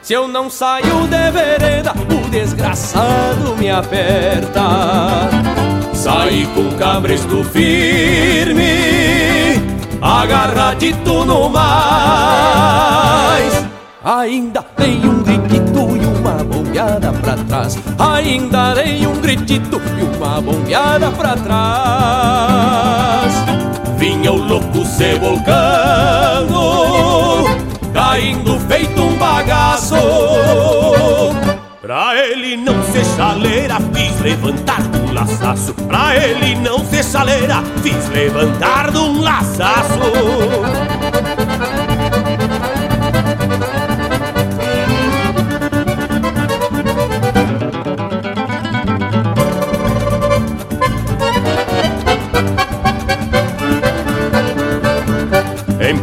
Se 0.00 0.12
eu 0.12 0.28
não 0.28 0.48
saio 0.48 1.08
de 1.08 1.30
vereda, 1.32 1.92
o 1.92 2.30
desgraçado 2.30 3.56
me 3.56 3.68
aperta. 3.68 4.62
Saí 5.92 6.46
com 6.54 6.70
cabresto 6.76 7.42
firme 7.42 8.91
agarradito 10.02 11.24
no 11.24 11.48
mais. 11.48 12.82
Ainda 14.04 14.60
tem 14.76 14.98
um 15.08 15.22
gritito 15.22 15.96
e 15.96 16.04
uma 16.04 16.42
bombeada 16.42 17.12
pra 17.12 17.36
trás. 17.36 17.78
Ainda 17.96 18.74
tem 18.74 19.06
um 19.06 19.20
gritito 19.20 19.80
e 19.96 20.02
uma 20.16 20.40
bombeada 20.40 21.12
pra 21.12 21.36
trás. 21.36 23.32
Vinha 23.96 24.32
o 24.32 24.36
louco 24.36 24.84
se 24.84 25.14
volcando, 25.14 26.58
caindo 27.94 28.58
feito 28.66 29.00
um 29.00 29.16
bagaço. 29.16 29.94
Pra 31.82 32.16
ele 32.16 32.56
não 32.56 32.80
ser 32.92 33.04
chaleira, 33.16 33.74
fiz 33.92 34.20
levantar 34.20 34.82
de 34.82 34.98
um 34.98 35.12
laçaço. 35.12 35.74
Pra 35.74 36.16
ele 36.16 36.54
não 36.54 36.78
ser 36.86 37.02
chaleira, 37.02 37.60
fiz 37.82 38.08
levantar 38.10 38.92
de 38.92 38.98
um 38.98 39.20
laçaço. 39.20 39.98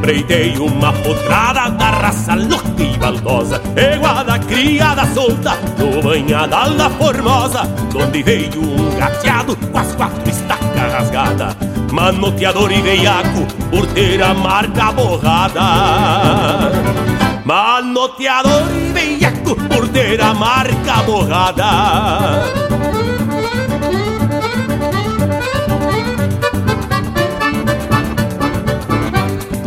Empreitei 0.09 0.57
uma 0.57 0.91
potrada 0.91 1.69
da 1.69 1.91
raça 1.91 2.33
louca 2.33 2.81
e 2.81 2.97
baldosa 2.97 3.61
Igual 3.77 4.25
a 4.27 4.39
criada 4.39 5.05
solta 5.13 5.51
do 5.77 6.01
banhadal 6.01 6.71
da 6.71 6.89
Formosa 6.89 7.61
Donde 7.93 8.23
veio 8.23 8.59
um 8.59 8.97
gateado 8.97 9.55
com 9.55 9.77
as 9.77 9.93
quatro 9.93 10.27
estacas 10.27 10.93
rasgadas 10.93 11.55
Manoteador 11.91 12.71
e 12.71 12.81
veiaco 12.81 13.45
por 13.69 13.85
ter 13.87 14.21
a 14.23 14.33
marca 14.33 14.91
borrada. 14.91 16.71
Manoteador 17.45 18.63
e 18.75 18.91
veiaco 18.91 19.55
por 19.67 19.87
ter 19.89 20.19
a 20.21 20.33
marca 20.33 21.03
borrada 21.03 22.68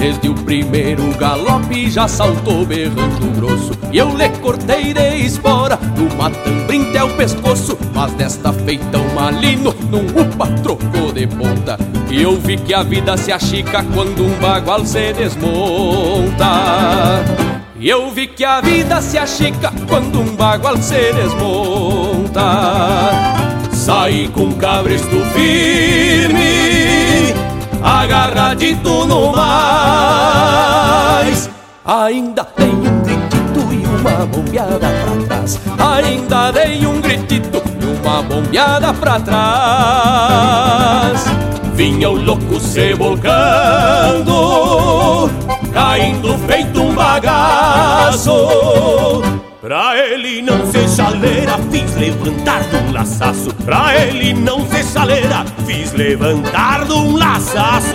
Desde 0.02 0.28
o 0.28 0.34
primeiro 0.34 1.16
galope 1.16 1.88
já 1.88 2.08
saltou 2.08 2.66
berrando 2.66 3.24
grosso. 3.36 3.70
E 3.92 3.98
eu 3.98 4.08
lhe 4.16 4.28
cortei 4.40 4.92
de 4.92 5.24
espora 5.24 5.78
matambrim 6.18 6.88
até 6.88 7.04
o 7.04 7.16
pescoço. 7.16 7.78
Mas 7.94 8.12
desta 8.14 8.52
feita 8.52 8.98
o 8.98 9.14
malino 9.14 9.72
num 9.88 10.04
upa 10.20 10.48
trocou 10.60 11.12
de 11.12 11.28
ponta. 11.28 11.78
E 12.10 12.20
eu 12.20 12.36
vi 12.40 12.56
que 12.56 12.74
a 12.74 12.82
vida 12.82 13.16
se 13.16 13.30
achica 13.30 13.84
quando 13.94 14.24
um 14.24 14.40
bagual 14.40 14.84
se 14.84 15.12
desmonta. 15.12 16.46
E 17.78 17.88
eu 17.88 18.10
vi 18.10 18.26
que 18.26 18.44
a 18.44 18.60
vida 18.60 19.00
se 19.00 19.16
achica 19.16 19.72
quando 19.88 20.20
um 20.20 20.34
bagual 20.34 20.78
se 20.78 21.12
desmonta. 21.12 22.42
Saí 23.72 24.26
com 24.30 24.52
cabresto 24.54 25.24
firme 25.32 26.81
agarradito 27.82 29.04
no 29.06 29.32
mais. 29.32 30.62
Ainda 31.84 32.44
tem 32.44 32.70
um 32.70 33.02
gritito 33.02 33.60
e 33.72 33.84
uma 33.84 34.24
bombeada 34.26 34.88
pra 34.88 35.16
trás. 35.26 35.60
Ainda 35.78 36.52
dei 36.52 36.86
um 36.86 37.00
gritito 37.00 37.62
e 37.80 37.84
uma 37.84 38.22
bombeada 38.22 38.94
pra 38.94 39.18
trás. 39.20 40.62
Vinha 41.74 42.08
o 42.10 42.14
louco 42.14 42.60
se 42.60 42.94
volcando, 42.94 44.30
caindo 45.72 46.38
feito 46.46 46.82
um 46.82 46.94
bagaço. 46.94 48.32
Pra 49.62 49.96
ele 49.96 50.42
não 50.42 50.66
ser 50.72 50.88
chaleira, 50.88 51.56
fiz 51.70 51.94
levantar 51.94 52.68
de 52.68 52.74
um 52.74 52.92
laçaço. 52.92 53.54
Pra 53.64 53.96
ele 53.96 54.34
não 54.34 54.66
ser 54.66 54.82
chaleira, 54.84 55.44
fiz 55.64 55.92
levantar 55.92 56.84
de 56.84 56.92
um 56.92 57.14
laçaço. 57.14 57.94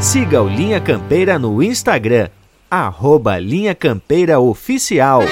Siga 0.00 0.42
o 0.42 0.48
Linha 0.48 0.80
Campeira 0.80 1.38
no 1.38 1.62
Instagram, 1.62 2.30
arroba 2.68 3.38
Linha 3.38 3.76
Campeira 3.76 4.40
Oficial. 4.40 5.22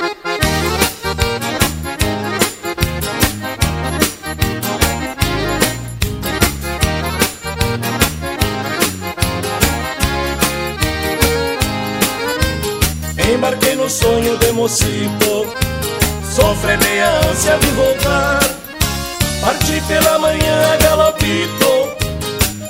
De 14.41 14.53
mocito. 14.53 15.47
Sofrerei 16.35 17.01
a 17.01 17.31
ânsia 17.31 17.59
de 17.59 17.67
voltar. 17.69 18.41
Parti 19.41 19.81
pela 19.87 20.19
manhã 20.19 20.77
galopito. 20.83 21.97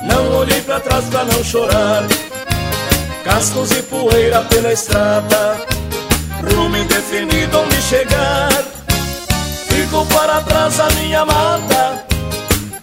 Não 0.02 0.38
olhei 0.38 0.60
pra 0.62 0.80
trás 0.80 1.04
pra 1.06 1.24
não 1.24 1.42
chorar. 1.44 2.04
Cascos 3.24 3.70
e 3.72 3.82
poeira 3.82 4.42
pela 4.42 4.72
estrada. 4.72 5.56
Rumo 6.54 6.76
indefinido 6.76 7.58
onde 7.58 7.80
chegar. 7.82 8.50
Fico 9.68 10.04
para 10.06 10.40
trás 10.42 10.80
a 10.80 10.88
minha 10.90 11.24
mata. 11.24 12.04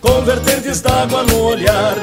Com 0.02 0.22
vertentes 0.24 0.82
d'água 0.82 1.24
no 1.24 1.40
olhar. 1.44 1.96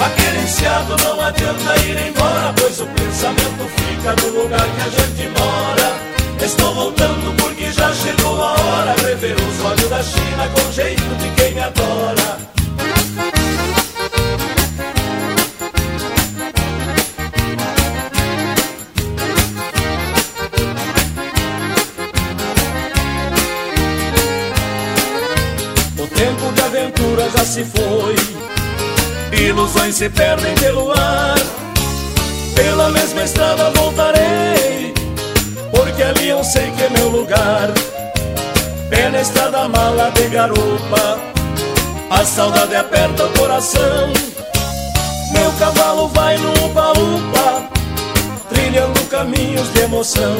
Aquerenciado 0.00 0.96
não 1.02 1.20
adianta 1.20 1.76
ir 1.82 2.08
embora 2.08 2.54
Pois 2.56 2.80
o 2.80 2.86
pensamento 2.86 3.68
fica 3.74 4.14
no 4.22 4.42
lugar 4.42 4.64
que 4.64 4.80
a 4.80 4.90
gente 4.90 5.28
mora 5.36 6.07
Estou 6.40 6.72
voltando 6.72 7.34
porque 7.36 7.72
já 7.72 7.92
chegou 7.92 8.42
a 8.42 8.52
hora. 8.52 8.94
Rever 9.02 9.36
os 9.36 9.64
olhos 9.64 9.88
da 9.88 10.02
China 10.02 10.48
com 10.54 10.72
jeito 10.72 11.02
de 11.16 11.30
quem 11.30 11.54
me 11.54 11.60
adora. 11.60 12.38
O 25.98 26.06
tempo 26.06 26.52
de 26.52 26.62
aventura 26.62 27.30
já 27.36 27.44
se 27.44 27.64
foi. 27.64 28.14
Ilusões 29.38 29.96
se 29.96 30.08
perdem 30.08 30.54
pelo 30.54 30.92
ar. 30.92 31.36
Pela 32.54 32.90
mesma 32.90 33.24
estrada 33.24 33.70
voltarei 33.70 34.77
Porque 35.98 36.10
ali 36.16 36.28
eu 36.28 36.44
sei 36.44 36.70
que 36.70 36.84
é 36.84 36.90
meu 36.90 37.08
lugar. 37.08 37.72
Pé 38.88 39.10
na 39.10 39.20
estrada 39.20 39.68
mala 39.68 40.12
de 40.12 40.28
garupa. 40.28 41.18
A 42.08 42.24
saudade 42.24 42.76
aperta 42.76 43.24
o 43.24 43.30
coração. 43.36 44.12
Meu 45.32 45.50
cavalo 45.58 46.06
vai 46.08 46.38
no 46.38 46.50
upa-upa 46.66 47.68
Trilhando 48.48 49.00
caminhos 49.06 49.72
de 49.72 49.80
emoção. 49.80 50.36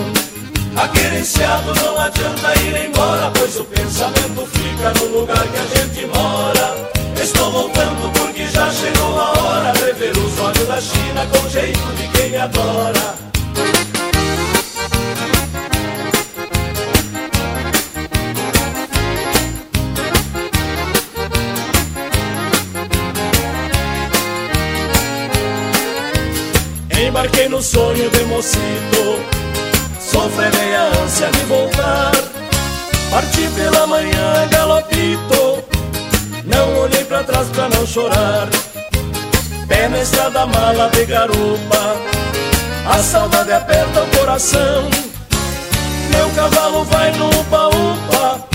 Aquerenciado 0.76 1.74
não 1.74 2.00
adianta 2.02 2.54
ir 2.60 2.86
embora 2.86 3.32
Pois 3.36 3.58
o 3.58 3.64
pensamento 3.64 4.46
fica 4.52 4.92
no 5.00 5.18
lugar 5.18 5.44
que 5.48 5.58
a 5.58 5.80
gente 5.80 6.06
mora. 6.06 6.88
Estou 7.20 7.50
voltando 7.50 8.12
porque 8.12 8.46
já 8.46 8.70
chegou 8.70 9.20
a 9.20 9.30
hora 9.30 9.72
Rever 9.72 10.16
os 10.18 10.38
olhos 10.38 10.68
da 10.68 10.80
China 10.80 11.26
com 11.32 11.48
jeito 11.48 11.92
de 11.96 12.06
quem 12.16 12.30
me 12.30 12.36
adora 12.36 13.27
No 27.58 27.64
sonho 27.64 28.08
de 28.10 28.24
mocito. 28.26 29.18
Sofrerei 29.98 30.76
a 30.76 31.02
ânsia 31.02 31.26
de 31.26 31.40
voltar. 31.46 32.12
Parti 33.10 33.48
pela 33.56 33.84
manhã 33.84 34.46
galopito. 34.48 35.64
Não 36.44 36.82
olhei 36.82 37.02
pra 37.02 37.24
trás 37.24 37.48
pra 37.48 37.68
não 37.70 37.84
chorar. 37.84 38.48
Pé 39.66 39.88
na 39.88 39.98
estrada 39.98 40.46
mala 40.46 40.88
de 40.90 41.04
garupa. 41.06 41.96
A 42.86 43.02
saudade 43.02 43.50
aperta 43.50 44.04
o 44.04 44.16
coração. 44.16 44.88
Meu 46.12 46.30
cavalo 46.36 46.84
vai 46.84 47.10
no 47.12 47.28
upa-upa 47.28 48.48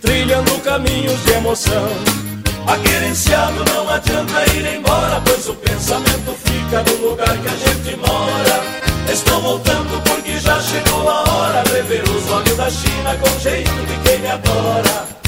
Trilhando 0.00 0.58
caminhos 0.60 1.22
de 1.22 1.32
emoção 1.32 2.21
Aquerenciado 2.66 3.64
não 3.64 3.88
adianta 3.88 4.44
ir 4.54 4.76
embora 4.76 5.20
Pois 5.24 5.48
o 5.48 5.54
pensamento 5.54 6.34
fica 6.44 6.82
no 6.82 7.08
lugar 7.08 7.36
que 7.38 7.48
a 7.48 7.56
gente 7.56 7.96
mora. 7.96 9.12
Estou 9.12 9.40
voltando 9.40 10.02
porque 10.02 10.38
já 10.38 10.60
chegou 10.60 11.08
a 11.08 11.22
hora 11.22 11.62
Rever 11.72 12.04
os 12.08 12.30
olhos 12.30 12.56
da 12.56 12.70
China 12.70 13.16
com 13.20 13.40
jeito 13.40 13.86
de 13.86 14.08
quem 14.08 14.18
me 14.20 14.28
adora 14.28 15.21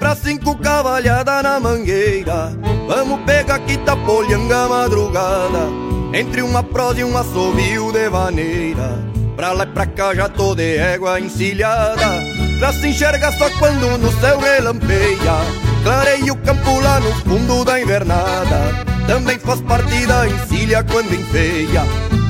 pra 0.00 0.16
cinco 0.16 0.56
cavalhada 0.56 1.42
na 1.42 1.60
mangueira. 1.60 2.52
Vamos 2.88 3.20
pegar 3.20 3.60
que 3.60 3.76
tá 3.78 3.94
polhanga 3.94 4.66
madrugada. 4.66 5.68
Entre 6.12 6.42
uma 6.42 6.62
prosa 6.62 7.00
e 7.00 7.04
um 7.04 7.16
assovio 7.16 7.92
de 7.92 8.08
vaneira. 8.08 8.98
Pra 9.36 9.52
lá 9.52 9.64
e 9.64 9.66
pra 9.68 9.86
cá 9.86 10.14
já 10.14 10.28
tô 10.28 10.54
de 10.54 10.76
égua 10.76 11.20
encilhada. 11.20 12.20
Já 12.58 12.72
se 12.72 12.88
enxerga 12.88 13.30
só 13.32 13.48
quando 13.58 13.98
no 13.98 14.10
céu 14.20 14.40
relampeia. 14.40 15.36
Clareia 15.84 16.32
o 16.32 16.36
campo 16.36 16.80
lá 16.80 16.98
no 16.98 17.12
fundo 17.20 17.64
da 17.64 17.80
invernada. 17.80 18.84
Também 19.06 19.38
faz 19.38 19.60
parte 19.60 20.06
da 20.06 20.26
encilha 20.26 20.82
quando 20.82 21.14
enfeia 21.14 21.84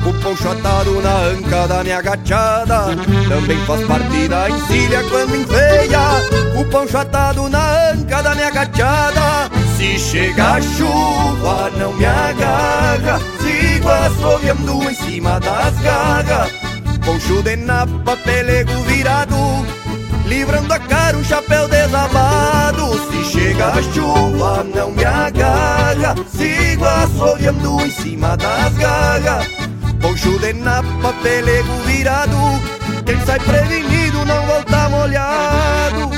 o 0.05 0.13
poncho 0.15 0.49
atado 0.49 1.01
na 1.01 1.15
anca 1.17 1.67
da 1.67 1.83
minha 1.83 2.01
gachada 2.01 2.95
Também 3.29 3.57
faz 3.65 3.85
parte 3.85 4.27
da 4.27 4.49
encilha 4.49 5.03
quando 5.09 5.35
enfeia. 5.35 5.99
O 6.59 6.65
poncho 6.65 6.97
atado 6.97 7.49
na 7.49 7.91
anca 7.91 8.21
da 8.21 8.35
minha 8.35 8.49
gachada 8.49 9.49
Se 9.77 9.99
chega 9.99 10.55
a 10.55 10.61
chuva 10.61 11.71
não 11.77 11.93
me 11.93 12.05
agarra. 12.05 13.19
Sigo 13.39 13.89
assoviando 13.89 14.89
em 14.89 14.95
cima 14.95 15.39
das 15.39 15.77
garras. 15.79 16.51
Poncho 17.05 17.41
de 17.41 17.55
napa, 17.55 18.15
pelego 18.17 18.71
virado. 18.83 19.35
Livrando 20.25 20.73
a 20.73 20.79
cara 20.79 21.17
um 21.17 21.23
chapéu 21.23 21.67
desabado. 21.67 22.99
Se 23.11 23.23
chega 23.31 23.67
a 23.69 23.81
chuva 23.81 24.63
não 24.63 24.91
me 24.91 25.03
agarra. 25.03 26.15
Sigo 26.27 26.85
assoviando 26.85 27.81
em 27.81 27.91
cima 27.91 28.37
das 28.37 28.73
garras 28.75 29.60
Poncho 30.01 30.37
de 30.39 30.53
napa, 30.53 31.13
pelego 31.21 31.73
virado. 31.85 32.37
Quem 33.05 33.19
sai 33.25 33.39
prevenido 33.39 34.25
não 34.25 34.45
volta 34.45 34.89
molhado 34.89 36.10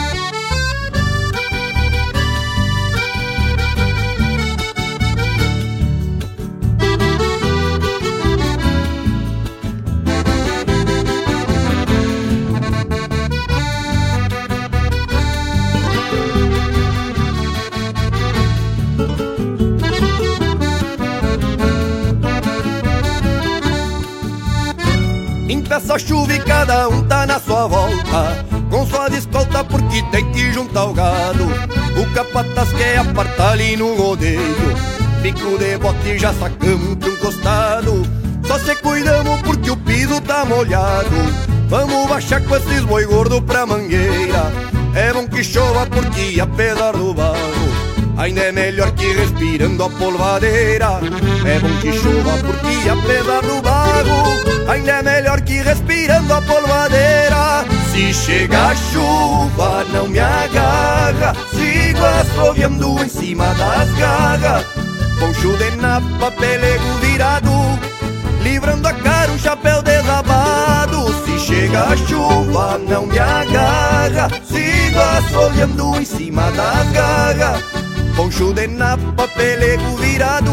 Empeça 25.53 25.93
a 25.93 25.99
chuva 25.99 26.33
e 26.33 26.39
cada 26.39 26.89
um 26.89 27.03
tá 27.03 27.27
na 27.27 27.39
sua 27.39 27.67
volta. 27.67 28.43
Com 28.71 28.87
sua 28.87 29.07
escolta 29.09 29.63
porque 29.63 30.01
tem 30.09 30.31
que 30.31 30.51
juntar 30.51 30.85
o 30.85 30.93
gado. 30.95 31.43
O 31.95 32.11
capataz 32.15 32.73
quer 32.73 32.97
apartar 32.97 33.51
ali 33.51 33.77
no 33.77 33.95
rodeio. 33.95 34.41
Pico 35.21 35.55
de 35.59 35.77
bote 35.77 36.17
já 36.17 36.33
sacamos 36.33 36.95
pra 36.95 37.09
um 37.09 37.15
costado 37.15 38.03
Só 38.45 38.59
se 38.59 38.75
cuidamos 38.75 39.41
porque 39.43 39.69
o 39.69 39.77
piso 39.77 40.19
tá 40.21 40.43
molhado. 40.43 41.15
Vamos 41.69 42.09
baixar 42.09 42.41
com 42.41 42.55
esses 42.55 42.83
boi 42.83 43.05
gordo 43.05 43.39
pra 43.39 43.67
mangueira. 43.67 44.51
É 44.95 45.13
bom 45.13 45.27
que 45.27 45.43
chova 45.43 45.85
porque 45.85 46.41
apesar 46.41 46.93
do 46.93 47.13
barro 47.13 47.62
Ainda 48.17 48.41
é 48.41 48.51
melhor 48.51 48.91
que 48.91 49.11
respirando 49.13 49.83
a 49.83 49.89
polvadeira. 49.89 50.99
É 51.45 51.59
bom 51.59 51.75
que 51.81 51.91
chova 51.93 52.37
porque 52.37 52.89
apesar 52.89 53.41
do 53.41 53.61
barro. 53.61 54.69
Ainda 54.69 54.91
é 54.91 55.03
melhor 55.03 55.41
que 55.41 55.61
respirando 55.61 56.33
a 56.33 56.41
polvadeira. 56.41 57.65
Se 57.91 58.13
chega 58.13 58.67
a 58.67 58.75
chuva 58.75 59.83
não 59.91 60.07
me 60.07 60.19
agarra. 60.19 61.35
Sigo 61.51 62.05
assoviando 62.05 63.03
em 63.03 63.09
cima 63.09 63.53
das 63.55 63.89
garras. 63.97 64.65
Poncho 65.19 65.57
de 65.57 65.75
napa, 65.77 66.31
pelego 66.31 66.93
virado. 67.01 67.51
Livrando 68.41 68.87
a 68.87 68.93
cara 68.93 69.31
um 69.31 69.39
chapéu 69.39 69.81
desabado. 69.81 71.13
Se 71.25 71.39
chega 71.39 71.83
a 71.83 71.97
chuva, 71.97 72.77
não 72.77 73.05
me 73.05 73.17
agarra, 73.17 74.29
sigo 74.43 74.99
assoviando 74.99 75.95
em 75.95 76.05
cima 76.05 76.51
das 76.51 76.91
garras. 76.91 77.82
Poncho 78.15 78.53
de 78.53 78.67
napa, 78.67 79.27
pelego 79.29 79.97
virado, 79.97 80.51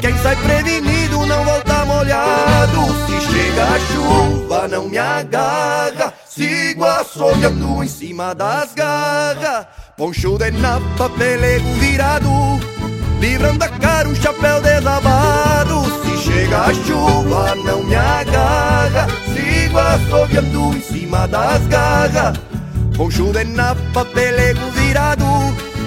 quem 0.00 0.16
sai 0.18 0.34
prevenido 0.36 1.26
não 1.26 1.44
volta 1.44 1.84
molhado. 1.84 2.80
Se 3.06 3.20
chega 3.20 3.64
a 3.64 3.78
chuva, 3.80 4.68
não 4.68 4.88
me 4.88 4.96
agarra, 4.96 6.14
sigo 6.26 6.84
assoviando 6.84 7.84
em 7.84 7.88
cima 7.88 8.34
das 8.34 8.72
garras. 8.74 9.66
Poncho 9.96 10.38
de 10.38 10.50
napa, 10.52 11.10
pelego 11.10 11.68
virado, 11.74 12.30
livrando 13.20 13.64
a 13.64 13.68
cara 13.68 14.08
um 14.08 14.14
chapéu 14.14 14.62
desabado. 14.62 15.84
Se 16.02 16.16
chega 16.30 16.62
a 16.62 16.74
chuva, 16.74 17.54
não 17.56 17.82
me 17.84 17.94
agarra, 17.94 19.06
sigo 19.34 19.78
assoviando 19.78 20.76
em 20.76 20.80
cima 20.80 21.28
das 21.28 21.66
garras. 21.66 22.38
Poncho 22.96 23.30
de 23.32 23.44
napa, 23.44 24.04
pelego 24.06 24.70
virado, 24.70 25.24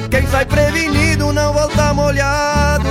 quem 0.09 0.25
sai 0.27 0.45
prevenido 0.45 1.31
não 1.31 1.53
volta 1.53 1.93
molhado. 1.93 2.89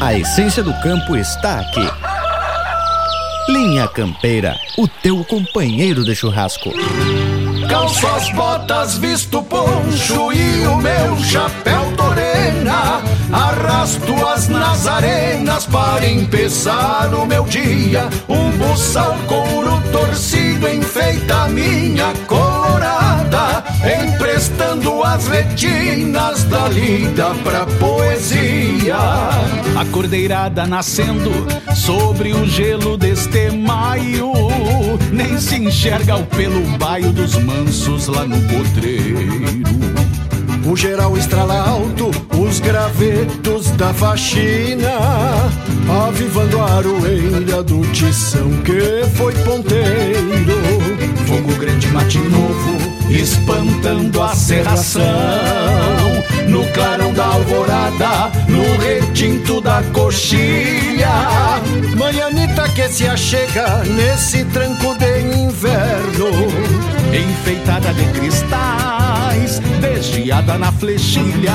A 0.00 0.14
essência 0.14 0.62
do 0.62 0.72
campo 0.80 1.16
está 1.16 1.60
aqui. 1.60 1.88
Linha 3.48 3.88
Campeira, 3.88 4.54
o 4.78 4.86
teu 4.86 5.24
companheiro 5.24 6.04
de 6.04 6.14
churrasco. 6.14 6.70
Calço 7.68 8.06
as 8.06 8.30
botas, 8.30 8.98
visto 8.98 9.42
poncho 9.42 10.32
e 10.32 10.66
o 10.66 10.76
meu 10.76 11.16
chapéu 11.24 11.92
torena. 11.96 13.13
Arrasto 13.34 14.14
as 14.28 14.48
nazarenas 14.48 15.66
para 15.66 16.08
empezar 16.08 17.12
o 17.12 17.26
meu 17.26 17.42
dia. 17.42 18.08
Um 18.28 18.50
buçal 18.52 19.16
couro 19.26 19.82
torcido 19.90 20.68
enfeita 20.68 21.48
minha 21.48 22.12
colorada. 22.28 23.64
Emprestando 24.04 25.02
as 25.02 25.26
retinas 25.26 26.44
da 26.44 26.68
lida 26.68 27.34
pra 27.42 27.66
poesia. 27.66 28.96
A 28.96 29.84
cordeirada 29.90 30.64
nascendo 30.64 31.32
sobre 31.74 32.32
o 32.32 32.46
gelo 32.46 32.96
deste 32.96 33.50
maio. 33.50 34.32
Nem 35.10 35.40
se 35.40 35.56
enxerga 35.56 36.14
o 36.14 36.26
pelo 36.26 36.64
baio 36.78 37.10
dos 37.10 37.34
mansos 37.34 38.06
lá 38.06 38.24
no 38.24 38.40
potreiro. 38.42 40.13
O 40.66 40.74
geral 40.74 41.16
estrala 41.16 41.60
alto, 41.68 42.10
os 42.38 42.58
gravetos 42.58 43.70
da 43.72 43.92
faxina, 43.92 44.88
avivando 46.06 46.58
a 46.58 46.76
aroeira 46.76 47.62
do 47.62 47.82
tição 47.92 48.50
que 48.62 49.06
foi 49.14 49.34
ponteiro. 49.44 50.58
Fogo 51.26 51.52
grande 51.58 51.86
mate 51.88 52.18
novo, 52.18 52.78
espantando 53.10 54.22
a 54.22 54.34
serração. 54.34 55.02
No 56.48 56.64
clarão 56.72 57.12
da 57.12 57.26
alvorada, 57.26 58.32
no 58.48 58.78
retinto 58.82 59.60
da 59.60 59.82
coxilha. 59.92 61.60
Manhanita 61.96 62.68
que 62.70 62.88
se 62.88 63.06
achega 63.06 63.82
nesse 63.84 64.44
tranco 64.46 64.94
de 64.98 65.20
inverno, 65.20 66.30
enfeitada 67.12 67.92
de 67.92 68.04
cristais, 68.18 69.03
desviada 69.84 70.56
na 70.56 70.72
flechilha. 70.72 71.52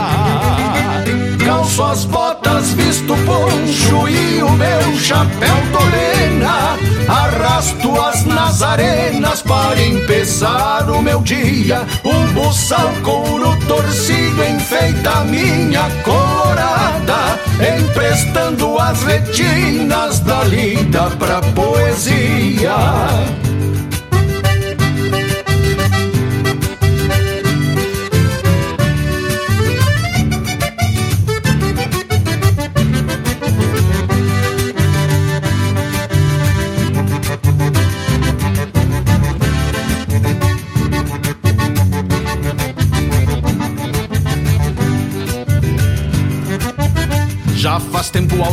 Calço 1.43 1.83
as 1.83 2.05
botas, 2.05 2.73
visto 2.73 3.15
poncho 3.25 4.07
e 4.07 4.43
o 4.43 4.51
meu 4.51 4.97
chapéu 4.99 5.55
torena. 5.71 6.77
Arrasto 7.07 7.99
as 7.99 8.23
nazarenas 8.25 9.41
para 9.41 9.81
empezar 9.81 10.89
o 10.91 11.01
meu 11.01 11.21
dia. 11.21 11.81
Um 12.05 12.33
buçal 12.33 12.91
couro 13.01 13.57
torcido 13.67 14.43
enfeita 14.43 15.23
minha 15.25 15.89
colorada, 16.03 17.39
emprestando 17.79 18.77
as 18.77 19.01
retinas 19.03 20.19
da 20.19 20.43
lida 20.43 21.09
pra 21.17 21.41
poesia. 21.41 22.75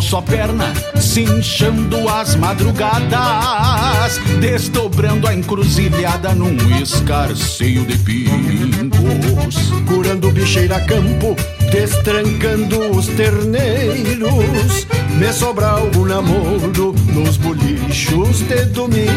Só 0.07 0.23
perna, 0.23 0.73
cinchando 1.01 2.09
as 2.09 2.37
madrugadas, 2.37 4.21
desdobrando 4.41 5.27
a 5.27 5.35
encruzilhada 5.35 6.33
num 6.33 6.57
escarceio 6.81 7.85
de 7.85 7.99
pingos. 7.99 9.57
curando 9.85 10.31
bicheira 10.31 10.81
campo, 10.83 11.35
destrancando 11.73 12.79
os 12.97 13.09
terneiros. 13.09 14.87
Me 15.19 15.33
sobra 15.33 15.71
algum 15.71 16.05
namoro 16.05 16.95
nos 17.13 17.37
bolichos 17.39 18.41
de 18.43 18.65
domingo. 18.67 19.11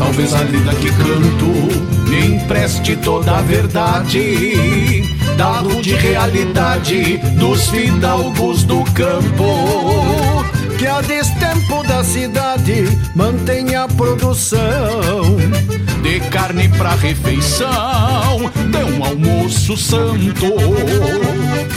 Talvez 0.00 0.34
a 0.34 0.42
lida 0.42 0.74
que 0.74 0.90
canto 0.90 2.08
me 2.08 2.26
empreste 2.26 2.96
toda 2.96 3.38
a 3.38 3.42
verdade, 3.42 5.04
dado 5.40 5.80
de 5.80 5.94
realidade 5.94 7.16
dos 7.38 7.70
fidalgos 7.70 8.62
do 8.62 8.84
campo. 8.92 10.44
Que 10.76 10.86
a 10.86 11.00
destempo 11.00 11.82
da 11.88 12.04
cidade 12.04 12.84
mantenha 13.14 13.84
a 13.84 13.88
produção 13.88 15.38
de 16.02 16.20
carne 16.28 16.68
pra 16.68 16.94
refeição, 16.94 17.70
de 18.70 18.84
um 18.84 19.02
almoço 19.02 19.78
santo. 19.78 20.54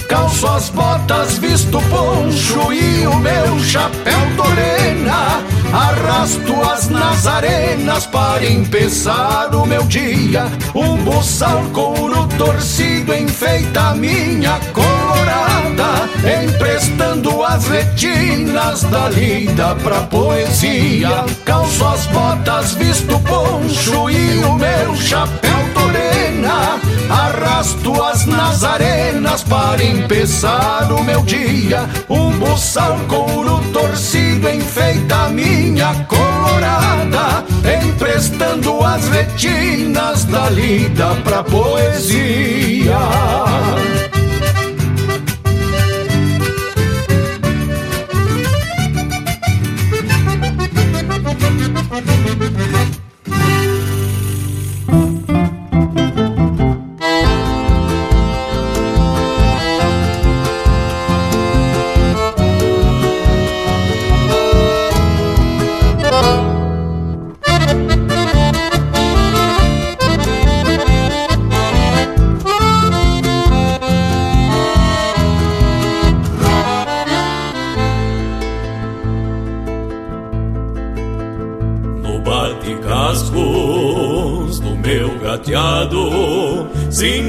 Calço 0.09 0.45
as 0.45 0.67
botas, 0.67 1.37
visto 1.37 1.81
poncho 1.83 2.73
e 2.73 3.07
o 3.07 3.15
meu 3.15 3.59
chapéu 3.59 4.19
torena. 4.35 5.41
Arrasto 5.73 6.53
as 6.71 6.87
nazarenas 6.87 8.05
para 8.05 8.45
empezar 8.45 9.55
o 9.55 9.65
meu 9.65 9.81
dia. 9.85 10.45
Um 10.75 10.97
buçal 10.97 11.63
couro 11.73 12.27
torcido 12.37 13.11
enfeita 13.11 13.95
minha 13.95 14.59
colorada, 14.71 16.07
emprestando 16.45 17.43
as 17.43 17.67
retinas 17.67 18.83
da 18.83 19.09
lida 19.09 19.73
pra 19.77 20.01
poesia. 20.01 21.25
Calço 21.43 21.87
as 21.87 22.05
botas, 22.05 22.75
visto 22.75 23.17
poncho 23.21 24.11
e 24.11 24.45
o 24.45 24.53
meu 24.53 24.95
chapéu 24.95 25.57
torena. 25.73 26.79
Arrasto 27.09 27.99
as 28.03 28.27
nazarenas 28.27 29.41
para 29.41 29.83
empezar 29.83 30.91
o 30.91 31.03
meu 31.03 31.23
dia. 31.23 31.89
Um 32.07 32.29
buçal 32.37 32.95
couro 33.07 33.59
torcido 33.73 34.32
enfeita 34.47 35.29
minha 35.29 35.93
colorada, 36.05 37.45
emprestando 37.85 38.83
as 38.83 39.07
retinas 39.09 40.25
da 40.25 40.49
lida 40.49 41.15
pra 41.23 41.43
poesia. 41.43 42.97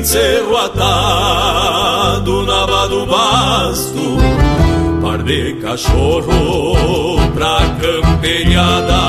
Sincero 0.05 0.55
atado 0.59 2.43
na 2.45 2.87
do 2.89 3.07
basto, 3.07 4.19
par 5.01 5.23
de 5.23 5.55
cachorro 5.55 7.17
pra 7.35 7.61
camperiada, 7.81 9.04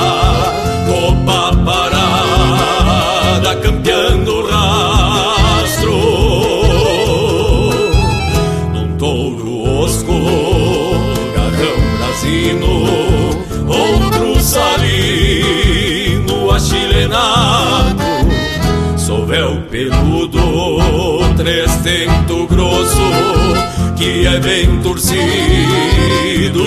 é 24.27 24.39
bem 24.39 24.81
torcido 24.81 25.23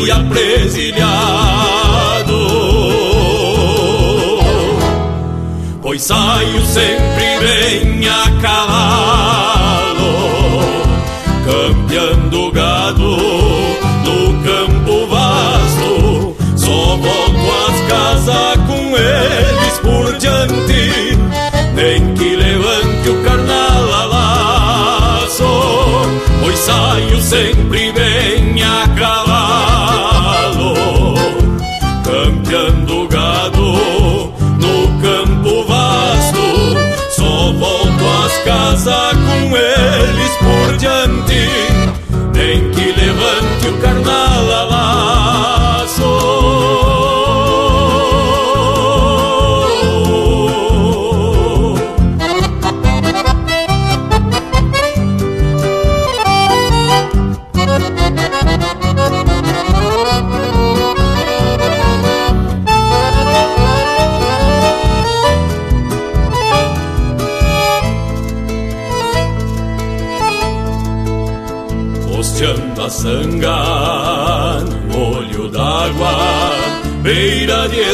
e 0.06 0.10
apresilhado. 0.10 1.08
Pois 5.82 6.02
saio 6.02 6.64
sempre 6.64 7.38
bem 7.40 8.08
a 8.08 8.30
cavalo, 8.40 10.02
campeando 11.44 12.52
saio 27.38 27.77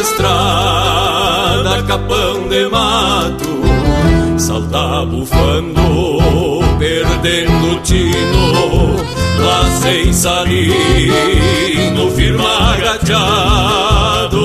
estrada, 0.04 1.82
capão 1.84 2.46
de 2.48 2.68
mato, 2.68 4.38
salta 4.38 5.06
bufando, 5.06 6.60
perdendo 6.78 7.80
tino, 7.82 8.96
lá 9.40 9.64
sem 9.80 10.12
salino, 10.12 12.10
firma 12.14 12.76
gateado. 12.82 14.44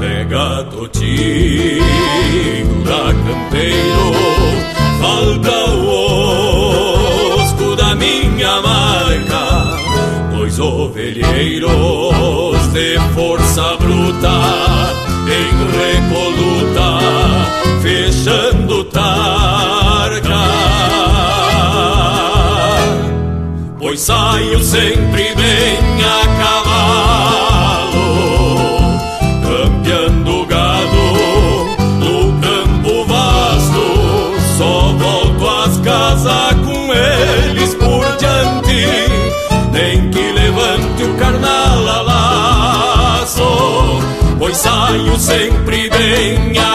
Pega 0.00 0.64
totinho 0.70 1.84
da 2.84 3.12
campeiro, 3.12 4.06
falta 5.02 5.70
o 5.70 6.00
minha 7.96 8.60
marca, 8.62 9.76
dois 10.34 10.58
ovelheiros 10.58 12.09
de 12.72 12.98
força 13.14 13.76
bruta, 13.78 14.30
em 15.26 15.50
recoluta, 15.76 16.98
fechando 17.82 18.84
tarca. 18.84 20.40
Pois 23.78 24.00
saio 24.00 24.62
sempre 24.62 25.34
bem 25.34 26.02
saio 44.90 45.18
sempre 45.18 45.88
bem 45.88 46.69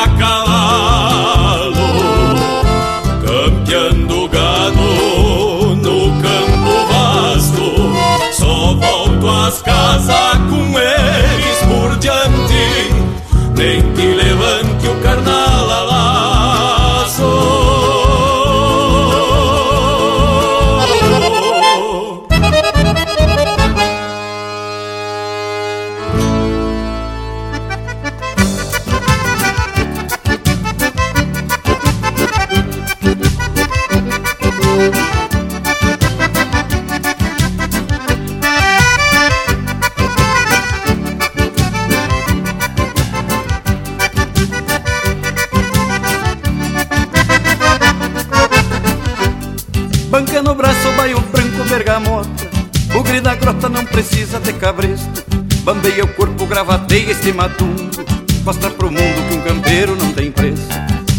gravateia 56.95 57.11
este 57.11 57.33
matumbo 57.33 58.05
Mostra 58.45 58.69
pro 58.69 58.91
mundo 58.91 59.29
que 59.29 59.35
um 59.35 59.41
campeiro 59.41 59.95
não 59.95 60.13
tem 60.13 60.31
preço. 60.31 60.67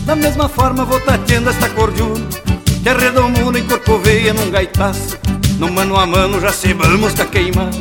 Da 0.05 0.15
mesma 0.15 0.49
forma 0.49 0.85
vou 0.85 1.01
tateando 1.01 1.51
esta 1.51 1.69
cordiona 1.69 2.25
Que 2.83 2.89
arredomuna 2.89 3.59
em 3.59 3.65
corpo 3.65 3.99
veia 3.99 4.33
num 4.33 4.51
gaitaço. 4.51 5.19
No 5.59 5.71
mano 5.71 5.97
a 5.97 6.07
mano 6.07 6.41
já 6.41 6.53
cebamos 6.53 7.15
com 7.15 7.23
a 7.23 7.27
queimada 7.27 7.77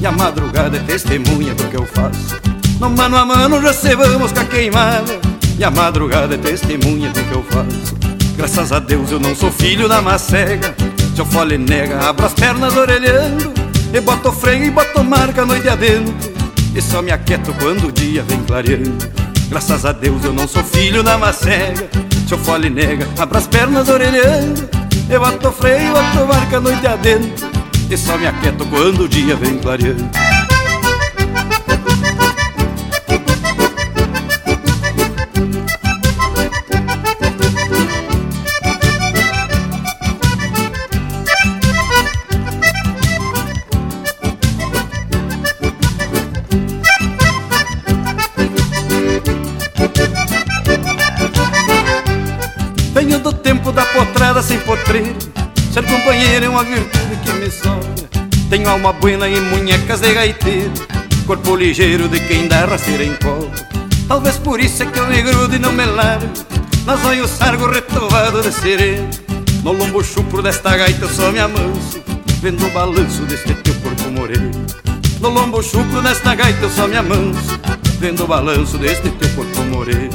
E 0.00 0.06
a 0.06 0.12
madrugada 0.12 0.78
é 0.78 0.80
testemunha 0.80 1.54
do 1.54 1.64
que 1.64 1.76
eu 1.76 1.86
faço. 1.86 2.40
No 2.80 2.90
mano 2.90 3.16
a 3.16 3.24
mano 3.24 3.62
já 3.62 3.72
cebamos 3.72 4.32
com 4.32 4.40
a 4.40 4.44
queimada 4.44 5.20
E 5.58 5.64
a 5.64 5.70
madrugada 5.70 6.34
é 6.34 6.38
testemunha 6.38 7.10
do 7.10 7.22
que 7.22 7.32
eu 7.32 7.44
faço. 7.44 7.96
Graças 8.36 8.72
a 8.72 8.78
Deus 8.78 9.10
eu 9.10 9.20
não 9.20 9.34
sou 9.34 9.50
filho 9.52 9.88
da 9.88 10.00
macega 10.00 10.74
se 11.14 11.22
eu 11.22 11.26
fole 11.26 11.58
nega, 11.58 11.98
abro 12.08 12.26
as 12.26 12.32
pernas 12.32 12.76
orelhando. 12.76 13.52
E 13.92 14.00
boto 14.00 14.30
freio 14.30 14.66
e 14.66 14.70
boto 14.70 15.02
marca 15.02 15.44
noite 15.44 15.68
adentro 15.68 16.37
E 16.78 16.80
só 16.80 17.02
me 17.02 17.10
aquieto 17.10 17.52
quando 17.54 17.88
o 17.88 17.92
dia 17.92 18.22
vem 18.22 18.40
clareando. 18.44 18.96
Graças 19.48 19.84
a 19.84 19.90
Deus 19.90 20.22
eu 20.22 20.32
não 20.32 20.46
sou 20.46 20.62
filho 20.62 21.02
da 21.02 21.18
macega 21.18 21.88
Se 22.24 22.32
eu 22.32 22.38
fole 22.38 22.70
nega, 22.70 23.04
abro 23.18 23.36
as 23.36 23.48
pernas 23.48 23.88
orelhando. 23.88 24.70
E 25.10 25.18
boto 25.18 25.50
freio 25.50 25.92
boto 25.92 26.24
marca 26.28 26.60
noite 26.60 26.86
adentro. 26.86 27.48
E 27.90 27.96
só 27.96 28.16
me 28.16 28.28
aquieto 28.28 28.64
quando 28.66 29.06
o 29.06 29.08
dia 29.08 29.34
vem 29.34 29.58
clareando 29.58 30.08
sem 54.48 54.58
potreiro. 54.60 55.14
Ser 55.70 55.84
companheiro 55.84 56.46
é 56.46 56.48
uma 56.48 56.64
virtude 56.64 57.16
que 57.22 57.32
me 57.32 57.50
sobra. 57.50 58.08
Tenho 58.48 58.68
alma 58.70 58.94
buena 58.94 59.28
e 59.28 59.38
munhecas 59.38 60.00
de 60.00 60.14
gaiteiro. 60.14 60.72
Corpo 61.26 61.54
ligeiro 61.54 62.08
de 62.08 62.18
quem 62.20 62.48
dá 62.48 62.64
rasteira 62.64 63.04
em 63.04 63.14
colo. 63.16 63.52
Talvez 64.08 64.38
por 64.38 64.58
isso 64.58 64.82
é 64.82 64.86
que 64.86 64.98
eu 64.98 65.06
me 65.06 65.20
grudo 65.20 65.54
e 65.54 65.58
não 65.58 65.70
me 65.70 65.84
largo. 65.84 66.26
Nas 66.86 67.04
olhos 67.04 67.30
sargo 67.30 67.66
retovado 67.66 68.40
de 68.40 68.50
sereno. 68.50 69.10
No 69.62 69.72
lombo 69.72 70.02
chupro 70.02 70.40
desta 70.40 70.74
gaita 70.74 71.04
eu 71.04 71.10
só 71.10 71.30
me 71.30 71.40
amanso. 71.40 72.02
Vendo 72.40 72.66
o 72.66 72.70
balanço 72.70 73.22
deste 73.26 73.52
teu 73.52 73.74
corpo 73.74 74.10
moreno. 74.10 74.50
No 75.20 75.28
lombo 75.28 75.62
chupro 75.62 76.00
desta 76.00 76.34
gaita 76.34 76.62
eu 76.62 76.70
só 76.70 76.88
me 76.88 76.96
amanso. 76.96 77.60
Vendo 78.00 78.24
o 78.24 78.26
balanço 78.26 78.78
deste 78.78 79.10
teu 79.10 79.28
corpo 79.34 79.60
moreno. 79.64 80.08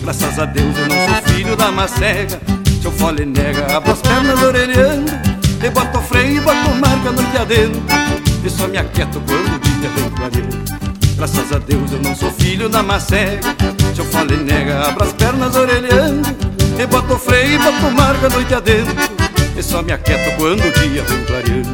Graças 0.00 0.38
a 0.38 0.44
Deus 0.44 0.76
eu 0.78 0.86
não 0.86 1.08
sou 1.08 1.34
filho 1.34 1.56
da 1.56 1.72
macega 1.72 2.40
Se 2.84 2.88
eu 2.88 2.92
fole 2.92 3.24
nega, 3.24 3.74
abro 3.74 3.92
as 3.92 4.02
pernas 4.02 4.42
orelhando 4.42 5.10
E 5.64 5.70
boto 5.70 6.02
freio 6.02 6.36
e 6.36 6.40
boto 6.40 6.70
marca 6.78 7.12
noite 7.12 7.34
adentro 7.38 7.82
E 8.44 8.50
só 8.50 8.68
me 8.68 8.76
aquieto 8.76 9.22
quando 9.26 9.56
o 9.56 9.58
dia 9.58 9.88
vem 9.88 10.10
clareando 10.10 10.64
Graças 11.16 11.50
a 11.50 11.58
Deus 11.60 11.92
eu 11.92 12.02
não 12.02 12.14
sou 12.14 12.30
filho 12.32 12.68
da 12.68 12.82
macega 12.82 13.56
Se 13.94 14.00
eu 14.02 14.04
fole 14.04 14.36
nega, 14.36 14.86
abro 14.86 15.02
as 15.02 15.14
pernas 15.14 15.56
orelhando 15.56 16.28
E 16.78 16.86
boto 16.86 17.16
freio 17.16 17.54
e 17.54 17.58
boto 17.58 17.90
marca 17.90 18.28
noite 18.28 18.52
adentro 18.52 18.94
E 19.56 19.62
só 19.62 19.80
me 19.80 19.92
aquieto 19.92 20.36
quando 20.36 20.60
o 20.60 20.70
dia 20.72 21.02
vem 21.04 21.24
clareando 21.24 21.73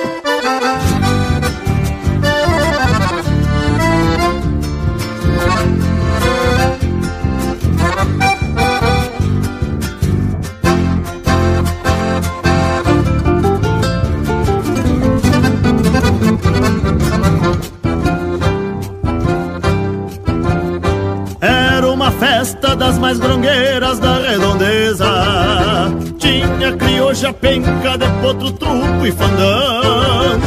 Penca 27.41 27.97
de 27.97 28.07
potro, 28.21 28.51
truco 28.51 29.05
e 29.05 29.11
fandango. 29.11 30.45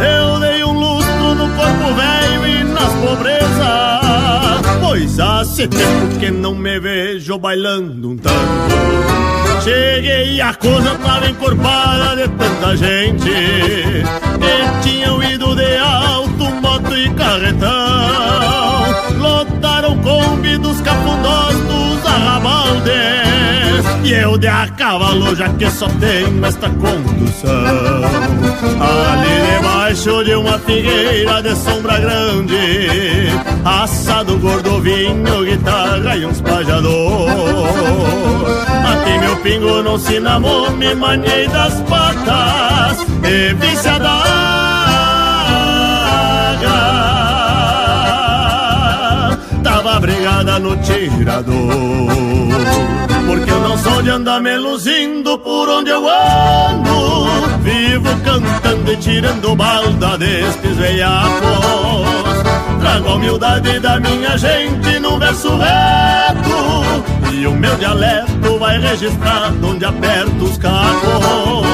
Eu 0.00 0.40
dei 0.40 0.62
um 0.62 0.72
lustro 0.72 1.34
no 1.34 1.48
corpo 1.56 1.94
velho 1.94 2.46
e 2.46 2.64
nas 2.64 2.92
pobrezas. 2.94 4.78
Pois 4.80 5.18
há 5.18 5.42
tempo 5.66 6.18
que 6.20 6.30
não 6.30 6.54
me 6.54 6.78
vejo 6.78 7.38
bailando 7.38 8.10
um 8.10 8.16
tango. 8.16 8.34
Cheguei 9.62 10.40
a 10.42 10.52
coisa 10.54 10.94
tava 10.96 11.26
encorpada 11.26 12.16
de 12.16 12.28
tanta 12.28 12.76
gente 12.76 13.30
E 13.30 14.82
tinham 14.82 15.22
ido 15.22 15.54
de 15.56 15.76
alto, 15.78 16.44
moto 16.60 16.94
e 16.94 17.08
carretão. 17.14 17.70
Lotaram 19.18 19.96
Kombi 19.98 20.58
dos 20.58 20.76
dos 20.76 20.86
arrabaldes 20.86 21.73
E 24.04 24.12
eu 24.12 24.36
de 24.36 24.46
a 24.46 24.68
cavalo 24.68 25.34
já 25.34 25.48
que 25.48 25.70
só 25.70 25.88
tenho 25.98 26.44
esta 26.44 26.68
condução. 26.68 27.64
Ali 28.78 29.54
debaixo 29.56 30.22
de 30.22 30.34
uma 30.34 30.58
figueira 30.58 31.42
de 31.42 31.56
sombra 31.56 31.98
grande 31.98 33.30
Assado 33.64 34.38
gordo, 34.38 34.82
vinho, 34.82 35.44
guitarra 35.44 36.16
e 36.16 36.26
uns 36.26 36.38
pajador. 36.42 37.30
Aqui 38.92 39.18
meu 39.18 39.36
pingo 39.36 39.82
não 39.82 39.98
se 39.98 40.20
namou, 40.20 40.70
me 40.72 40.94
manhei 40.94 41.48
das 41.48 41.80
patas 41.88 43.06
E 43.24 43.54
daga 43.54 44.34
Tava 49.62 49.98
brigada 49.98 50.58
no 50.58 50.76
tirador 50.76 52.04
Porque 53.34 53.50
eu 53.50 53.60
não 53.60 53.76
sou 53.76 54.00
de 54.00 54.10
andar 54.10 54.40
me 54.40 54.56
luzindo 54.56 55.36
por 55.40 55.68
onde 55.68 55.90
eu 55.90 56.08
ando. 56.08 57.26
Vivo 57.62 58.08
cantando 58.22 58.92
e 58.92 58.96
tirando 58.96 59.56
balda 59.56 60.16
destes 60.16 60.76
veiacos. 60.76 61.42
Trago 62.80 63.08
a 63.08 63.14
humildade 63.14 63.80
da 63.80 63.98
minha 63.98 64.38
gente 64.38 65.00
num 65.00 65.18
verso 65.18 65.48
reto. 65.56 67.32
E 67.32 67.44
o 67.44 67.50
meu 67.50 67.74
dialeto 67.74 68.56
vai 68.60 68.78
registrado 68.78 69.68
onde 69.68 69.84
aperto 69.84 70.44
os 70.44 70.56
cacos. 70.56 71.66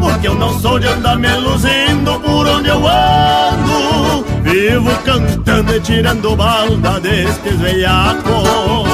Porque 0.00 0.28
eu 0.28 0.34
não 0.34 0.58
sou 0.60 0.78
de 0.78 0.86
andar 0.86 1.18
me 1.18 1.30
luzindo 1.36 2.18
por 2.20 2.46
onde 2.46 2.70
eu 2.70 2.78
ando. 2.78 4.24
Vivo 4.42 4.90
cantando 5.04 5.76
e 5.76 5.80
tirando 5.80 6.34
balda 6.34 6.98
destes 7.00 7.60
veiacos 7.60 8.85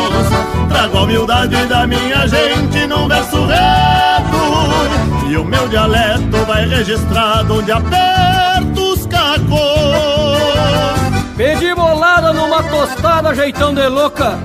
Trago 0.69 0.99
a 0.99 1.03
humildade 1.03 1.67
da 1.67 1.87
minha 1.87 2.27
gente 2.27 2.87
num 2.87 3.09
verso 3.09 3.45
reto 3.47 5.29
E 5.29 5.37
o 5.37 5.45
meu 5.45 5.69
dialeto 5.69 6.37
vai 6.47 6.67
registrado 6.67 7.59
onde 7.59 7.73
aperto 7.73 8.93
os 8.93 9.07
cacos 9.07 10.43
Pedi 11.37 11.75
bolada 11.75 12.33
numa 12.33 12.63
tostada, 12.63 13.35
jeitão 13.35 13.75
de 13.75 13.89
louca. 13.89 14.39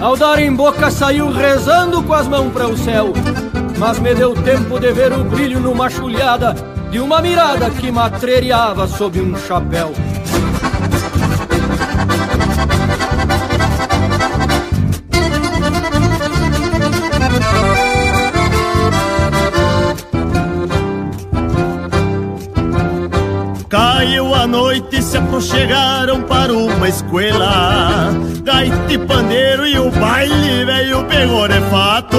Ao 0.00 0.16
dar 0.16 0.38
em 0.38 0.54
boca, 0.54 0.90
saiu 0.90 1.30
rezando 1.30 2.02
com 2.02 2.14
as 2.14 2.28
mãos 2.28 2.52
para 2.52 2.68
o 2.68 2.78
céu. 2.78 3.12
Mas 3.76 3.98
me 3.98 4.14
deu 4.14 4.32
tempo 4.34 4.78
de 4.78 4.92
ver 4.92 5.12
o 5.12 5.24
brilho 5.24 5.60
numa 5.60 5.90
chulhada 5.90 6.54
de 6.90 7.00
uma 7.00 7.20
mirada 7.20 7.68
que 7.70 7.90
matreiriava 7.90 8.86
sob 8.86 9.20
um 9.20 9.36
chapéu. 9.36 9.92
A 24.40 24.46
noite 24.46 25.02
se 25.02 25.18
aproxegaram 25.18 26.22
para 26.22 26.50
uma 26.50 26.88
escola 26.88 28.10
Gaita 28.42 28.90
e 28.90 28.96
pandeiro 28.96 29.66
e 29.66 29.78
o 29.78 29.90
baile 29.90 30.64
veio 30.64 31.04
pegou 31.04 31.46
de 31.46 31.60
fato. 31.68 32.16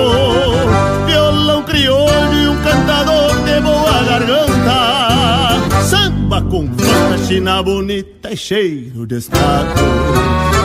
Violão 1.07 1.63
crioulo 1.63 2.33
e 2.35 2.47
um 2.47 2.61
cantador 2.61 3.33
de 3.43 3.59
boa 3.61 4.03
garganta. 4.03 5.81
Samba 5.83 6.43
com 6.43 6.67
fanta, 6.67 7.25
china 7.27 7.63
bonita 7.63 8.31
e 8.31 8.37
cheiro 8.37 9.07
de 9.07 9.17
estado 9.17 9.81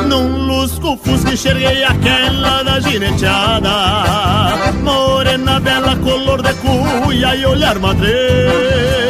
Num 0.06 0.46
lusco 0.46 0.98
fusca 1.02 1.32
enxerguei 1.32 1.84
aquela 1.84 2.62
da 2.64 2.80
gineteada. 2.80 3.70
Morena 4.82 5.58
bela, 5.58 5.96
color 5.96 6.42
de 6.42 6.52
cuia 6.52 7.34
e 7.34 7.46
olhar 7.46 7.78
madreiro 7.78 9.05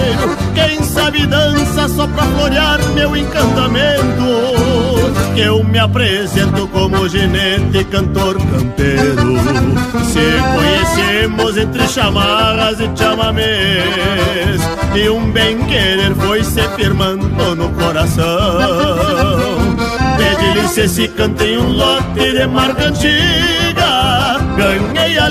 Quem 0.54 0.82
sabe 0.82 1.26
dança 1.26 1.88
só 1.88 2.06
pra 2.06 2.24
florear 2.24 2.80
meu 2.94 3.16
encantamento. 3.16 4.24
Que 5.34 5.42
eu 5.42 5.62
me 5.62 5.78
apresento 5.78 6.66
como 6.68 7.08
ginete 7.08 7.84
cantor 7.84 8.36
campeiro. 8.36 9.36
Se 10.04 10.26
conhecemos 10.54 11.56
entre 11.58 11.86
chamarras 11.88 12.80
e 12.80 12.90
chamamês 12.96 14.60
E 14.94 15.08
um 15.10 15.30
bem 15.30 15.58
querer 15.66 16.14
foi 16.14 16.42
se 16.42 16.62
firmando 16.76 17.54
no 17.54 17.68
coração. 17.70 18.24
Pede 20.16 20.60
licença 20.60 20.88
se 20.88 21.08
cantei 21.08 21.58
um 21.58 21.72
lote 21.72 22.32
de 22.32 22.46
marca 22.46 22.86
antiga 22.86 24.38
Ganhei 24.56 25.18
a 25.18 25.28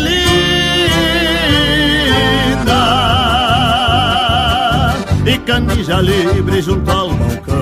canija 5.46 6.02
livre 6.02 6.62
junto 6.62 6.90
ao 6.90 7.10
balcão. 7.10 7.56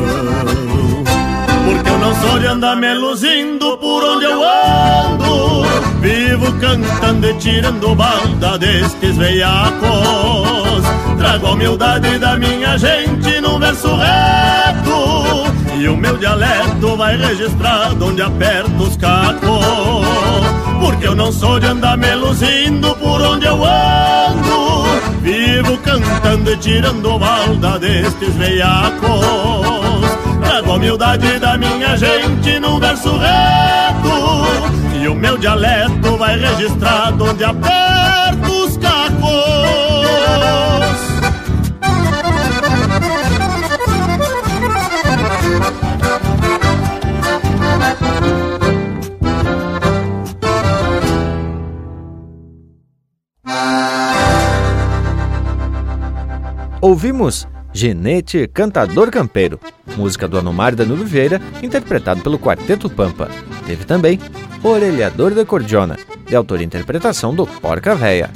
Porque 1.65 1.89
eu 1.89 1.97
não 1.99 2.15
sou 2.15 2.39
de 2.39 2.47
andar 2.47 2.75
me 2.77 2.93
luzindo 2.93 3.77
por 3.77 4.03
onde 4.03 4.25
eu 4.25 4.41
ando. 4.41 5.63
Vivo 5.99 6.51
cantando 6.59 7.29
e 7.29 7.33
tirando 7.35 7.95
balda 7.95 8.57
destes 8.57 9.15
veiacos 9.15 10.83
Trago 11.17 11.47
a 11.47 11.51
humildade 11.51 12.19
da 12.19 12.37
minha 12.37 12.77
gente 12.77 13.39
num 13.41 13.59
verso 13.59 13.95
reto. 13.95 15.43
E 15.77 15.87
o 15.87 15.97
meu 15.97 16.17
dialeto 16.17 16.97
vai 16.97 17.15
registrado 17.17 18.07
onde 18.07 18.21
aperto 18.21 18.83
os 18.83 18.97
cacos. 18.97 20.05
Porque 20.81 21.07
eu 21.07 21.15
não 21.15 21.31
sou 21.31 21.59
de 21.59 21.67
andar 21.67 21.97
me 21.97 22.13
luzindo 22.15 22.93
por 22.95 23.21
onde 23.21 23.45
eu 23.45 23.63
ando 23.63 24.22
e 25.25 26.57
tirando 26.57 27.17
balda 27.17 27.79
destes 27.79 28.33
veiacos. 28.35 29.23
Trago 30.43 30.71
a 30.71 30.75
humildade 30.75 31.39
da 31.39 31.57
minha 31.57 31.97
gente 31.97 32.59
num 32.59 32.79
verso 32.79 33.17
reto 33.17 35.01
E 35.01 35.07
o 35.07 35.15
meu 35.15 35.37
dialeto 35.37 36.17
vai 36.17 36.37
registrado 36.37 37.25
onde 37.25 37.43
aperto 37.43 38.51
os 38.51 38.77
cacos 38.77 40.03
Ouvimos 56.83 57.47
Genete 57.71 58.45
Cantador 58.45 59.09
Campeiro, 59.09 59.57
música 59.95 60.27
do 60.27 60.37
Anomar 60.37 60.75
da 60.75 60.83
Vieira, 60.83 61.41
interpretado 61.61 62.21
pelo 62.21 62.37
Quarteto 62.37 62.89
Pampa. 62.89 63.29
Teve 63.65 63.85
também 63.85 64.19
Orelhador 64.61 65.33
da 65.33 65.45
Cordiona, 65.45 65.97
de 66.27 66.35
autoria 66.35 66.65
e 66.65 66.67
interpretação 66.67 67.33
do 67.33 67.47
Porca 67.47 67.95
Véia. 67.95 68.29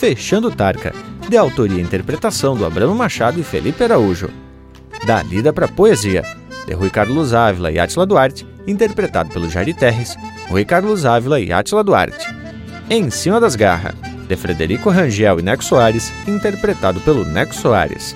Fechando 0.00 0.50
Tarca, 0.50 0.92
de 1.28 1.36
autoria 1.36 1.78
e 1.78 1.80
interpretação 1.80 2.56
do 2.56 2.66
Abramo 2.66 2.92
Machado 2.92 3.38
e 3.38 3.44
Felipe 3.44 3.84
Araújo. 3.84 4.30
Da 5.06 5.22
Lida 5.22 5.52
para 5.52 5.68
Poesia, 5.68 6.24
de 6.66 6.74
Rui 6.74 6.90
Carlos 6.90 7.32
Ávila 7.32 7.70
e 7.70 7.78
Átila 7.78 8.04
Duarte, 8.04 8.44
interpretado 8.66 9.30
pelo 9.30 9.48
Jari 9.48 9.72
Terres, 9.72 10.16
Rui 10.48 10.64
Carlos 10.64 11.06
Ávila 11.06 11.38
e 11.38 11.52
Átila 11.52 11.84
Duarte. 11.84 12.26
Em 12.90 13.08
Cima 13.10 13.40
das 13.40 13.54
Garras, 13.54 13.94
de 14.28 14.36
Frederico 14.36 14.90
Rangel 14.90 15.38
e 15.38 15.42
Neco 15.42 15.64
Soares, 15.64 16.12
interpretado 16.26 17.00
pelo 17.00 17.24
Neco 17.24 17.54
Soares. 17.54 18.14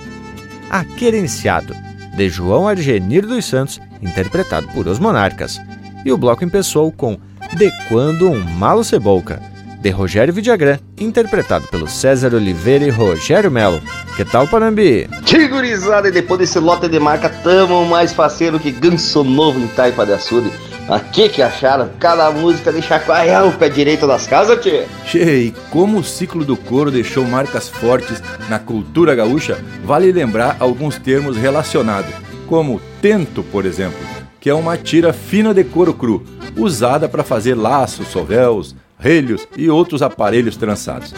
Aquerenciado, 0.69 1.75
de 2.15 2.29
João 2.29 2.67
Argenir 2.67 3.25
dos 3.25 3.45
Santos, 3.45 3.79
interpretado 4.01 4.67
por 4.69 4.87
Os 4.87 4.99
Monarcas. 4.99 5.59
E 6.05 6.11
o 6.11 6.17
bloco 6.17 6.43
empeçou 6.43 6.91
com 6.91 7.17
De 7.55 7.71
Quando 7.87 8.29
um 8.29 8.39
Malo 8.39 8.83
Cebolca, 8.83 9.41
de 9.81 9.89
Rogério 9.89 10.33
Vidagrã, 10.33 10.77
interpretado 10.99 11.67
pelo 11.67 11.87
César 11.87 12.33
Oliveira 12.35 12.85
e 12.85 12.89
Rogério 12.89 13.49
Melo. 13.49 13.81
Que 14.15 14.23
tal, 14.23 14.47
Panambi? 14.47 15.09
Tigurizada, 15.25 16.07
e 16.07 16.11
depois 16.11 16.39
desse 16.39 16.59
lote 16.59 16.87
de 16.87 16.99
marca, 16.99 17.29
tamo 17.29 17.85
mais 17.85 18.13
faceiro 18.13 18.59
que 18.59 18.71
ganso 18.71 19.23
novo 19.23 19.59
em 19.59 19.67
Taipa 19.67 20.05
de 20.05 20.13
Açude. 20.13 20.51
Mas 20.91 21.03
que 21.03 21.41
acharam? 21.41 21.89
Cada 21.97 22.29
música 22.31 22.69
de 22.69 22.81
chacoalhar 22.81 23.47
o 23.47 23.53
pé 23.53 23.69
direito 23.69 24.05
das 24.05 24.27
casas? 24.27 24.59
Tchê, 24.61 25.37
e 25.37 25.51
como 25.69 25.99
o 25.99 26.03
ciclo 26.03 26.43
do 26.43 26.57
couro 26.57 26.91
deixou 26.91 27.23
marcas 27.23 27.69
fortes 27.69 28.21
na 28.49 28.59
cultura 28.59 29.15
gaúcha, 29.15 29.57
vale 29.85 30.11
lembrar 30.11 30.57
alguns 30.59 30.97
termos 30.97 31.37
relacionados, 31.37 32.13
como 32.45 32.81
tento, 33.01 33.41
por 33.41 33.65
exemplo, 33.65 33.97
que 34.37 34.49
é 34.49 34.53
uma 34.53 34.75
tira 34.75 35.13
fina 35.13 35.53
de 35.53 35.63
couro 35.63 35.93
cru, 35.93 36.25
usada 36.57 37.07
para 37.07 37.23
fazer 37.23 37.55
laços, 37.55 38.09
sovéus, 38.09 38.75
relhos 38.99 39.47
e 39.55 39.69
outros 39.69 40.01
aparelhos 40.01 40.57
trançados. 40.57 41.13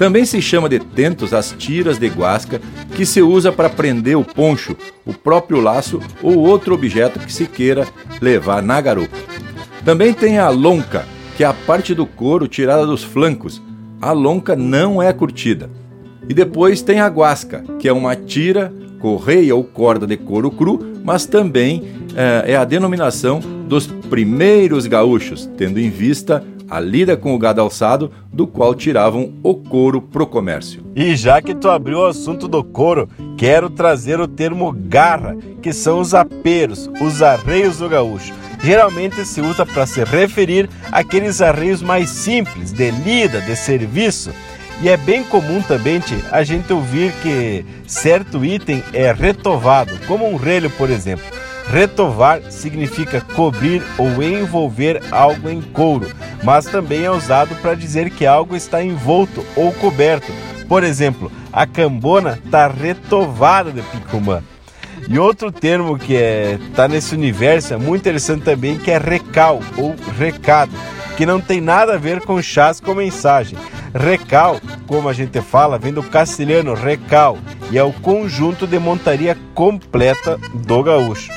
Também 0.00 0.24
se 0.24 0.40
chama 0.40 0.66
de 0.66 0.78
tentos 0.78 1.34
as 1.34 1.52
tiras 1.58 1.98
de 1.98 2.08
guasca 2.08 2.58
que 2.96 3.04
se 3.04 3.20
usa 3.20 3.52
para 3.52 3.68
prender 3.68 4.16
o 4.16 4.24
poncho, 4.24 4.74
o 5.04 5.12
próprio 5.12 5.60
laço 5.60 6.00
ou 6.22 6.38
outro 6.38 6.74
objeto 6.74 7.18
que 7.20 7.30
se 7.30 7.44
queira 7.44 7.86
levar 8.18 8.62
na 8.62 8.80
garupa. 8.80 9.14
Também 9.84 10.14
tem 10.14 10.38
a 10.38 10.48
lonca, 10.48 11.04
que 11.36 11.44
é 11.44 11.46
a 11.46 11.52
parte 11.52 11.94
do 11.94 12.06
couro 12.06 12.48
tirada 12.48 12.86
dos 12.86 13.04
flancos. 13.04 13.60
A 14.00 14.12
lonca 14.12 14.56
não 14.56 15.02
é 15.02 15.12
curtida. 15.12 15.68
E 16.26 16.32
depois 16.32 16.80
tem 16.80 16.98
a 16.98 17.06
guasca, 17.06 17.62
que 17.78 17.86
é 17.86 17.92
uma 17.92 18.16
tira, 18.16 18.72
correia 19.00 19.54
ou 19.54 19.62
corda 19.62 20.06
de 20.06 20.16
couro 20.16 20.50
cru, 20.50 20.80
mas 21.04 21.26
também 21.26 21.82
é, 22.16 22.52
é 22.52 22.56
a 22.56 22.64
denominação 22.64 23.38
dos 23.68 23.86
primeiros 23.86 24.86
gaúchos, 24.86 25.46
tendo 25.58 25.78
em 25.78 25.90
vista 25.90 26.42
a 26.70 26.78
lida 26.78 27.16
com 27.16 27.34
o 27.34 27.38
gado 27.38 27.60
alçado, 27.60 28.12
do 28.32 28.46
qual 28.46 28.74
tiravam 28.74 29.34
o 29.42 29.54
couro 29.54 30.00
pro 30.00 30.26
comércio. 30.26 30.84
E 30.94 31.16
já 31.16 31.42
que 31.42 31.54
tu 31.54 31.68
abriu 31.68 31.98
o 31.98 32.06
assunto 32.06 32.46
do 32.46 32.62
couro, 32.62 33.08
quero 33.36 33.68
trazer 33.68 34.20
o 34.20 34.28
termo 34.28 34.72
garra, 34.72 35.36
que 35.60 35.72
são 35.72 35.98
os 35.98 36.14
aperos, 36.14 36.88
os 37.00 37.20
arreios 37.20 37.78
do 37.78 37.88
gaúcho. 37.88 38.32
Geralmente 38.62 39.24
se 39.24 39.40
usa 39.40 39.66
para 39.66 39.84
se 39.86 40.04
referir 40.04 40.68
àqueles 40.92 41.40
arreios 41.40 41.82
mais 41.82 42.08
simples, 42.10 42.72
de 42.72 42.90
lida, 42.90 43.40
de 43.40 43.56
serviço. 43.56 44.30
E 44.82 44.88
é 44.88 44.96
bem 44.96 45.24
comum 45.24 45.60
também 45.60 46.00
a 46.30 46.42
gente 46.42 46.72
ouvir 46.72 47.12
que 47.22 47.64
certo 47.86 48.44
item 48.44 48.82
é 48.92 49.12
retovado, 49.12 49.98
como 50.06 50.26
um 50.26 50.36
relho, 50.36 50.70
por 50.70 50.88
exemplo. 50.88 51.24
Retovar 51.70 52.42
significa 52.50 53.20
cobrir 53.20 53.80
ou 53.96 54.20
envolver 54.20 55.00
algo 55.12 55.48
em 55.48 55.62
couro, 55.62 56.08
mas 56.42 56.64
também 56.64 57.04
é 57.04 57.10
usado 57.10 57.54
para 57.62 57.76
dizer 57.76 58.10
que 58.10 58.26
algo 58.26 58.56
está 58.56 58.82
envolto 58.82 59.46
ou 59.54 59.72
coberto. 59.74 60.32
Por 60.68 60.82
exemplo, 60.82 61.30
a 61.52 61.68
cambona 61.68 62.40
está 62.44 62.66
retovada 62.66 63.70
de 63.70 63.82
picumã. 63.82 64.42
E 65.08 65.16
outro 65.16 65.52
termo 65.52 65.96
que 65.96 66.14
está 66.14 66.24
é, 66.24 66.58
tá 66.74 66.88
nesse 66.88 67.14
universo 67.14 67.72
é 67.72 67.76
muito 67.76 68.00
interessante 68.00 68.42
também, 68.42 68.76
que 68.76 68.90
é 68.90 68.98
recal 68.98 69.60
ou 69.76 69.94
recado, 70.18 70.72
que 71.16 71.24
não 71.24 71.40
tem 71.40 71.60
nada 71.60 71.94
a 71.94 71.98
ver 71.98 72.20
com 72.20 72.42
chás 72.42 72.80
com 72.80 72.94
mensagem. 72.94 73.56
Recal, 73.94 74.60
como 74.88 75.08
a 75.08 75.12
gente 75.12 75.40
fala, 75.40 75.78
vem 75.78 75.92
do 75.92 76.02
castelhano 76.02 76.74
recal 76.74 77.38
e 77.70 77.78
é 77.78 77.82
o 77.82 77.92
conjunto 77.92 78.66
de 78.66 78.78
montaria 78.78 79.36
completa 79.54 80.36
do 80.52 80.82
gaúcho. 80.82 81.30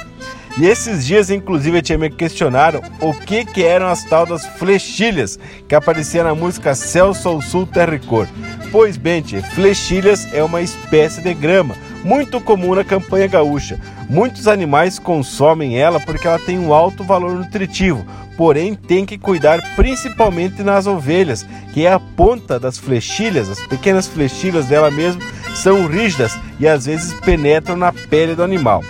E 0.55 0.67
esses 0.67 1.03
dias, 1.03 1.31
inclusive, 1.31 1.81
tia, 1.81 1.97
me 1.97 2.11
questionaram 2.11 2.79
o 3.01 3.11
que, 3.11 3.43
que 3.43 3.63
eram 3.63 3.87
as 3.87 4.03
tal 4.03 4.23
das 4.23 4.45
flechilhas 4.45 5.39
que 5.67 5.73
apareciam 5.73 6.25
na 6.25 6.35
música 6.35 6.75
Celso 6.75 7.27
ao 7.27 7.41
Sul 7.41 7.65
Terra 7.65 7.95
e 7.95 7.99
Cor. 7.99 8.27
Pois 8.71 8.95
bem, 8.95 9.23
flechilhas 9.55 10.31
é 10.31 10.43
uma 10.43 10.61
espécie 10.61 11.21
de 11.21 11.33
grama 11.33 11.75
muito 12.03 12.39
comum 12.39 12.75
na 12.75 12.83
campanha 12.83 13.25
gaúcha. 13.25 13.79
Muitos 14.07 14.47
animais 14.47 14.99
consomem 14.99 15.79
ela 15.79 15.99
porque 15.99 16.27
ela 16.27 16.37
tem 16.37 16.59
um 16.59 16.71
alto 16.71 17.03
valor 17.03 17.33
nutritivo, 17.33 18.05
porém 18.37 18.75
tem 18.75 19.05
que 19.07 19.17
cuidar 19.17 19.59
principalmente 19.75 20.61
nas 20.61 20.85
ovelhas, 20.85 21.45
que 21.73 21.85
é 21.85 21.91
a 21.91 21.99
ponta 21.99 22.59
das 22.59 22.77
flechilhas, 22.77 23.49
as 23.49 23.59
pequenas 23.67 24.07
flechilhas 24.07 24.67
dela 24.67 24.91
mesmo, 24.91 25.21
são 25.55 25.87
rígidas 25.87 26.37
e 26.59 26.67
às 26.67 26.85
vezes 26.85 27.11
penetram 27.21 27.75
na 27.75 27.91
pele 27.91 28.35
do 28.35 28.43
animal. 28.43 28.83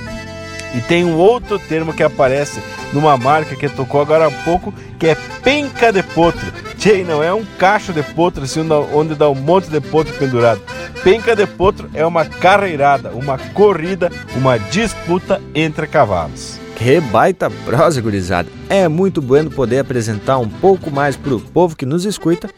E 0.73 0.81
tem 0.81 1.05
um 1.05 1.15
outro 1.15 1.59
termo 1.59 1.93
que 1.93 2.01
aparece 2.01 2.61
numa 2.91 3.15
marca 3.17 3.55
que 3.55 3.69
tocou 3.69 4.01
agora 4.01 4.27
há 4.27 4.31
pouco, 4.31 4.73
que 4.97 5.07
é 5.07 5.17
penca 5.43 5.91
de 5.91 6.01
potro. 6.01 6.51
Tchê, 6.77 7.03
não 7.03 7.23
é 7.23 7.33
um 7.33 7.45
cacho 7.57 7.93
de 7.93 8.01
potro 8.01 8.43
assim 8.43 8.67
onde 8.93 9.15
dá 9.15 9.29
um 9.29 9.35
monte 9.35 9.69
de 9.69 9.79
potro 9.79 10.13
pendurado. 10.15 10.61
Penca 11.03 11.35
de 11.35 11.45
potro 11.45 11.89
é 11.93 12.05
uma 12.05 12.25
carreirada, 12.25 13.11
uma 13.11 13.37
corrida, 13.37 14.11
uma 14.35 14.57
disputa 14.57 15.41
entre 15.53 15.85
cavalos. 15.85 16.59
Que 16.75 16.99
baita 16.99 17.49
prosa, 17.49 18.01
gurizada! 18.01 18.49
É 18.67 18.87
muito 18.87 19.21
bueno 19.21 19.51
poder 19.51 19.79
apresentar 19.79 20.39
um 20.39 20.49
pouco 20.49 20.89
mais 20.89 21.15
para 21.15 21.35
o 21.35 21.39
povo 21.39 21.75
que 21.75 21.85
nos 21.85 22.03
escuta 22.03 22.49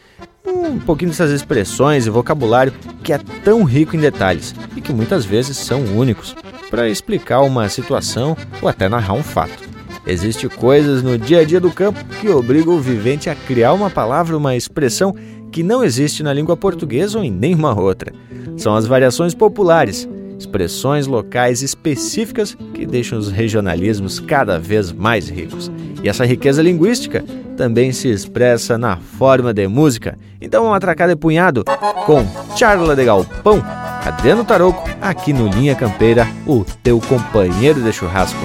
um 0.44 0.78
pouquinho 0.78 1.10
dessas 1.10 1.30
expressões 1.30 2.06
e 2.06 2.10
vocabulário 2.10 2.72
que 3.02 3.12
é 3.12 3.18
tão 3.44 3.62
rico 3.62 3.94
em 3.94 4.00
detalhes 4.00 4.54
e 4.74 4.80
que 4.80 4.92
muitas 4.92 5.24
vezes 5.24 5.56
são 5.56 5.82
únicos 5.96 6.34
para 6.70 6.88
explicar 6.88 7.40
uma 7.40 7.68
situação 7.68 8.36
ou 8.60 8.68
até 8.68 8.88
narrar 8.88 9.14
um 9.14 9.22
fato. 9.22 9.64
Existem 10.06 10.48
coisas 10.48 11.02
no 11.02 11.18
dia 11.18 11.40
a 11.40 11.44
dia 11.44 11.60
do 11.60 11.70
campo 11.70 12.04
que 12.20 12.28
obrigam 12.28 12.74
o 12.74 12.80
vivente 12.80 13.28
a 13.28 13.34
criar 13.34 13.72
uma 13.72 13.90
palavra, 13.90 14.36
uma 14.36 14.54
expressão 14.54 15.14
que 15.50 15.62
não 15.62 15.82
existe 15.82 16.22
na 16.22 16.32
língua 16.32 16.56
portuguesa 16.56 17.18
ou 17.18 17.24
em 17.24 17.30
nenhuma 17.30 17.78
outra. 17.78 18.12
São 18.56 18.76
as 18.76 18.86
variações 18.86 19.34
populares, 19.34 20.08
expressões 20.38 21.06
locais 21.06 21.62
específicas 21.62 22.56
que 22.74 22.86
deixam 22.86 23.18
os 23.18 23.30
regionalismos 23.30 24.20
cada 24.20 24.58
vez 24.58 24.92
mais 24.92 25.28
ricos. 25.28 25.70
E 26.02 26.08
essa 26.08 26.24
riqueza 26.24 26.62
linguística 26.62 27.24
também 27.56 27.92
se 27.92 28.08
expressa 28.08 28.76
na 28.76 28.96
forma 28.96 29.52
de 29.52 29.66
música. 29.66 30.18
Então 30.40 30.62
vamos 30.62 30.76
atracar 30.76 31.08
de 31.08 31.16
punhado 31.16 31.64
com 32.04 32.24
Charla 32.56 32.94
de 32.94 33.04
Galpão, 33.04 33.62
Adriano 34.04 34.44
Taroco, 34.44 34.88
aqui 35.00 35.32
no 35.32 35.48
Linha 35.48 35.74
Campeira, 35.74 36.28
o 36.46 36.64
teu 36.82 37.00
companheiro 37.00 37.80
de 37.80 37.92
churrasco. 37.92 38.38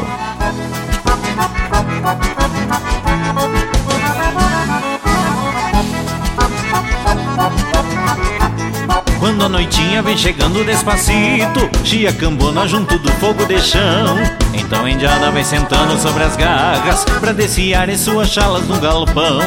Quando 9.42 9.56
a 9.56 9.58
noitinha 9.58 10.04
vem 10.04 10.16
chegando 10.16 10.64
despacito 10.64 11.68
Chia 11.84 12.14
cambona 12.14 12.68
junto 12.68 13.00
do 13.00 13.12
fogo 13.14 13.44
de 13.48 13.60
chão. 13.60 14.16
Então 14.54 14.86
a 14.86 14.90
indiada 14.92 15.32
vai 15.32 15.44
sentando 15.44 15.98
sobre 15.98 16.24
as 16.24 16.36
garras 16.36 17.04
Pra 17.20 17.32
desfiar 17.32 17.90
suas 17.98 18.30
chalas 18.30 18.68
no 18.68 18.80
galpão. 18.80 19.40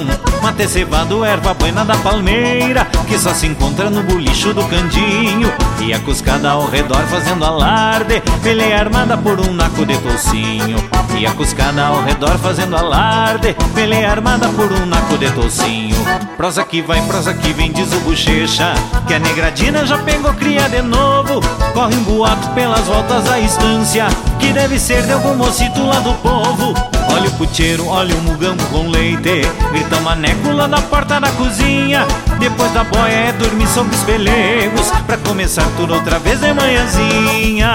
Mate 0.42 0.66
cevado, 0.66 1.24
erva 1.24 1.54
buena 1.54 1.84
da 1.84 1.96
palmeira 1.98 2.88
Que 3.06 3.16
só 3.16 3.32
se 3.32 3.46
encontra 3.46 3.88
no 3.88 4.02
bolicho 4.02 4.52
do 4.52 4.64
candinho 4.64 5.52
E 5.86 5.92
a 5.92 6.00
cuscada 6.00 6.50
ao 6.50 6.66
redor 6.66 7.02
fazendo 7.08 7.44
alarde. 7.44 8.22
Peleia 8.42 8.80
armada 8.80 9.18
por 9.18 9.38
um 9.38 9.52
naco 9.52 9.84
de 9.84 9.96
tocinho 9.98 10.78
E 11.18 11.26
a 11.26 11.32
cuscada 11.32 11.86
ao 11.86 12.02
redor 12.02 12.38
fazendo 12.38 12.74
alarde. 12.74 13.54
Peleia 13.74 14.10
armada 14.10 14.48
por 14.48 14.72
um 14.72 14.86
naco 14.86 15.18
de 15.18 15.30
tocinho 15.32 15.96
Prosa 16.38 16.64
que 16.64 16.80
vai, 16.80 17.02
prosa 17.02 17.34
que 17.34 17.52
vem, 17.52 17.70
diz 17.70 17.92
o 17.92 18.00
bochecha 18.00 18.72
Que 19.06 19.14
a 19.14 19.18
negradina 19.18 19.84
já 19.84 19.98
pegou 19.98 20.32
cria 20.32 20.68
de 20.70 20.80
novo. 20.80 21.40
Corre 21.74 21.94
um 21.94 22.04
boato 22.04 22.48
pelas 22.50 22.86
voltas 22.86 23.24
da 23.24 23.38
estância 23.38 24.06
Que 24.38 24.52
deve 24.52 24.78
ser 24.78 25.02
de 25.02 25.12
algum 25.12 25.34
mocito 25.34 25.84
lá 25.84 26.00
do 26.00 26.14
povo 26.14 26.72
Olha 27.14 27.28
o 27.28 27.32
puteiro, 27.34 27.86
olha 27.86 28.12
o 28.12 28.22
mugambo 28.22 28.62
com 28.64 28.88
leite. 28.88 29.42
Grita 29.70 30.00
maneco 30.00 30.50
lá 30.50 30.66
na 30.66 30.82
porta 30.82 31.20
da 31.20 31.30
cozinha. 31.30 32.04
Depois 32.40 32.72
da 32.72 32.82
boia 32.82 33.12
é 33.12 33.32
dormir 33.32 33.68
sobre 33.68 33.94
os 33.94 34.02
pelegos. 34.02 34.90
Pra 35.06 35.16
começar 35.18 35.64
tudo 35.76 35.94
outra 35.94 36.18
vez 36.18 36.40
de 36.40 36.52
manhãzinha 36.52 37.72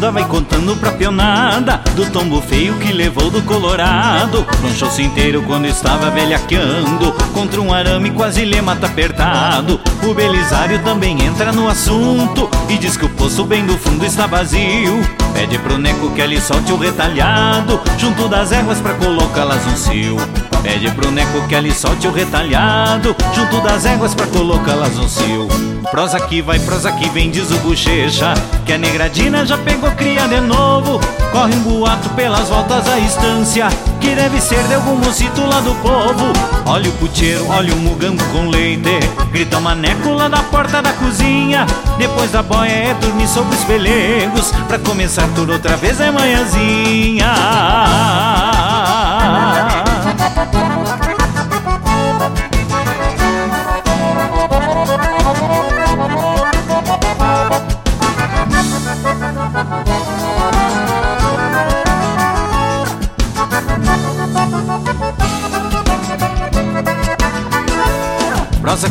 Cacunda 0.00 0.10
vai 0.10 0.24
contando 0.24 0.76
pra 0.76 0.92
pionada 0.92 1.78
Do 1.94 2.06
tombo 2.06 2.40
feio 2.40 2.74
que 2.78 2.90
levou 2.90 3.30
do 3.30 3.42
Colorado. 3.42 4.46
Tronchou-se 4.58 5.02
inteiro 5.02 5.42
quando 5.42 5.66
estava 5.66 6.10
velhaqueando 6.10 7.12
Contra 7.34 7.60
um 7.60 7.72
arame 7.72 8.10
quase 8.10 8.44
lhe 8.46 8.60
mata 8.62 8.86
apertado. 8.86 9.78
O 10.02 10.14
Belisário 10.14 10.78
também 10.82 11.22
entra 11.22 11.52
no 11.52 11.68
assunto 11.68 12.48
E 12.68 12.78
diz 12.78 12.96
que 12.96 13.04
o 13.04 13.10
poço 13.10 13.44
bem 13.44 13.66
do 13.66 13.76
fundo 13.76 14.06
está 14.06 14.26
vazio. 14.26 15.00
Pede 15.34 15.58
pro 15.58 15.76
Neco 15.76 16.10
que 16.12 16.20
ele 16.22 16.40
solte 16.40 16.72
o 16.72 16.78
retalhado 16.78 17.78
Junto 17.98 18.26
das 18.26 18.52
éguas 18.52 18.80
pra 18.80 18.94
colocá-las 18.94 19.66
no 19.66 19.76
cio 19.76 20.16
Pede 20.62 20.90
pro 20.90 21.10
Neco 21.10 21.46
que 21.48 21.54
ele 21.54 21.72
solte 21.72 22.06
o 22.06 22.12
retalhado 22.12 23.16
Junto 23.34 23.60
das 23.62 23.86
éguas 23.86 24.14
pra 24.14 24.26
colocá-las 24.26 24.94
no 24.96 25.08
cio. 25.08 25.48
Prosa 25.90 26.20
que 26.20 26.42
vai, 26.42 26.58
prosa 26.60 26.92
que 26.92 27.08
vem, 27.08 27.30
diz 27.30 27.50
o 27.50 27.58
bochecha 27.58 28.34
Que 28.66 28.74
a 28.74 28.78
negradina 28.78 29.44
já 29.46 29.56
pegou 29.58 29.90
cria 29.92 30.28
de 30.28 30.40
novo. 30.40 31.00
Corre 31.32 31.54
um 31.54 31.60
boato 31.60 32.08
pelas 32.10 32.48
voltas 32.48 32.84
da 32.84 32.98
estância 32.98 33.68
Que 33.98 34.14
deve 34.14 34.40
ser 34.40 34.62
de 34.64 34.74
algum 34.74 34.96
mocito 34.96 35.40
lá 35.46 35.60
do 35.60 35.74
povo. 35.76 36.32
Olha 36.66 36.90
o 36.90 36.92
puteiro, 36.94 37.46
olha 37.48 37.72
o 37.74 37.78
mugambo 37.78 38.22
com 38.26 38.48
leite 38.48 39.00
Grita 39.32 39.58
maneco 39.58 40.10
lá 40.10 40.28
da 40.28 40.42
porta 40.44 40.82
da 40.82 40.92
cozinha. 40.92 41.66
Depois 41.98 42.30
da 42.30 42.42
boia 42.42 42.70
é 42.70 42.94
dormir 42.94 43.28
sobre 43.28 43.54
os 43.54 43.64
pelegos 43.64 44.52
Pra 44.68 44.78
começar 44.78 45.28
tudo 45.34 45.52
outra 45.52 45.76
vez 45.76 46.00
é 46.00 46.10
manhãzinha 46.10 47.34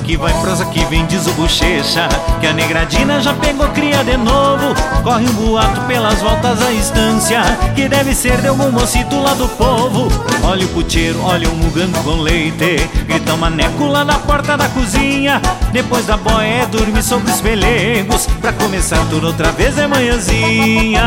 que 0.10 0.18
vai, 0.18 0.34
prosa 0.41 0.65
que 0.65 0.84
vem, 0.86 1.06
diz 1.06 1.27
o 1.27 1.31
bochecha 1.34 2.10
Que 2.41 2.48
a 2.48 2.53
negradina 2.53 3.22
já 3.22 3.31
pegou 3.36 3.68
cria 3.69 4.03
de 4.03 4.18
novo. 4.18 4.73
Corre 5.03 5.23
um 5.26 5.34
boato 5.34 5.81
pelas 5.81 6.19
voltas 6.19 6.57
da 6.57 6.72
estância 6.72 7.44
Que 7.76 7.88
deve 7.88 8.15
ser 8.15 8.41
de 8.41 8.48
algum 8.48 8.72
mocito 8.72 9.22
lá 9.22 9.36
do 9.36 9.48
povo. 9.49 10.07
Olha 10.44 10.65
o 10.65 10.69
puteiro, 10.69 11.22
olha 11.22 11.48
o 11.48 11.56
mugambo 11.56 12.02
com 12.03 12.22
leite 12.22 12.90
Grita 13.06 13.38
maneco 13.38 13.86
lá 13.86 14.03
na 14.03 14.18
porta 14.18 14.57
da 14.57 14.68
cozinha. 14.69 15.40
Depois 15.72 16.07
da 16.07 16.18
boia 16.18 16.64
é 16.64 16.65
dormir 16.65 17.03
sobre 17.03 17.31
os 17.31 17.40
pelegos 17.40 18.26
Pra 18.41 18.52
começar 18.52 19.06
tudo 19.11 19.27
outra 19.27 19.52
vez 19.52 19.77
é 19.77 19.86
manhãzinha 19.86 21.03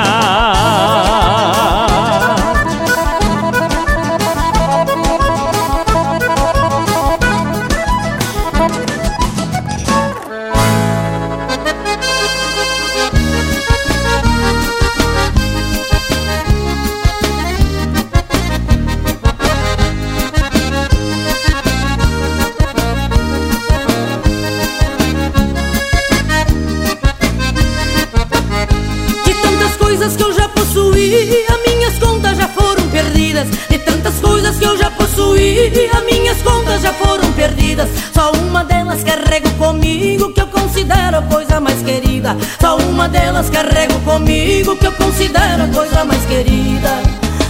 delas 43.13 43.51
carrego 43.51 44.01
comigo 44.01 44.75
que 44.77 44.87
eu 44.87 44.93
considero 44.93 45.65
a 45.65 45.69
coisa 45.69 46.05
mais 46.05 46.25
querida. 46.25 46.91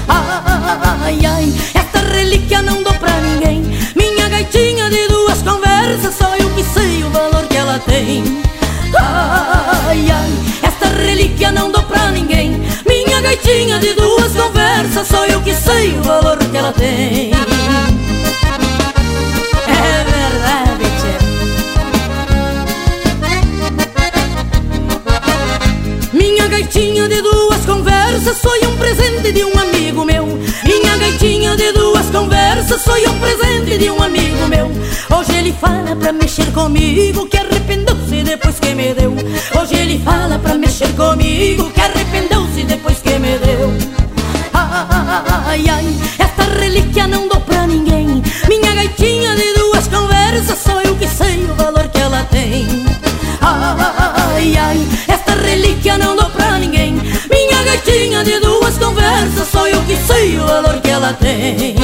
Ai, 0.08 1.18
ai, 1.24 1.52
esta 1.72 2.00
relíquia 2.00 2.60
não 2.60 2.82
dou 2.82 2.92
pra 2.94 3.12
ninguém. 3.20 3.62
Minha 3.94 4.28
gaitinha 4.28 4.90
de 4.90 5.08
duas 5.08 5.40
conversas, 5.40 6.14
só 6.16 6.36
eu 6.36 6.50
que 6.50 6.64
sei 6.64 7.04
o 7.04 7.10
valor 7.10 7.46
que 7.46 7.56
ela 7.56 7.78
tem. 7.78 8.42
Ai, 8.98 10.10
ai, 10.10 10.32
esta 10.62 10.88
relíquia 10.88 11.52
não 11.52 11.70
dou 11.70 11.82
pra 11.84 12.10
ninguém. 12.10 12.60
Minha 12.86 13.20
gaitinha 13.20 13.78
de 13.78 13.94
duas 13.94 14.32
conversas, 14.32 15.06
só 15.06 15.24
eu 15.26 15.40
que 15.40 15.54
sei 15.54 15.96
o 15.96 16.02
valor 16.02 16.38
que 16.38 16.56
ela 16.56 16.72
tem. 16.72 17.31
Foi 32.84 33.06
um 33.06 33.18
presente 33.18 33.78
de 33.78 33.90
um 33.90 34.02
amigo 34.02 34.46
meu. 34.48 34.70
Hoje 35.16 35.36
ele 35.36 35.52
fala 35.52 35.94
pra 35.96 36.12
mexer 36.12 36.46
comigo 36.52 37.26
que 37.26 37.36
arrependeu-se 37.36 38.22
depois 38.22 38.58
que 38.58 38.74
me 38.74 38.94
deu. 38.94 39.14
Hoje 39.58 39.74
ele 39.74 39.98
fala 40.04 40.38
pra 40.38 40.54
mexer 40.54 40.88
comigo 40.94 41.70
que 41.70 41.80
arrependeu-se 41.80 42.64
depois 42.64 42.98
que 42.98 43.18
me 43.18 43.38
deu. 43.38 43.72
Ai, 44.54 45.64
ai, 45.68 45.86
esta 46.18 46.42
relíquia 46.58 47.06
não 47.06 47.28
dou 47.28 47.40
pra 47.40 47.66
ninguém. 47.66 48.22
Minha 48.48 48.74
gaitinha 48.74 49.34
de 49.36 49.54
duas 49.54 49.86
conversas, 49.88 50.58
só 50.58 50.80
eu 50.82 50.96
que 50.96 51.06
sei 51.06 51.44
o 51.44 51.54
valor 51.54 51.88
que 51.88 51.98
ela 51.98 52.24
tem. 52.24 52.66
Ai, 53.40 54.56
ai, 54.56 54.88
esta 55.08 55.34
relíquia 55.34 55.98
não 55.98 56.16
dou 56.16 56.30
pra 56.30 56.58
ninguém. 56.58 56.94
Minha 57.30 57.62
gaitinha 57.64 58.24
de 58.24 58.38
duas 58.40 58.76
conversas, 58.78 59.48
só 59.50 59.66
eu 59.68 59.82
que 59.82 59.96
sei 59.96 60.38
o 60.38 60.46
valor 60.46 60.80
que 60.80 60.90
ela 60.90 61.12
tem. 61.12 61.74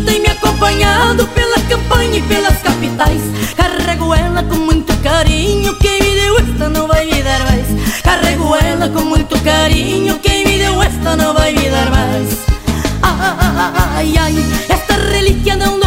Tem 0.00 0.20
me 0.20 0.28
acompanhado 0.28 1.26
pela 1.28 1.58
campanha 1.60 2.18
e 2.18 2.22
pelas 2.22 2.58
capitais. 2.58 3.22
Carrego 3.56 4.14
ela 4.14 4.42
com 4.42 4.56
muito 4.56 4.96
carinho, 5.02 5.74
quem 5.76 6.02
me 6.02 6.14
deu 6.20 6.38
esta 6.38 6.68
não 6.68 6.86
vai 6.86 7.04
me 7.06 7.22
dar 7.22 7.40
mais. 7.44 7.66
Carrego 8.02 8.54
ela 8.56 8.88
com 8.88 9.02
muito 9.02 9.38
carinho, 9.42 10.18
quem 10.20 10.44
me 10.44 10.58
deu 10.58 10.82
esta 10.82 11.16
não 11.16 11.34
vai 11.34 11.52
me 11.52 11.68
dar 11.70 11.90
mais. 11.90 12.38
Ai, 13.02 14.14
ai, 14.18 14.34
esta 14.68 14.94
relíquia 14.94 15.56
não 15.56 15.77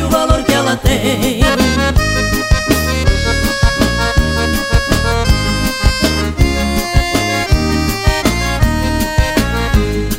o 0.00 0.08
valor 0.08 0.42
que 0.44 0.52
ela 0.52 0.76
tem. 0.76 1.40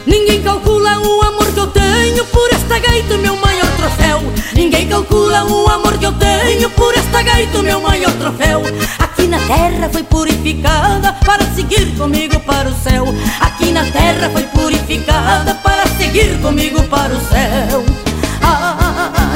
Ninguém 0.05 0.41
calcula 0.43 0.99
o 0.99 1.21
amor 1.23 1.51
que 1.51 1.59
eu 1.59 1.67
tenho 1.67 2.25
por 2.25 2.53
esta 2.53 2.77
gaita, 2.77 3.17
meu 3.17 3.35
maior 3.37 3.67
troféu. 3.77 4.21
Ninguém 4.53 4.87
calcula 4.87 5.45
o 5.45 5.67
amor 5.69 5.97
que 5.97 6.05
eu 6.05 6.13
tenho 6.13 6.69
por 6.71 6.93
esta 6.93 7.23
gaita, 7.23 7.63
meu 7.63 7.81
maior 7.81 8.11
troféu. 8.13 8.61
Aqui 8.99 9.27
na 9.27 9.39
terra 9.39 9.89
foi 9.91 10.03
purificada 10.03 11.13
para 11.25 11.45
seguir 11.55 11.95
comigo 11.97 12.39
para 12.41 12.69
o 12.69 12.75
céu. 12.75 13.05
Aqui 13.39 13.71
na 13.71 13.85
terra 13.85 14.29
foi 14.29 14.43
purificada 14.43 15.55
para 15.55 15.87
seguir 15.97 16.39
comigo 16.41 16.83
para 16.83 17.13
o 17.13 17.21
céu. 17.21 18.12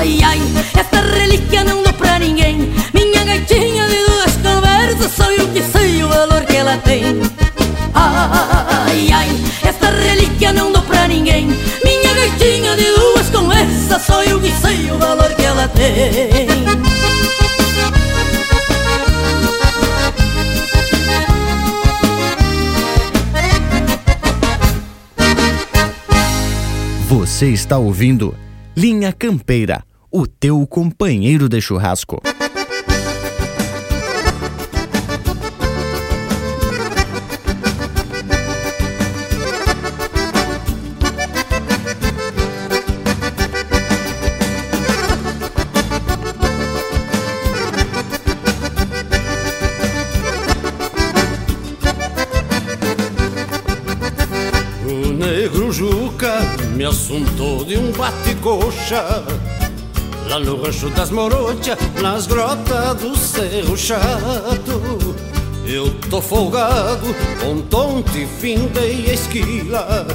Ai, 0.08 0.24
ai, 0.24 0.42
esta 0.74 1.02
relíquia 1.02 1.66
não 1.66 1.84
dou 1.84 1.92
pra 1.92 2.18
ninguém. 2.18 2.74
Minha 2.94 3.26
gaitinha 3.26 3.86
de 3.90 4.06
duas 4.06 4.38
conversas, 4.38 5.12
sou 5.12 5.30
eu 5.34 5.50
que 5.50 5.62
sei 5.62 6.02
o 6.02 6.08
valor 6.08 6.46
que 6.46 6.56
ela 6.56 6.78
tem. 6.78 7.04
Ai, 7.94 9.12
ai, 9.12 9.30
esta 9.64 9.90
relíquia 9.90 10.54
não 10.54 10.72
dou 10.72 10.82
pra 10.84 11.10
ninguém. 11.10 11.48
Minha 11.84 12.14
gaitinha 12.14 12.78
de 12.78 12.86
duas 12.96 13.30
conversas, 13.30 14.02
sou 14.04 14.24
eu 14.24 14.40
que 14.40 14.50
sei 14.52 14.90
o 14.90 14.98
valor 14.98 15.36
que 15.36 15.44
ela 15.44 15.68
tem. 15.68 16.48
Você 27.10 27.48
está 27.48 27.78
ouvindo 27.78 28.34
Linha 28.74 29.12
Campeira, 29.12 29.84
o 30.12 30.26
teu 30.26 30.66
companheiro 30.66 31.50
de 31.50 31.60
churrasco. 31.60 32.22
O 54.86 55.12
negro 55.12 55.72
Juca 55.72 56.40
me 56.76 56.86
assuntou 56.86 57.66
de 57.66 57.78
um 57.78 57.92
bate-coxa 57.92 59.26
Lá 60.30 60.40
no 60.40 60.62
rancho 60.62 60.90
das 60.90 61.10
Morochas, 61.10 61.78
nas 62.02 62.28
grotas 62.28 62.96
do 63.00 63.16
Cerro 63.16 63.78
Chato. 63.78 65.16
Eu 65.66 65.94
tô 66.10 66.22
folgado, 66.22 67.16
com 67.42 67.62
tonte 67.62 68.28
findei 68.40 69.10
a 69.10 69.14
esquila. 69.14 70.08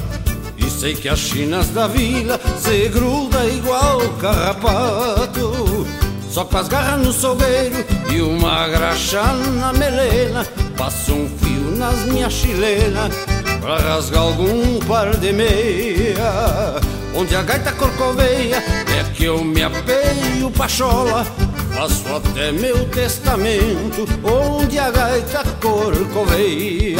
E 0.57 0.69
sei 0.69 0.95
que 0.95 1.09
as 1.09 1.19
chinas 1.19 1.69
da 1.69 1.87
vila 1.87 2.39
se 2.57 2.89
gruda 2.89 3.45
igual 3.45 3.99
carrapato. 4.19 5.85
Só 6.29 6.45
com 6.45 6.57
as 6.57 6.67
garras 6.67 7.05
no 7.05 7.13
sogueiro 7.13 7.85
e 8.11 8.19
uma 8.19 8.67
graxa 8.67 9.21
na 9.59 9.71
melena 9.71 10.43
Passo 10.75 11.13
um 11.13 11.29
fio 11.29 11.77
nas 11.77 12.05
minhas 12.05 12.33
chilenas 12.33 13.32
Pra 13.63 13.77
rasgar 13.77 14.21
algum 14.21 14.77
par 14.79 15.15
de 15.15 15.31
meia 15.31 16.81
Onde 17.15 17.33
a 17.33 17.41
gaita 17.41 17.71
corcoveia 17.71 18.57
É 18.57 19.09
que 19.13 19.23
eu 19.23 19.41
me 19.41 19.63
apeio 19.63 20.51
pachola. 20.51 21.25
Faço 21.73 22.03
até 22.13 22.51
meu 22.51 22.85
testamento 22.89 24.05
Onde 24.21 24.77
a 24.77 24.91
gaita 24.91 25.45
corcoveia. 25.61 26.97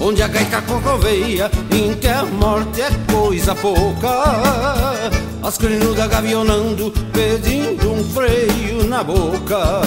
Onde 0.00 0.22
a 0.22 0.28
gaita 0.28 0.62
corcoveia 0.62 1.50
Enterra 1.70 2.24
morte 2.24 2.80
é 2.80 2.88
coisa 3.12 3.54
pouca. 3.54 4.08
As 5.42 5.58
crinudas 5.58 6.08
gavionando 6.08 6.90
Pedindo 7.12 7.92
um 7.92 8.02
freio 8.04 8.84
na 8.84 9.04
boca 9.04 9.82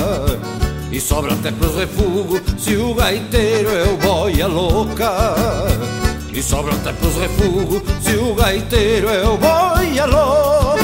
e 0.91 0.99
sobra 0.99 1.33
até 1.33 1.51
pros 1.51 1.75
refugos 1.75 2.41
se 2.57 2.75
o 2.75 2.93
gaiteiro 2.93 3.69
é 3.69 3.83
o 3.83 3.97
boia 3.97 4.47
louca. 4.47 5.35
E 6.33 6.41
sobra 6.43 6.73
até 6.73 6.91
pros 6.93 7.15
refugos 7.15 7.81
se 8.01 8.15
o 8.15 8.35
gaiteiro 8.35 9.09
é 9.09 9.23
o 9.23 9.37
boia 9.37 10.05
louca. 10.05 10.80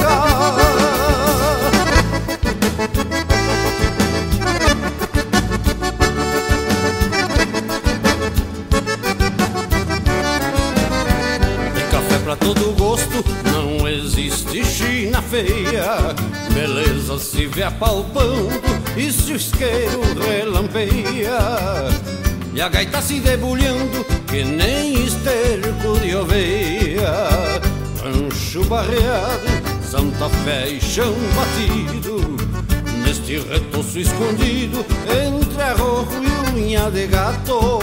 Pra 12.28 12.36
todo 12.36 12.76
gosto, 12.76 13.24
não 13.54 13.88
existe 13.88 14.62
China 14.62 15.22
feia. 15.22 16.14
Beleza 16.52 17.18
se 17.18 17.46
vê 17.46 17.62
apalpando 17.62 18.50
e 18.94 19.10
se 19.10 19.32
o 19.32 19.36
isqueiro 19.36 20.02
relampeia. 20.20 21.38
E 22.52 22.60
a 22.60 22.68
gaita 22.68 23.00
se 23.00 23.18
debulhando 23.20 24.04
que 24.26 24.44
nem 24.44 25.06
esterco 25.06 25.98
de 26.02 26.14
oveia. 26.16 27.30
Rancho 28.04 28.62
barreado, 28.64 29.48
Santa 29.82 30.28
Fé 30.44 30.68
e 30.68 30.82
chão 30.82 31.14
batido. 31.34 32.36
Neste 33.06 33.38
retoço 33.38 33.98
escondido 33.98 34.84
entre 35.08 35.62
arrojo 35.62 36.22
e 36.22 36.58
unha 36.58 36.90
de 36.90 37.06
gato. 37.06 37.78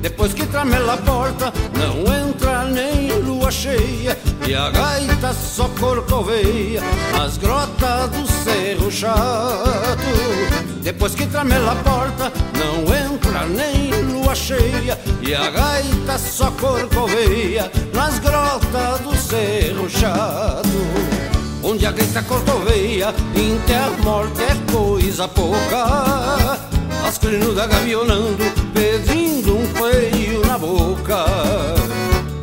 Depois 0.00 0.32
que 0.32 0.46
tramela 0.46 0.94
a 0.94 0.96
porta, 0.96 1.52
não 1.78 1.98
entra 2.28 2.64
nem 2.64 3.21
cheia 3.52 4.18
E 4.48 4.54
a 4.54 4.70
gaita 4.70 5.32
só 5.34 5.68
corcoveia 5.78 6.80
nas 7.12 7.36
grotas 7.36 8.08
do 8.10 8.26
Cerro 8.26 8.90
Chato. 8.90 10.00
Depois 10.80 11.14
que 11.14 11.26
tramela 11.26 11.72
a 11.72 11.76
porta, 11.76 12.32
não 12.58 12.82
entra 12.94 13.46
nem 13.46 13.92
lua 14.10 14.34
cheia 14.34 14.98
E 15.20 15.34
a 15.34 15.50
gaita 15.50 16.18
só 16.18 16.50
corcoveia 16.52 17.70
nas 17.92 18.18
grotas 18.18 19.00
do 19.00 19.14
Cerro 19.14 19.88
Chato. 19.88 20.68
Onde 21.62 21.86
a 21.86 21.92
gaita 21.92 22.22
corcoveia, 22.22 23.14
inter 23.36 24.02
morte 24.02 24.42
é 24.42 24.72
coisa 24.72 25.28
pouca. 25.28 26.58
As 27.06 27.18
crinudas 27.18 27.68
gavionando, 27.68 28.44
pedindo 28.74 29.56
um 29.56 29.66
feio 29.66 30.44
na 30.46 30.58
boca 30.58 32.01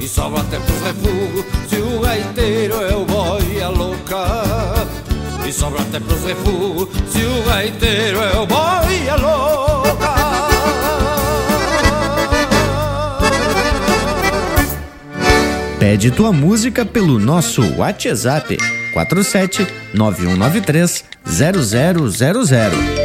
sobra 0.09 0.41
até 0.41 0.57
pros 0.57 0.81
refugos, 0.81 1.45
se 1.69 1.75
o 1.77 1.99
gaiteiro 2.01 2.81
é 2.81 2.95
o 2.95 3.05
boia 3.05 3.69
louca 3.69 4.17
E 5.47 5.53
sobra 5.53 5.81
até 5.81 5.99
pros 5.99 6.23
refugos, 6.23 6.89
se 7.11 7.23
o 7.23 7.43
gaiteiro 7.43 8.19
é 8.19 8.37
o 8.37 8.45
boia 8.45 9.15
louca 9.15 10.15
Pede 15.79 16.11
tua 16.11 16.33
música 16.33 16.85
pelo 16.85 17.19
nosso 17.19 17.61
WhatsApp 17.77 18.57
47 18.93 19.67
9193 19.93 21.05
0000. 21.25 22.98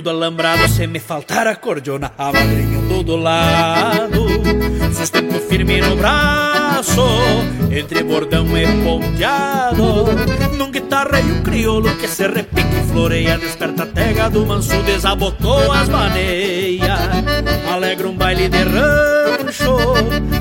Do 0.00 0.10
alambrado. 0.10 0.68
Se 0.68 0.86
me 0.86 0.98
faltar 0.98 1.46
a 1.46 1.56
cordiona, 1.56 2.12
a 2.16 2.32
madrinha 2.32 2.78
ando 2.78 3.02
do 3.02 3.16
lado. 3.16 4.26
Sustento 4.94 5.40
firme 5.48 5.80
no 5.80 5.96
braço, 5.96 7.02
entre 7.70 8.02
bordão 8.02 8.46
e 8.56 8.66
ponteado. 8.82 10.06
Num 10.56 10.70
guitarreio 10.70 11.42
crioulo 11.42 11.94
que 11.96 12.08
se 12.08 12.26
repique 12.26 12.74
e 12.74 12.92
floreia. 12.92 13.38
Desperta 13.38 13.82
a 13.82 13.86
tega 13.86 14.30
do 14.30 14.46
manso, 14.46 14.76
desabotou 14.82 15.72
as 15.72 15.88
maneias. 15.88 16.98
Alegra 17.72 18.08
um 18.08 18.16
baile 18.16 18.48
de 18.48 18.62
rancho, 18.62 19.76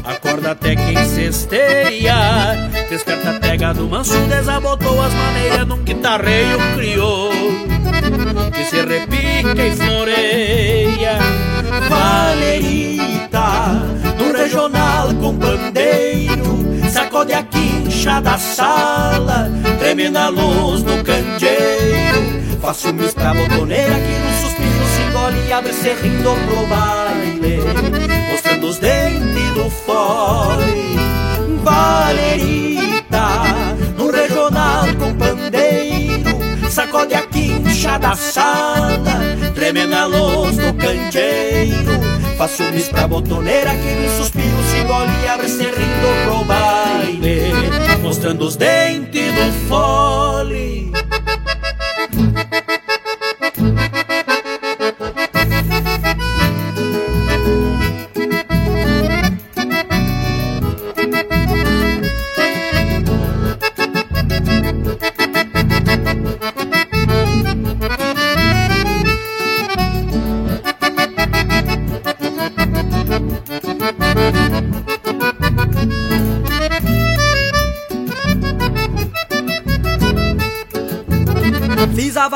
acorda 0.04 0.52
até 0.52 0.76
quem 0.76 1.06
cesteia. 1.06 2.70
Desperta 2.90 3.32
a 3.32 3.40
tega 3.40 3.74
do 3.74 3.88
manso, 3.88 4.18
desabotou 4.28 5.02
as 5.02 5.14
maneiras. 5.14 5.68
Num 5.68 5.84
guitarreio 5.84 6.58
crioulo 6.76 7.73
que 8.54 8.64
se 8.66 8.82
repica 8.82 9.66
e 9.66 9.76
floreia. 9.76 11.18
Valerita, 11.90 13.42
no 14.18 14.32
regional 14.32 15.14
com 15.16 15.38
pandeiro, 15.38 16.90
sacode 16.92 17.34
a 17.34 17.44
quincha 17.44 18.22
da 18.22 18.38
sala, 18.38 19.50
treme 19.80 20.10
na 20.10 20.30
luz 20.30 20.84
do 20.84 21.04
candeeiro. 21.04 22.44
Faço 22.62 22.90
um 22.90 22.98
pra 23.14 23.34
botoneira 23.34 23.96
que 23.96 24.20
no 24.20 24.34
suspiro 24.42 24.86
se 24.96 25.02
engole 25.02 25.48
e 25.48 25.52
abre 25.52 25.74
serrindo 25.74 26.30
pro 26.48 26.68
baile, 26.68 27.60
mostrando 28.32 28.68
os 28.68 28.78
dentes 28.78 29.52
do 29.54 29.70
fole. 29.70 30.96
Valerita, 31.62 33.28
no 33.98 34.12
regional 34.12 34.86
com 34.98 35.14
pandeiro, 35.16 36.70
sacode 36.70 37.16
a 37.16 37.22
quincha 37.84 37.98
da 37.98 38.16
sala, 38.16 38.98
treme 39.54 39.86
na 39.86 40.06
luz 40.06 40.56
do 40.56 40.74
candeeiro. 40.74 42.00
Faço 42.38 42.64
mis 42.72 42.88
pra 42.88 43.08
botoneira 43.08 43.72
que 43.72 43.96
no 43.96 44.10
suspiro 44.18 44.64
se 44.64 44.78
engole 44.78 45.12
e 45.22 45.28
abre 45.28 45.50
serrindo 45.50 46.24
pro 46.26 46.46
baile, 46.46 47.52
mostrando 48.02 48.46
os 48.46 48.56
dentes 48.56 49.34
do 49.34 49.68
fole. 49.68 50.73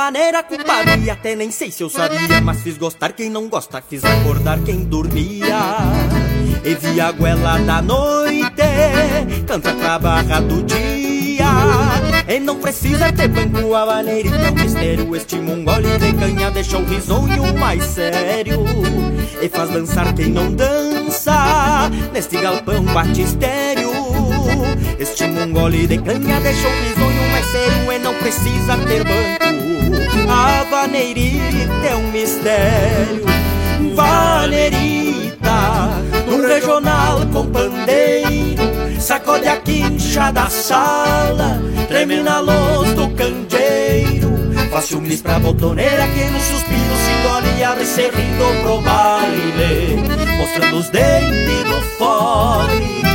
Fiz 0.08 0.10
a 0.10 0.12
vaneira 0.12 0.44
com 0.44 0.58
padre, 0.58 1.10
até 1.10 1.36
nem 1.36 1.52
sei 1.52 1.70
se 1.70 1.84
eu 1.84 1.90
sabia, 1.90 2.40
mas 2.42 2.62
fiz 2.62 2.78
gostar 2.78 3.12
quem 3.12 3.30
não 3.30 3.50
gosta, 3.50 3.84
fiz 3.88 4.06
acordar 4.06 4.58
quem 4.60 4.86
dormia. 4.86 5.60
E 6.64 6.76
vi 6.76 7.02
a 7.02 7.12
goela 7.12 7.60
da 7.60 7.82
noite, 7.82 8.46
canta 9.46 9.74
pra 9.74 10.00
barra 10.00 10.40
do 10.40 10.64
dia. 10.64 11.46
E 12.26 12.40
não 12.40 12.56
precisa 12.56 13.12
ter 13.12 13.28
banco, 13.28 13.76
a 13.76 13.86
vaneira 13.86 14.30
e 14.30 14.32
teu 14.32 14.54
mistério. 14.54 15.16
Este 15.16 15.36
mongole 15.36 15.98
de 15.98 16.14
canha 16.14 16.52
deixa 16.52 16.78
o 16.78 16.86
risonho 16.86 17.58
mais 17.58 17.84
sério. 17.84 18.64
E 19.42 19.50
faz 19.50 19.70
dançar 19.72 20.14
quem 20.14 20.30
não 20.30 20.54
dança, 20.54 21.90
neste 22.14 22.40
galpão 22.40 22.84
batistério. 22.86 23.92
Este 24.98 25.28
mongole 25.28 25.86
de 25.86 25.98
canha 25.98 26.40
deixa 26.40 26.68
o 26.68 26.72
risonho 26.72 27.32
mais 27.32 27.46
sério 27.48 27.92
e 27.92 28.00
não 28.00 28.14
precisa 28.16 28.78
ter 28.88 29.04
banco. 29.04 29.77
A 30.30 30.64
vaneirita 30.70 31.88
é 31.90 31.96
um 31.96 32.12
mistério. 32.12 33.26
Vaneirita, 33.96 35.50
no 36.28 36.48
regional 36.48 37.20
com 37.34 37.48
pandeiro, 37.48 38.64
sacode 39.00 39.48
a 39.48 39.58
quincha 39.58 40.32
da 40.32 40.50
sala, 40.50 41.62
treme 41.88 42.22
na 42.22 42.40
luz 42.40 42.94
do 42.94 43.10
candeeiro. 43.10 44.38
Faz 44.70 44.86
ciúmes 44.86 45.22
pra 45.22 45.40
botoneira 45.40 46.08
que 46.10 46.26
no 46.26 46.40
suspiro 46.40 46.96
se 47.04 47.12
engole 47.12 47.48
e 47.58 47.64
abre 47.64 47.86
serrindo 47.86 48.46
pro 48.64 48.82
baile, 48.82 49.98
mostrando 50.38 50.78
os 50.78 50.90
dentes 50.90 51.64
do 51.64 51.82
fole. 51.98 53.07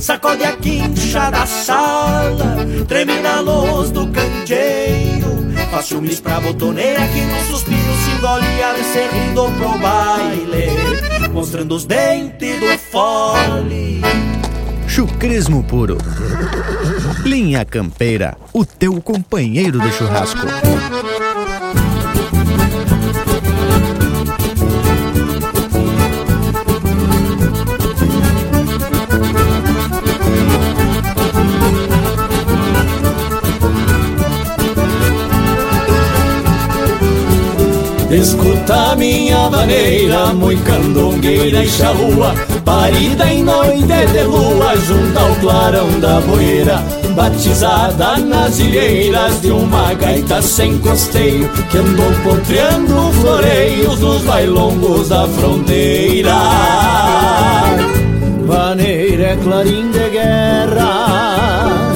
Sacode 0.00 0.44
a 0.44 0.56
quincha 0.56 1.30
da 1.30 1.46
sala 1.46 2.56
Treme 2.86 3.20
na 3.20 3.40
luz 3.40 3.90
do 3.90 4.06
candeeiro 4.08 5.28
Faz 5.70 5.86
ciúmes 5.86 6.20
pra 6.20 6.40
botoneira 6.40 7.00
que 7.08 7.20
no 7.20 7.40
suspiro 7.50 7.94
se 8.04 8.10
engole 8.12 8.46
descer 8.76 9.10
rindo 9.10 9.50
pro 9.58 9.78
baile 9.78 11.30
Mostrando 11.32 11.74
os 11.74 11.84
dentes 11.84 12.60
do 12.60 12.78
fole 12.78 14.00
Chucrismo 14.88 15.62
puro. 15.62 15.98
Linha 17.24 17.64
Campeira, 17.64 18.36
o 18.52 18.64
teu 18.64 19.00
companheiro 19.00 19.78
de 19.78 19.92
churrasco. 19.92 20.40
Escuta 38.18 38.96
minha 38.96 39.48
vaneira, 39.48 40.34
muito 40.34 40.60
candongueira 40.64 41.62
e 41.62 41.68
charrua 41.68 42.34
Parida 42.64 43.32
em 43.32 43.44
noite 43.44 44.06
de 44.12 44.22
lua, 44.24 44.76
junto 44.76 45.16
ao 45.16 45.34
clarão 45.36 46.00
da 46.00 46.20
boeira 46.22 46.82
Batizada 47.14 48.16
nas 48.18 48.58
ilheiras 48.58 49.40
de 49.40 49.52
uma 49.52 49.94
gaita 49.94 50.42
sem 50.42 50.78
costeio 50.78 51.48
Que 51.70 51.78
andou 51.78 52.10
potreando 52.24 53.12
floreios 53.20 54.00
nos 54.00 54.22
bailongos 54.24 55.08
da 55.10 55.28
fronteira. 55.28 56.34
Vaneira 58.44 59.22
é 59.28 59.36
clarim 59.36 59.92
de 59.92 60.10
guerra 60.10 61.92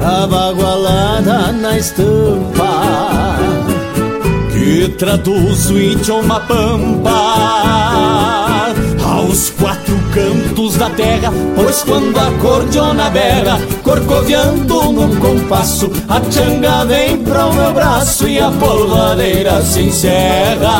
Abagualada 0.00 1.52
na 1.52 1.76
estampa 1.76 3.73
que 4.64 4.88
traduz 4.88 5.68
o 5.68 5.78
idioma 5.78 6.40
pampa 6.40 7.10
aos 9.04 9.50
quatro 9.50 9.94
cantos 10.14 10.76
da 10.76 10.88
terra, 10.88 11.30
pois 11.54 11.82
quando 11.82 12.18
a 12.18 12.32
cordiona 12.40 13.10
berra, 13.10 13.60
corcoviando 13.82 14.90
no 14.90 15.14
compasso, 15.16 15.90
a 16.08 16.18
changa 16.30 16.86
vem 16.86 17.18
pro 17.18 17.52
meu 17.52 17.74
braço 17.74 18.26
e 18.26 18.40
a 18.40 18.50
polvadeira 18.50 19.60
se 19.60 19.82
encerra. 19.82 20.72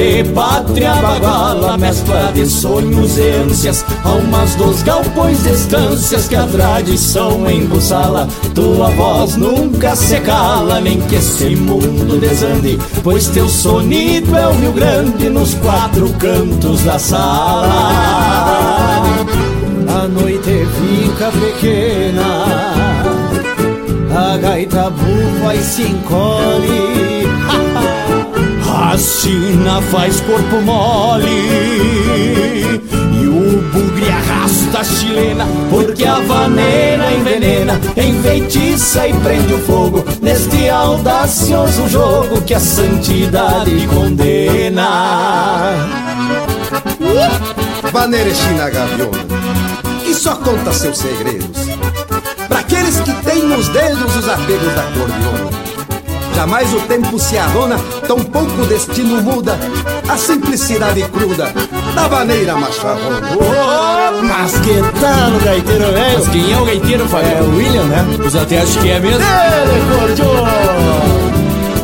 De 0.00 0.24
pátria 0.30 0.94
baguala, 0.94 1.76
mescla 1.76 2.32
de 2.32 2.46
sonhos 2.46 3.18
e 3.18 3.28
ânsias, 3.32 3.84
almas 4.02 4.54
dos 4.54 4.82
galpões 4.82 5.42
de 5.42 5.50
estâncias 5.50 6.26
que 6.26 6.36
a 6.36 6.46
tradição 6.46 7.50
embussala. 7.50 8.26
Tua 8.54 8.88
voz 8.92 9.36
nunca 9.36 9.94
se 9.94 10.18
cala, 10.20 10.80
nem 10.80 10.98
que 11.02 11.16
esse 11.16 11.54
mundo 11.54 12.18
desande, 12.18 12.78
pois 13.04 13.28
teu 13.28 13.46
sonido 13.46 14.34
é 14.34 14.48
o 14.48 14.52
Rio 14.52 14.72
Grande 14.72 15.28
nos 15.28 15.52
quatro 15.56 16.08
cantos 16.14 16.82
da 16.82 16.98
sala. 16.98 17.68
A 19.86 20.08
noite 20.08 20.66
fica 20.80 21.30
pequena, 21.30 22.72
a 24.16 24.36
gaita 24.38 24.88
bufa 24.88 25.54
e 25.54 25.62
se 25.62 25.82
encolhe. 25.82 27.09
A 28.82 28.96
faz 29.82 30.20
corpo 30.22 30.62
mole 30.62 31.28
E 33.12 33.26
o 33.26 33.62
bugre 33.70 34.08
arrasta 34.08 34.78
a 34.78 34.84
chilena 34.84 35.46
Porque 35.68 36.06
a 36.06 36.18
vaneira 36.20 37.12
envenena 37.12 37.78
Enfeitiça 37.94 39.06
e 39.06 39.12
prende 39.12 39.52
o 39.52 39.58
fogo. 39.58 40.02
Neste 40.22 40.70
audacioso 40.70 41.88
jogo 41.88 42.40
Que 42.40 42.54
a 42.54 42.60
santidade 42.60 43.86
condena. 43.86 44.88
Vaneira 47.92 48.34
China 48.34 48.70
Que 50.02 50.14
só 50.14 50.36
conta 50.36 50.72
seus 50.72 50.96
segredos. 50.96 51.68
Para 52.48 52.60
aqueles 52.60 52.98
que 53.00 53.12
têm 53.24 53.44
nos 53.44 53.68
dedos 53.68 54.16
os 54.16 54.26
apegos 54.26 54.74
da 54.74 54.82
cordiona 54.84 55.69
Jamais 56.34 56.72
o 56.72 56.80
tempo 56.80 57.18
se 57.18 57.36
tão 58.06 58.18
pouco 58.18 58.62
o 58.62 58.66
destino 58.66 59.20
muda 59.22 59.58
A 60.08 60.16
simplicidade 60.16 61.02
cruda 61.10 61.52
da 61.94 62.08
vaneira 62.08 62.56
macharrona 62.56 63.20
oh, 63.36 64.22
Mas 64.22 64.52
que 64.60 64.74
tal 65.00 65.30
o 65.32 65.44
gaiteiro 65.44 65.92
velho? 65.92 66.18
Mas 66.18 66.28
quem 66.28 66.52
é 66.52 66.58
o 66.58 66.64
gaiteiro, 66.64 67.08
Fábio? 67.08 67.30
É 67.30 67.42
o 67.42 67.56
William, 67.56 67.84
né? 67.84 68.06
Os 68.24 68.36
até 68.36 68.60
acho 68.60 68.78
que 68.80 68.90
é 68.90 69.00
mesmo 69.00 69.20
Ele, 69.20 70.16
cordiona! 70.16 71.29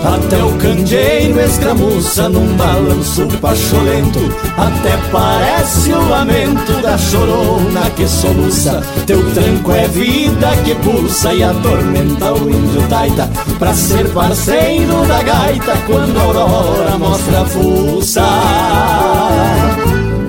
Até 0.04 0.42
o 0.42 0.52
candeeiro 0.58 1.40
escramuça 1.40 2.28
num 2.28 2.56
balanço 2.56 3.26
pacholento. 3.40 4.20
Até 4.56 4.96
parece 5.10 5.92
o 5.92 6.08
lamento 6.08 6.80
da 6.82 6.96
chorona 6.96 7.90
que 7.96 8.06
soluça. 8.06 8.82
Teu 9.06 9.22
tranco 9.32 9.72
é 9.72 9.88
vida 9.88 10.48
que 10.64 10.74
pulsa 10.76 11.32
e 11.32 11.42
atormenta 11.42 12.32
o 12.32 12.50
índio 12.50 12.82
taita. 12.88 13.28
Pra 13.58 13.74
ser 13.74 14.08
parceiro 14.10 15.06
da 15.06 15.22
gaita 15.22 15.76
quando 15.86 16.18
a 16.18 16.22
aurora 16.22 16.98
mostra 16.98 17.42
a 17.42 17.44
fuça. 17.46 18.22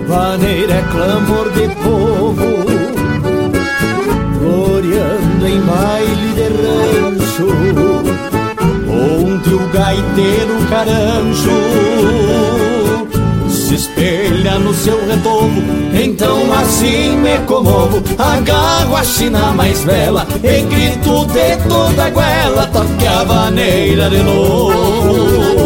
Vaneira 0.08 0.74
é 0.74 0.82
clamor 0.90 1.52
de 1.52 1.68
povo 1.84 2.88
Gloriando 4.40 5.48
em 5.48 5.60
baile 5.62 6.34
de 6.34 6.48
rancho 6.62 7.87
gaiteiro 9.68 10.58
caranjo 10.70 11.52
se 13.50 13.76
espelha 13.76 14.58
no 14.60 14.74
seu 14.74 14.98
retorno. 15.08 15.62
Então 15.94 16.54
assim 16.54 17.18
me 17.18 17.38
comovo, 17.40 18.02
agarro 18.18 18.96
a 18.96 19.04
china 19.04 19.52
mais 19.52 19.84
bela 19.84 20.26
e 20.44 20.62
grito 20.62 21.26
de 21.26 21.58
toda 21.68 22.06
a 22.06 22.10
goela, 22.10 22.68
toque 22.68 23.08
a 23.08 23.24
vaneira 23.24 24.10
de 24.10 24.24
novo. 24.24 25.57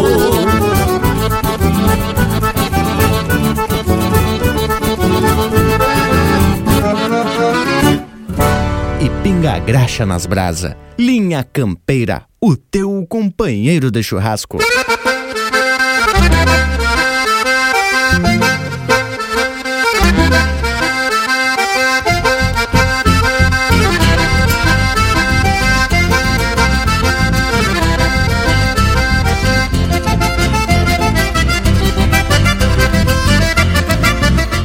Pinga 9.42 9.58
graxa 9.58 10.06
nas 10.06 10.24
brasa. 10.24 10.76
Linha 10.96 11.42
Campeira, 11.42 12.22
o 12.40 12.54
teu 12.54 13.04
companheiro 13.08 13.90
de 13.90 14.00
churrasco. 14.00 14.58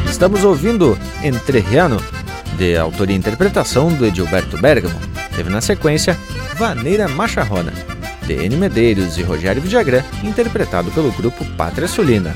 Estamos 0.07 0.43
ouvindo 0.43 0.95
Entrerriano, 1.23 1.97
de 2.57 2.75
autoria 2.75 3.15
e 3.15 3.19
interpretação 3.19 3.93
do 3.93 4.05
Edilberto 4.05 4.57
Bergamo. 4.59 4.99
Teve 5.35 5.49
na 5.49 5.61
sequência 5.61 6.17
Vaneira 6.57 7.07
Macharrona, 7.07 7.71
de 8.25 8.33
N. 8.33 8.57
Medeiros 8.57 9.17
e 9.17 9.23
Rogério 9.23 9.61
Vidagrã, 9.61 10.03
interpretado 10.23 10.91
pelo 10.91 11.11
grupo 11.11 11.45
Pátria 11.55 11.87
Sulina. 11.87 12.35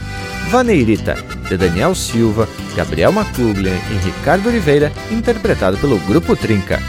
Vaneirita, 0.49 1.15
de 1.49 1.57
Daniel 1.57 1.95
Silva, 1.95 2.47
Gabriel 2.75 3.11
Macuglia 3.11 3.71
e 3.71 4.05
Ricardo 4.05 4.49
Oliveira, 4.49 4.91
interpretado 5.09 5.77
pelo 5.77 5.97
grupo 5.99 6.35
Trinca. 6.35 6.79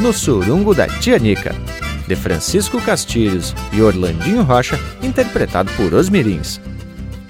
No 0.00 0.12
Surungo 0.12 0.74
da 0.74 0.86
Tia 0.86 1.18
Nica, 1.18 1.54
de 2.06 2.14
Francisco 2.14 2.80
Castilhos 2.80 3.54
e 3.72 3.80
Orlandinho 3.80 4.42
Rocha, 4.42 4.78
interpretado 5.02 5.70
por 5.72 5.94
Os 5.94 6.08
Mirins. 6.08 6.60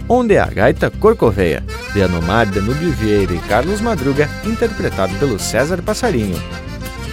Onde 0.09 0.39
a 0.39 0.47
Gaita 0.47 0.89
Corcoveia, 0.89 1.65
de 1.93 2.01
Anomar 2.01 2.47
Danúbio 2.47 2.93
Vieira 2.93 3.33
e 3.33 3.39
Carlos 3.41 3.81
Madruga, 3.81 4.31
interpretado 4.45 5.13
pelo 5.17 5.37
César 5.37 5.83
Passarinho. 5.83 6.41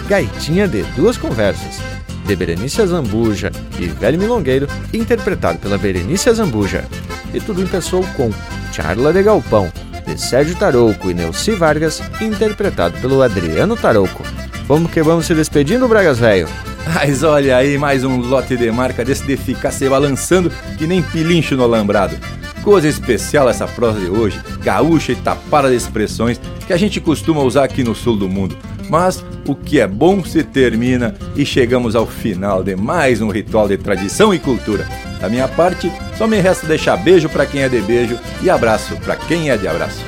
Gaitinha 0.06 0.68
de 0.68 0.84
Duas 0.94 1.16
Conversas, 1.16 1.80
de 2.24 2.36
Berenice 2.36 2.86
Zambuja 2.86 3.50
e 3.80 3.86
Velho 3.86 4.20
Milongueiro, 4.20 4.68
interpretado 4.92 5.58
pela 5.58 5.76
Berenice 5.76 6.32
Zambuja. 6.32 6.84
E 7.32 7.40
tudo 7.40 7.62
empeçou 7.62 8.04
com 8.16 8.30
Charla 8.72 9.12
de 9.12 9.24
Galpão, 9.24 9.72
de 10.06 10.20
Sérgio 10.20 10.54
Tarouco 10.54 11.10
e 11.10 11.14
Neuci 11.14 11.50
Vargas, 11.50 12.00
interpretado 12.20 12.96
pelo 13.00 13.22
Adriano 13.22 13.76
Tarouco. 13.76 14.22
Vamos 14.68 14.92
que 14.92 15.02
vamos 15.02 15.26
se 15.26 15.34
despedindo, 15.34 15.88
Bragas 15.88 16.20
Velho. 16.20 16.48
Mas 16.94 17.24
olha 17.24 17.56
aí, 17.56 17.76
mais 17.76 18.04
um 18.04 18.18
lote 18.18 18.56
de 18.56 18.70
marca 18.70 19.04
desse 19.04 19.26
de 19.26 19.36
ficar 19.36 19.72
se 19.72 19.88
balançando 19.88 20.52
que 20.78 20.86
nem 20.86 21.02
pilincho 21.02 21.56
no 21.56 21.64
alambrado. 21.64 22.16
Coisa 22.64 22.88
especial 22.88 23.46
essa 23.46 23.66
prosa 23.66 24.00
de 24.00 24.08
hoje, 24.08 24.40
gaúcha 24.62 25.12
e 25.12 25.16
tapada 25.16 25.68
de 25.68 25.76
expressões 25.76 26.40
que 26.66 26.72
a 26.72 26.78
gente 26.78 26.98
costuma 26.98 27.42
usar 27.42 27.64
aqui 27.64 27.84
no 27.84 27.94
sul 27.94 28.16
do 28.16 28.26
mundo. 28.26 28.56
Mas 28.88 29.22
o 29.46 29.54
que 29.54 29.80
é 29.80 29.86
bom 29.86 30.24
se 30.24 30.42
termina 30.42 31.14
e 31.36 31.44
chegamos 31.44 31.94
ao 31.94 32.06
final 32.06 32.64
de 32.64 32.74
mais 32.74 33.20
um 33.20 33.28
ritual 33.28 33.68
de 33.68 33.76
tradição 33.76 34.32
e 34.32 34.38
cultura. 34.38 34.88
Da 35.20 35.28
minha 35.28 35.46
parte, 35.46 35.92
só 36.16 36.26
me 36.26 36.40
resta 36.40 36.66
deixar 36.66 36.96
beijo 36.96 37.28
para 37.28 37.44
quem 37.44 37.60
é 37.60 37.68
de 37.68 37.82
beijo 37.82 38.18
e 38.42 38.48
abraço 38.48 38.96
para 38.96 39.14
quem 39.14 39.50
é 39.50 39.58
de 39.58 39.68
abraço. 39.68 40.02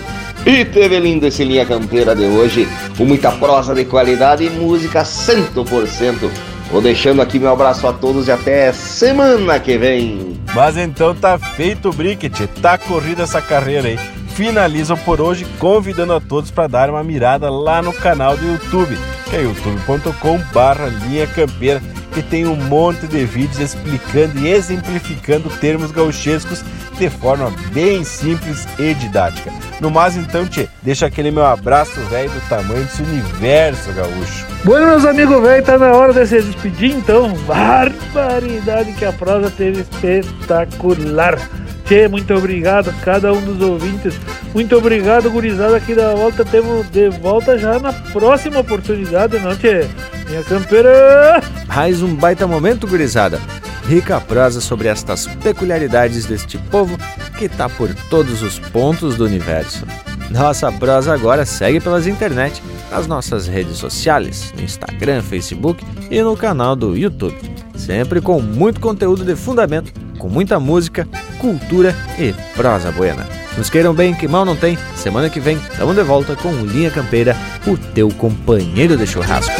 E 0.46 0.64
teve 0.64 0.98
lindo 0.98 1.26
esse 1.26 1.44
linha 1.44 1.66
campeira 1.66 2.16
de 2.16 2.24
hoje, 2.24 2.66
com 2.96 3.04
muita 3.04 3.32
prosa 3.32 3.74
de 3.74 3.84
qualidade 3.84 4.44
e 4.44 4.50
música 4.50 5.02
100%. 5.02 6.30
Vou 6.70 6.82
deixando 6.82 7.22
aqui 7.22 7.38
meu 7.38 7.52
abraço 7.52 7.86
a 7.86 7.92
todos 7.92 8.26
e 8.26 8.32
até 8.32 8.72
semana 8.72 9.58
que 9.60 9.78
vem. 9.78 10.40
Mas 10.54 10.76
então 10.76 11.14
tá 11.14 11.38
feito 11.38 11.90
o 11.90 11.92
briquet, 11.92 12.46
tá 12.60 12.76
corrida 12.76 13.22
essa 13.22 13.40
carreira 13.40 13.88
aí. 13.88 13.98
Finalizam 14.36 14.98
por 14.98 15.18
hoje 15.18 15.46
convidando 15.58 16.12
a 16.12 16.20
todos 16.20 16.50
para 16.50 16.68
dar 16.68 16.90
uma 16.90 17.02
mirada 17.02 17.48
lá 17.48 17.80
no 17.80 17.90
canal 17.90 18.36
do 18.36 18.44
YouTube, 18.44 18.94
que 19.30 19.34
é 19.34 19.42
youtube.com 19.42 20.38
barra 20.52 20.88
linha 20.88 21.26
campeira, 21.26 21.80
que 22.12 22.20
tem 22.20 22.46
um 22.46 22.54
monte 22.54 23.06
de 23.06 23.24
vídeos 23.24 23.58
explicando 23.58 24.38
e 24.38 24.50
exemplificando 24.50 25.48
termos 25.58 25.90
gauchescos 25.90 26.62
de 26.98 27.08
forma 27.08 27.50
bem 27.72 28.04
simples 28.04 28.68
e 28.78 28.92
didática. 28.92 29.50
No 29.80 29.90
mais 29.90 30.16
então, 30.18 30.46
tchê, 30.46 30.68
deixa 30.82 31.06
aquele 31.06 31.30
meu 31.30 31.46
abraço 31.46 31.98
velho 32.10 32.28
do 32.28 32.48
tamanho 32.48 32.84
desse 32.84 33.02
universo 33.02 33.90
gaúcho. 33.94 34.46
Bueno, 34.64 34.86
meus 34.88 35.06
amigos 35.06 35.40
velho, 35.40 35.64
tá 35.64 35.78
na 35.78 35.92
hora 35.92 36.12
de 36.12 36.26
se 36.26 36.42
despedir 36.42 36.94
então. 36.94 37.32
Barbaridade 37.46 38.92
que 38.92 39.04
a 39.06 39.12
prosa 39.14 39.50
teve 39.50 39.80
espetacular. 39.80 41.38
Tchê, 41.86 42.08
muito 42.08 42.34
obrigado 42.34 42.90
a 42.90 42.92
cada 42.92 43.32
um 43.32 43.40
dos 43.40 43.60
ouvintes. 43.60 44.14
Muito 44.52 44.76
obrigado, 44.76 45.30
gurizada, 45.30 45.76
aqui 45.76 45.94
da 45.94 46.14
volta. 46.14 46.44
Temos 46.44 46.90
de 46.90 47.08
volta 47.10 47.56
já 47.56 47.78
na 47.78 47.92
próxima 47.92 48.58
oportunidade, 48.58 49.38
não, 49.38 49.54
Tchê? 49.56 49.86
Minha 50.28 50.42
campeira! 50.42 51.40
Mais 51.68 52.02
um 52.02 52.12
baita 52.14 52.44
momento, 52.44 52.88
gurizada. 52.88 53.40
Rica 53.86 54.20
prosa 54.20 54.60
sobre 54.60 54.88
estas 54.88 55.28
peculiaridades 55.44 56.26
deste 56.26 56.58
povo 56.58 56.98
que 57.38 57.48
tá 57.48 57.68
por 57.68 57.94
todos 58.10 58.42
os 58.42 58.58
pontos 58.58 59.16
do 59.16 59.24
universo. 59.24 59.86
Nossa 60.30 60.72
prosa 60.72 61.14
agora 61.14 61.46
segue 61.46 61.78
pelas 61.78 62.08
internet, 62.08 62.60
nas 62.90 63.06
nossas 63.06 63.46
redes 63.46 63.76
sociais, 63.76 64.52
no 64.56 64.64
Instagram, 64.64 65.22
Facebook 65.22 65.84
e 66.10 66.20
no 66.20 66.36
canal 66.36 66.74
do 66.74 66.96
YouTube. 66.96 67.36
Sempre 67.76 68.20
com 68.20 68.40
muito 68.40 68.80
conteúdo 68.80 69.24
de 69.24 69.36
fundamento, 69.36 69.92
com 70.16 70.28
muita 70.28 70.58
música, 70.58 71.06
cultura 71.38 71.94
e 72.18 72.34
prosa 72.54 72.90
buena. 72.90 73.26
Nos 73.56 73.70
queiram 73.70 73.94
bem, 73.94 74.14
que 74.14 74.28
mal 74.28 74.44
não 74.44 74.56
tem. 74.56 74.76
Semana 74.94 75.30
que 75.30 75.40
vem, 75.40 75.56
estamos 75.70 75.94
de 75.94 76.02
volta 76.02 76.36
com 76.36 76.48
o 76.48 76.66
Linha 76.66 76.90
Campeira, 76.90 77.36
o 77.66 77.76
teu 77.76 78.10
companheiro 78.10 78.96
de 78.96 79.06
churrasco. 79.06 79.52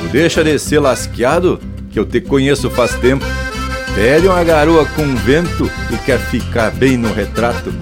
Tu 0.00 0.08
deixa 0.10 0.42
de 0.42 0.58
ser 0.58 0.80
lasqueado, 0.80 1.60
que 1.90 1.98
eu 1.98 2.04
te 2.04 2.20
conheço 2.20 2.68
faz 2.68 2.94
tempo. 2.96 3.24
Pede 3.94 4.26
uma 4.26 4.42
garoa 4.42 4.86
com 4.86 5.14
vento 5.16 5.70
e 5.90 5.96
quer 5.98 6.18
ficar 6.18 6.70
bem 6.70 6.96
no 6.96 7.12
retrato. 7.12 7.72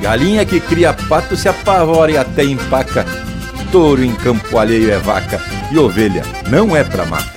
Galinha 0.00 0.44
que 0.44 0.58
cria 0.58 0.92
pato 0.92 1.36
se 1.36 1.48
apavora 1.48 2.10
e 2.10 2.16
até 2.16 2.44
empaca. 2.44 3.06
Touro 3.70 4.02
em 4.02 4.14
campo 4.14 4.58
alheio 4.58 4.90
é 4.90 4.98
vaca 4.98 5.40
e 5.70 5.78
ovelha 5.78 6.22
não 6.50 6.76
é 6.76 6.82
pra 6.82 7.06
mato. 7.06 7.31